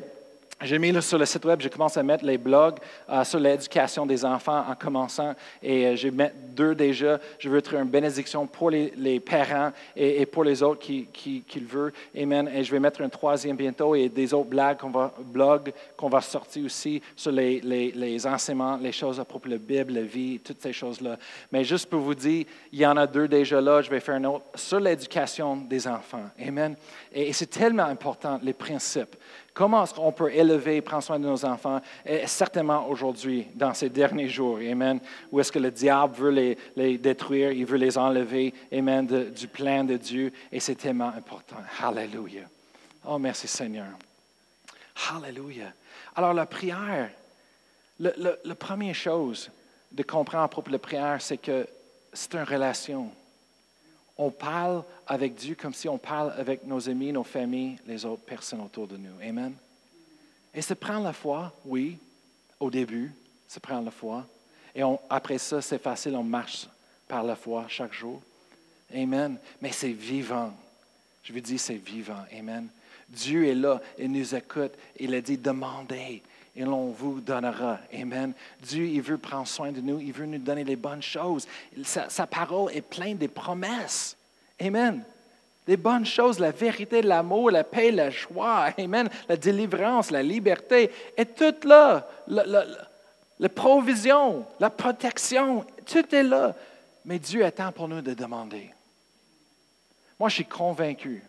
j'ai 0.62 0.80
mis 0.80 1.02
sur 1.04 1.20
le 1.20 1.26
site 1.26 1.46
web, 1.46 1.62
j'ai 1.62 1.70
commencé 1.70 2.00
à 2.00 2.04
mettre 2.04 2.26
les 2.26 2.38
blogs 2.38 2.78
euh, 3.10 3.24
sur 3.24 3.40
l'éducation 3.40 4.08
des 4.08 4.26
enfants 4.26 4.66
en 4.68 4.74
commençant 4.74 5.36
et 5.62 5.86
euh, 5.86 5.96
je 5.96 6.10
mettre 6.10 6.36
deux 6.56 6.74
déjà. 6.74 7.20
Je 7.38 7.48
veux 7.48 7.60
être 7.60 7.76
une 7.76 7.84
bénédiction 7.84 8.48
pour 8.48 8.72
les, 8.72 9.20
parents 9.20 9.72
et, 9.96 10.26
pour 10.26 10.44
les 10.44 10.64
autres 10.64 10.80
qui, 10.80 11.44
le 11.56 11.68
veulent. 11.68 11.94
Amen. 12.18 12.50
Et 12.54 12.64
je 12.64 12.72
vais 12.72 12.80
mettre 12.80 13.04
un 13.04 13.10
troisième 13.10 13.56
bientôt 13.56 13.94
et 13.94 14.10
des 14.10 14.34
autres 14.34 14.50
blogs 14.50 15.74
qu'on 15.96 16.10
va 16.10 16.22
sortir 16.22 16.66
aussi 16.66 17.04
sur 17.16 17.32
les, 17.32 18.26
enseignements, 18.26 18.78
les 18.78 18.92
choses 18.92 19.20
à 19.20 19.26
propos 19.26 19.50
de 19.50 19.54
la 19.54 19.60
Bible, 19.60 19.94
la 19.94 20.02
vie, 20.02 20.40
toutes 20.40 20.62
ces 20.62 20.74
choses-là. 20.74 21.18
Mais 21.52 21.64
juste 21.64 21.88
pour 21.88 22.00
vous 22.00 22.16
dire, 22.16 22.46
il 22.72 22.80
y 22.80 22.86
en 22.86 22.98
a 22.98 23.06
deux 23.06 23.28
déjà 23.28 23.62
là. 23.62 23.84
Je 23.84 23.92
vais 23.92 24.00
faire 24.00 24.16
un 24.16 24.24
autre 24.24 24.46
sur 24.56 24.80
l'éducation 24.80 25.56
des 25.56 25.88
enfants. 25.88 26.26
Amen. 26.46 26.76
et 27.14 27.32
c'est 27.32 27.50
tellement 27.50 27.84
important, 27.84 28.40
les 28.42 28.54
principes. 28.54 29.16
Comment 29.58 29.84
est-ce 29.84 29.94
qu'on 29.96 30.12
peut 30.12 30.32
élever 30.32 30.82
prendre 30.82 31.02
soin 31.02 31.18
de 31.18 31.26
nos 31.26 31.44
enfants? 31.44 31.82
Et 32.06 32.28
certainement 32.28 32.88
aujourd'hui, 32.88 33.48
dans 33.56 33.74
ces 33.74 33.90
derniers 33.90 34.30
jours, 34.30 34.60
Amen, 34.60 35.00
où 35.32 35.40
est-ce 35.40 35.52
que 35.52 35.58
le 35.58 35.72
diable 35.72 36.16
veut 36.16 36.56
les, 36.76 36.98
détruire, 37.00 37.52
il 37.52 37.66
veut 37.66 37.80
les 37.80 37.98
enlever, 37.98 38.54
Amen, 38.72 39.08
du 39.08 39.48
plan 39.48 39.84
de 39.84 39.98
Dieu, 39.98 40.32
et 40.52 40.60
c'est 40.60 40.76
tellement 40.76 41.08
important. 41.08 41.56
Hallelujah. 41.82 42.48
Oh, 43.08 43.18
merci 43.18 43.48
Seigneur. 43.48 43.88
Hallelujah. 45.10 45.74
Alors, 46.16 46.36
la 46.36 46.46
prière, 46.46 47.10
la 47.98 48.56
première 48.56 48.94
chose 48.94 49.50
de 49.92 50.04
comprendre 50.04 50.44
à 50.44 50.50
propos 50.50 50.68
de 50.68 50.74
la 50.74 50.80
prière, 50.80 51.20
c'est 51.20 51.38
que 51.38 51.68
c'est 52.14 52.36
une 52.36 52.44
relation 52.44 53.10
on 54.18 54.32
parle 54.32 54.84
avec 55.06 55.36
Dieu 55.36 55.56
comme 55.56 55.74
si 55.74 55.88
on 55.88 55.98
parle 55.98 56.34
avec 56.38 56.66
nos 56.66 56.90
amis, 56.90 57.12
nos 57.12 57.24
familles, 57.24 57.78
les 57.86 58.06
autres 58.06 58.24
personnes 58.24 58.62
autour 58.62 58.88
de 58.88 58.98
nous. 58.98 59.22
Amen. 59.22 59.54
Et 60.54 60.62
ça 60.62 60.76
prend 60.76 61.00
la 61.00 61.14
foi, 61.14 61.54
oui, 61.66 61.98
au 62.60 62.70
début, 62.72 63.12
ça 63.48 63.60
prend 63.60 63.80
la 63.82 63.92
foi. 63.92 64.26
Et 64.74 64.82
après 65.10 65.38
ça, 65.38 65.62
c'est 65.62 65.82
facile, 65.82 66.16
on 66.16 66.24
marche 66.24 66.68
par 67.08 67.24
la 67.24 67.36
foi 67.36 67.66
chaque 67.68 67.94
jour. 67.94 68.22
Amen. 68.94 69.38
Mais 69.62 69.72
c'est 69.72 69.92
vivant. 69.92 70.54
Je 71.24 71.34
veux 71.34 71.42
dire, 71.42 71.60
c'est 71.60 71.76
vivant. 71.76 72.24
Amen. 72.38 72.68
Dieu 73.10 73.48
est 73.48 73.56
là, 73.56 73.82
il 73.98 74.12
nous 74.12 74.36
écoute. 74.36 74.72
Il 75.00 75.14
a 75.14 75.22
dit, 75.22 75.38
demandez 75.38 76.22
et 76.58 76.64
l'on 76.64 76.88
vous 76.88 77.22
donnera. 77.22 77.78
Amen. 77.94 78.34
Dieu, 78.60 78.86
il 78.86 79.02
veut 79.02 79.20
prendre 79.20 79.48
soin 79.48 79.72
de 79.72 79.80
nous, 79.80 80.00
il 80.00 80.12
veut 80.12 80.26
nous 80.26 80.40
donner 80.40 80.64
les 80.64 80.76
bonnes 80.76 81.04
choses. 81.04 81.48
Sa, 81.84 82.26
parole 82.26 82.72
est 82.74 82.82
pleine 82.82 83.18
de 83.18 83.28
promesses. 83.28 84.18
Amen. 84.60 85.04
Les 85.68 85.78
bonnes 85.78 86.06
choses, 86.06 86.40
la 86.40 86.50
vérité, 86.50 87.04
l'amour, 87.04 87.52
la 87.52 87.64
paix, 87.64 87.92
la 87.92 88.10
joie, 88.10 88.72
Amen. 88.80 89.08
La 89.30 89.38
délivrance, 89.38 90.10
la 90.10 90.24
liberté, 90.24 90.90
est 91.16 91.38
tout 91.38 91.68
là. 91.68 92.08
La, 92.28 93.50
provision, 93.50 94.44
la 94.60 94.72
protection, 94.72 95.64
tout 95.86 96.16
est 96.16 96.24
là. 96.24 96.56
Mais 97.06 97.20
Dieu 97.20 97.46
attend 97.46 97.72
pour 97.72 97.88
nous 97.88 98.02
de 98.02 98.16
demander. 98.16 98.72
Moi, 100.20 100.30
je 100.30 100.36
suis 100.36 100.46
convaincu 100.46 101.24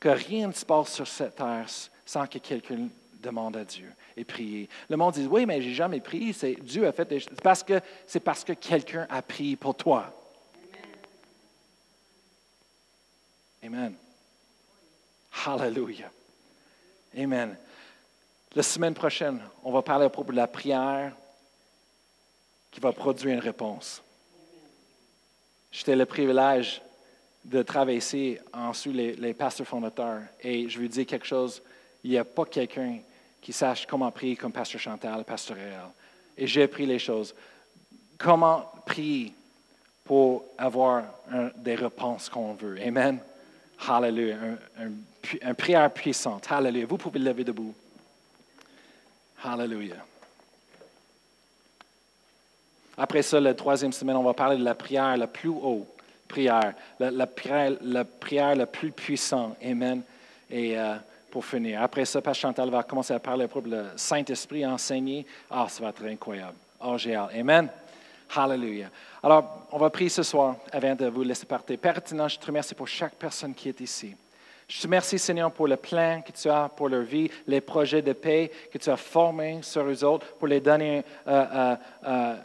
que 0.00 0.08
rien 0.08 0.48
ne 0.48 0.52
se 0.52 0.64
passe 0.64 0.94
sur 0.94 1.06
cette 1.06 1.36
terre 1.36 1.66
sans 2.06 2.26
que 2.26 2.38
quelqu'un 2.38 2.88
demande 3.24 3.56
à 3.56 3.64
Dieu 3.64 3.90
et 4.16 4.24
prier. 4.24 4.68
Le 4.88 4.96
monde 4.96 5.14
dit, 5.14 5.26
oui, 5.26 5.46
mais 5.46 5.60
j'ai 5.62 5.74
jamais 5.74 6.00
prié. 6.00 6.32
C'est, 6.32 6.54
Dieu 6.54 6.86
a 6.86 6.92
fait 6.92 7.08
des 7.08 7.20
choses. 7.20 7.38
Parce 7.42 7.62
que, 7.62 7.80
c'est 8.06 8.20
parce 8.20 8.44
que 8.44 8.52
quelqu'un 8.52 9.06
a 9.10 9.22
prié 9.22 9.56
pour 9.56 9.74
toi. 9.76 10.12
Amen. 13.62 13.94
Hallelujah. 15.46 16.10
Amen. 17.16 17.56
La 18.54 18.62
semaine 18.62 18.94
prochaine, 18.94 19.40
on 19.64 19.72
va 19.72 19.82
parler 19.82 20.04
à 20.04 20.10
propos 20.10 20.32
de 20.32 20.36
la 20.36 20.46
prière 20.46 21.16
qui 22.70 22.80
va 22.80 22.92
produire 22.92 23.34
une 23.34 23.40
réponse. 23.40 24.02
J'étais 25.72 25.96
le 25.96 26.06
privilège 26.06 26.82
de 27.44 27.62
travailler 27.62 28.40
en 28.52 28.70
dessous 28.70 28.92
les, 28.92 29.16
les 29.16 29.34
pasteurs 29.34 29.66
fondateurs 29.66 30.22
et 30.40 30.68
je 30.68 30.78
veux 30.78 30.88
dire 30.88 31.06
quelque 31.06 31.26
chose. 31.26 31.62
Il 32.04 32.10
n'y 32.10 32.18
a 32.18 32.24
pas 32.24 32.44
quelqu'un 32.44 32.98
qui 33.44 33.52
sache 33.52 33.86
comment 33.86 34.10
prier 34.10 34.36
comme 34.36 34.52
Pasteur 34.52 34.80
Chantal, 34.80 35.22
Pasteur 35.22 35.58
Réal. 35.58 35.90
Et 36.34 36.46
j'ai 36.46 36.62
appris 36.62 36.86
les 36.86 36.98
choses. 36.98 37.34
Comment 38.16 38.72
prier 38.86 39.34
pour 40.02 40.46
avoir 40.56 41.04
des 41.56 41.74
réponses 41.74 42.30
qu'on 42.30 42.54
veut. 42.54 42.80
Amen. 42.80 43.18
Hallelujah. 43.86 44.38
Un, 45.42 45.54
prière 45.54 45.92
puissante. 45.92 46.46
Hallelujah. 46.50 46.86
Vous 46.86 46.96
pouvez 46.96 47.18
lever 47.18 47.44
debout. 47.44 47.74
Hallelujah. 49.42 50.04
Après 52.96 53.22
ça, 53.22 53.40
la 53.40 53.52
troisième 53.52 53.92
semaine, 53.92 54.16
on 54.16 54.22
va 54.22 54.32
parler 54.32 54.56
de 54.56 54.64
la 54.64 54.74
prière 54.74 55.16
la 55.18 55.26
plus 55.26 55.50
haute 55.50 55.86
prière, 56.28 56.74
la, 56.98 57.26
prière, 57.26 57.72
la 57.82 58.04
prière 58.04 58.56
la 58.56 58.66
plus 58.66 58.90
puissante. 58.90 59.56
Amen. 59.62 60.02
Et 60.50 60.78
euh, 60.78 60.96
pour 61.34 61.44
finir. 61.44 61.82
Après 61.82 62.04
ça, 62.04 62.22
Pasteur 62.22 62.50
Chantal 62.50 62.70
va 62.70 62.84
commencer 62.84 63.12
à 63.12 63.18
parler 63.18 63.48
pour 63.48 63.62
le 63.62 63.86
Saint-Esprit, 63.96 64.64
enseigner. 64.64 65.26
Ah, 65.50 65.66
ça 65.68 65.82
va 65.82 65.88
être 65.88 66.04
incroyable. 66.04 66.54
Oh. 66.80 66.96
Amen. 67.36 67.68
Hallelujah. 68.36 68.88
Alors, 69.20 69.66
on 69.72 69.78
va 69.78 69.90
prier 69.90 70.10
ce 70.10 70.22
soir 70.22 70.54
avant 70.70 70.94
de 70.94 71.06
vous 71.06 71.24
laisser 71.24 71.44
partir. 71.44 71.76
Père 71.76 72.00
je 72.06 72.38
te 72.38 72.46
remercie 72.46 72.76
pour 72.76 72.86
chaque 72.86 73.14
personne 73.14 73.52
qui 73.52 73.68
est 73.68 73.80
ici. 73.80 74.14
Je 74.68 74.78
te 74.78 74.86
remercie, 74.86 75.18
Seigneur, 75.18 75.50
pour 75.50 75.66
le 75.66 75.76
plan 75.76 76.22
que 76.24 76.30
tu 76.30 76.48
as 76.48 76.68
pour 76.68 76.88
leur 76.88 77.02
vie, 77.02 77.28
les 77.48 77.60
projets 77.60 78.00
de 78.00 78.12
paix 78.12 78.52
que 78.72 78.78
tu 78.78 78.88
as 78.88 78.96
formés 78.96 79.58
sur 79.62 79.82
eux 79.82 80.04
autres, 80.04 80.26
pour 80.38 80.46
les 80.46 80.60
donner 80.60 81.02
euh, 81.26 81.46
euh, 81.52 81.76
euh, 82.06 82.36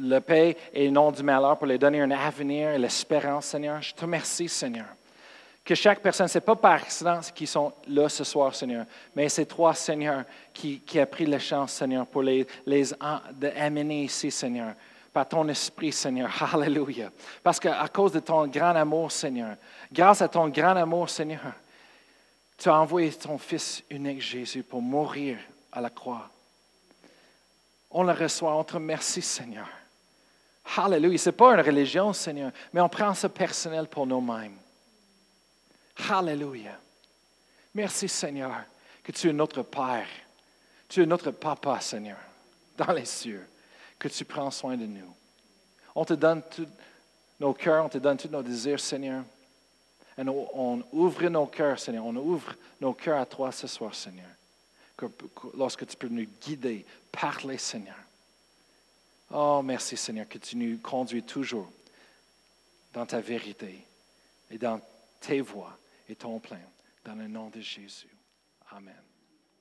le 0.00 0.18
paix 0.20 0.56
et 0.72 0.90
non 0.90 1.12
du 1.12 1.22
malheur, 1.22 1.58
pour 1.58 1.66
les 1.66 1.76
donner 1.76 2.00
un 2.00 2.10
avenir 2.10 2.70
et 2.70 2.78
l'espérance, 2.78 3.44
Seigneur. 3.44 3.82
Je 3.82 3.92
te 3.92 4.00
remercie, 4.00 4.48
Seigneur. 4.48 4.86
Que 5.64 5.74
chaque 5.74 6.00
personne, 6.00 6.28
ce 6.28 6.38
n'est 6.38 6.44
pas 6.44 6.56
par 6.56 6.72
accident 6.74 7.20
qu'ils 7.34 7.48
sont 7.48 7.72
là 7.88 8.08
ce 8.08 8.22
soir, 8.22 8.54
Seigneur, 8.54 8.84
mais 9.16 9.28
c'est 9.30 9.46
toi, 9.46 9.72
Seigneur, 9.74 10.24
qui, 10.52 10.82
a 10.98 11.06
pris 11.06 11.24
la 11.24 11.38
chance, 11.38 11.72
Seigneur, 11.72 12.06
pour 12.06 12.22
les, 12.22 12.46
les 12.66 12.92
amener 13.56 14.04
ici, 14.04 14.30
Seigneur 14.30 14.74
par 15.14 15.28
ton 15.28 15.48
esprit, 15.48 15.92
Seigneur. 15.92 16.30
Alléluia. 16.52 17.10
Parce 17.42 17.60
qu'à 17.60 17.86
cause 17.88 18.12
de 18.12 18.18
ton 18.18 18.48
grand 18.48 18.74
amour, 18.74 19.12
Seigneur, 19.12 19.56
grâce 19.90 20.20
à 20.20 20.28
ton 20.28 20.48
grand 20.48 20.76
amour, 20.76 21.08
Seigneur, 21.08 21.54
tu 22.58 22.68
as 22.68 22.74
envoyé 22.74 23.12
ton 23.12 23.38
Fils 23.38 23.84
unique, 23.88 24.20
Jésus, 24.20 24.64
pour 24.64 24.82
mourir 24.82 25.38
à 25.72 25.80
la 25.80 25.90
croix. 25.90 26.28
On 27.92 28.02
le 28.02 28.12
reçoit, 28.12 28.56
on 28.56 28.64
te 28.64 28.74
remercie, 28.74 29.22
Seigneur. 29.22 29.68
Alléluia. 30.76 31.16
Ce 31.16 31.28
n'est 31.28 31.36
pas 31.36 31.54
une 31.54 31.60
religion, 31.60 32.12
Seigneur, 32.12 32.50
mais 32.72 32.80
on 32.80 32.88
prend 32.88 33.14
ça 33.14 33.28
personnel 33.28 33.86
pour 33.86 34.06
nous-mêmes. 34.06 34.56
Alléluia. 36.08 36.78
Merci, 37.74 38.08
Seigneur, 38.08 38.64
que 39.02 39.12
tu 39.12 39.28
es 39.28 39.32
notre 39.32 39.62
Père. 39.62 40.06
Tu 40.88 41.02
es 41.02 41.06
notre 41.06 41.30
Papa, 41.30 41.80
Seigneur, 41.80 42.18
dans 42.76 42.92
les 42.92 43.04
cieux 43.04 43.46
que 43.98 44.08
tu 44.08 44.24
prends 44.24 44.50
soin 44.50 44.76
de 44.76 44.86
nous. 44.86 45.14
On 45.94 46.04
te 46.04 46.14
donne 46.14 46.42
tous 46.42 46.68
nos 47.40 47.54
cœurs, 47.54 47.86
on 47.86 47.88
te 47.88 47.98
donne 47.98 48.16
tous 48.16 48.28
nos 48.28 48.42
désirs, 48.42 48.80
Seigneur. 48.80 49.24
Et 50.16 50.22
on 50.22 50.82
ouvre 50.92 51.28
nos 51.28 51.46
cœurs, 51.46 51.78
Seigneur. 51.78 52.04
On 52.04 52.14
ouvre 52.16 52.54
nos 52.80 52.92
cœurs 52.92 53.20
à 53.20 53.26
toi 53.26 53.50
ce 53.50 53.66
soir, 53.66 53.94
Seigneur. 53.94 54.28
lorsque 55.56 55.86
tu 55.86 55.96
peux 55.96 56.08
nous 56.08 56.26
guider, 56.40 56.84
parler, 57.10 57.58
Seigneur. 57.58 57.96
Oh, 59.30 59.62
merci, 59.64 59.96
Seigneur, 59.96 60.28
que 60.28 60.38
tu 60.38 60.56
nous 60.56 60.78
conduis 60.78 61.22
toujours 61.22 61.70
dans 62.92 63.06
ta 63.06 63.20
vérité 63.20 63.84
et 64.50 64.58
dans 64.58 64.80
tes 65.20 65.40
voies 65.40 65.76
et 66.08 66.16
ton 66.16 66.40
plein. 66.40 66.60
Dans 67.04 67.14
le 67.14 67.28
nom 67.28 67.50
de 67.50 67.60
Jésus. 67.60 68.16
Amen. 68.70 69.02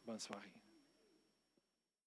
Bonne 0.05 0.19
soirée. 0.19 0.53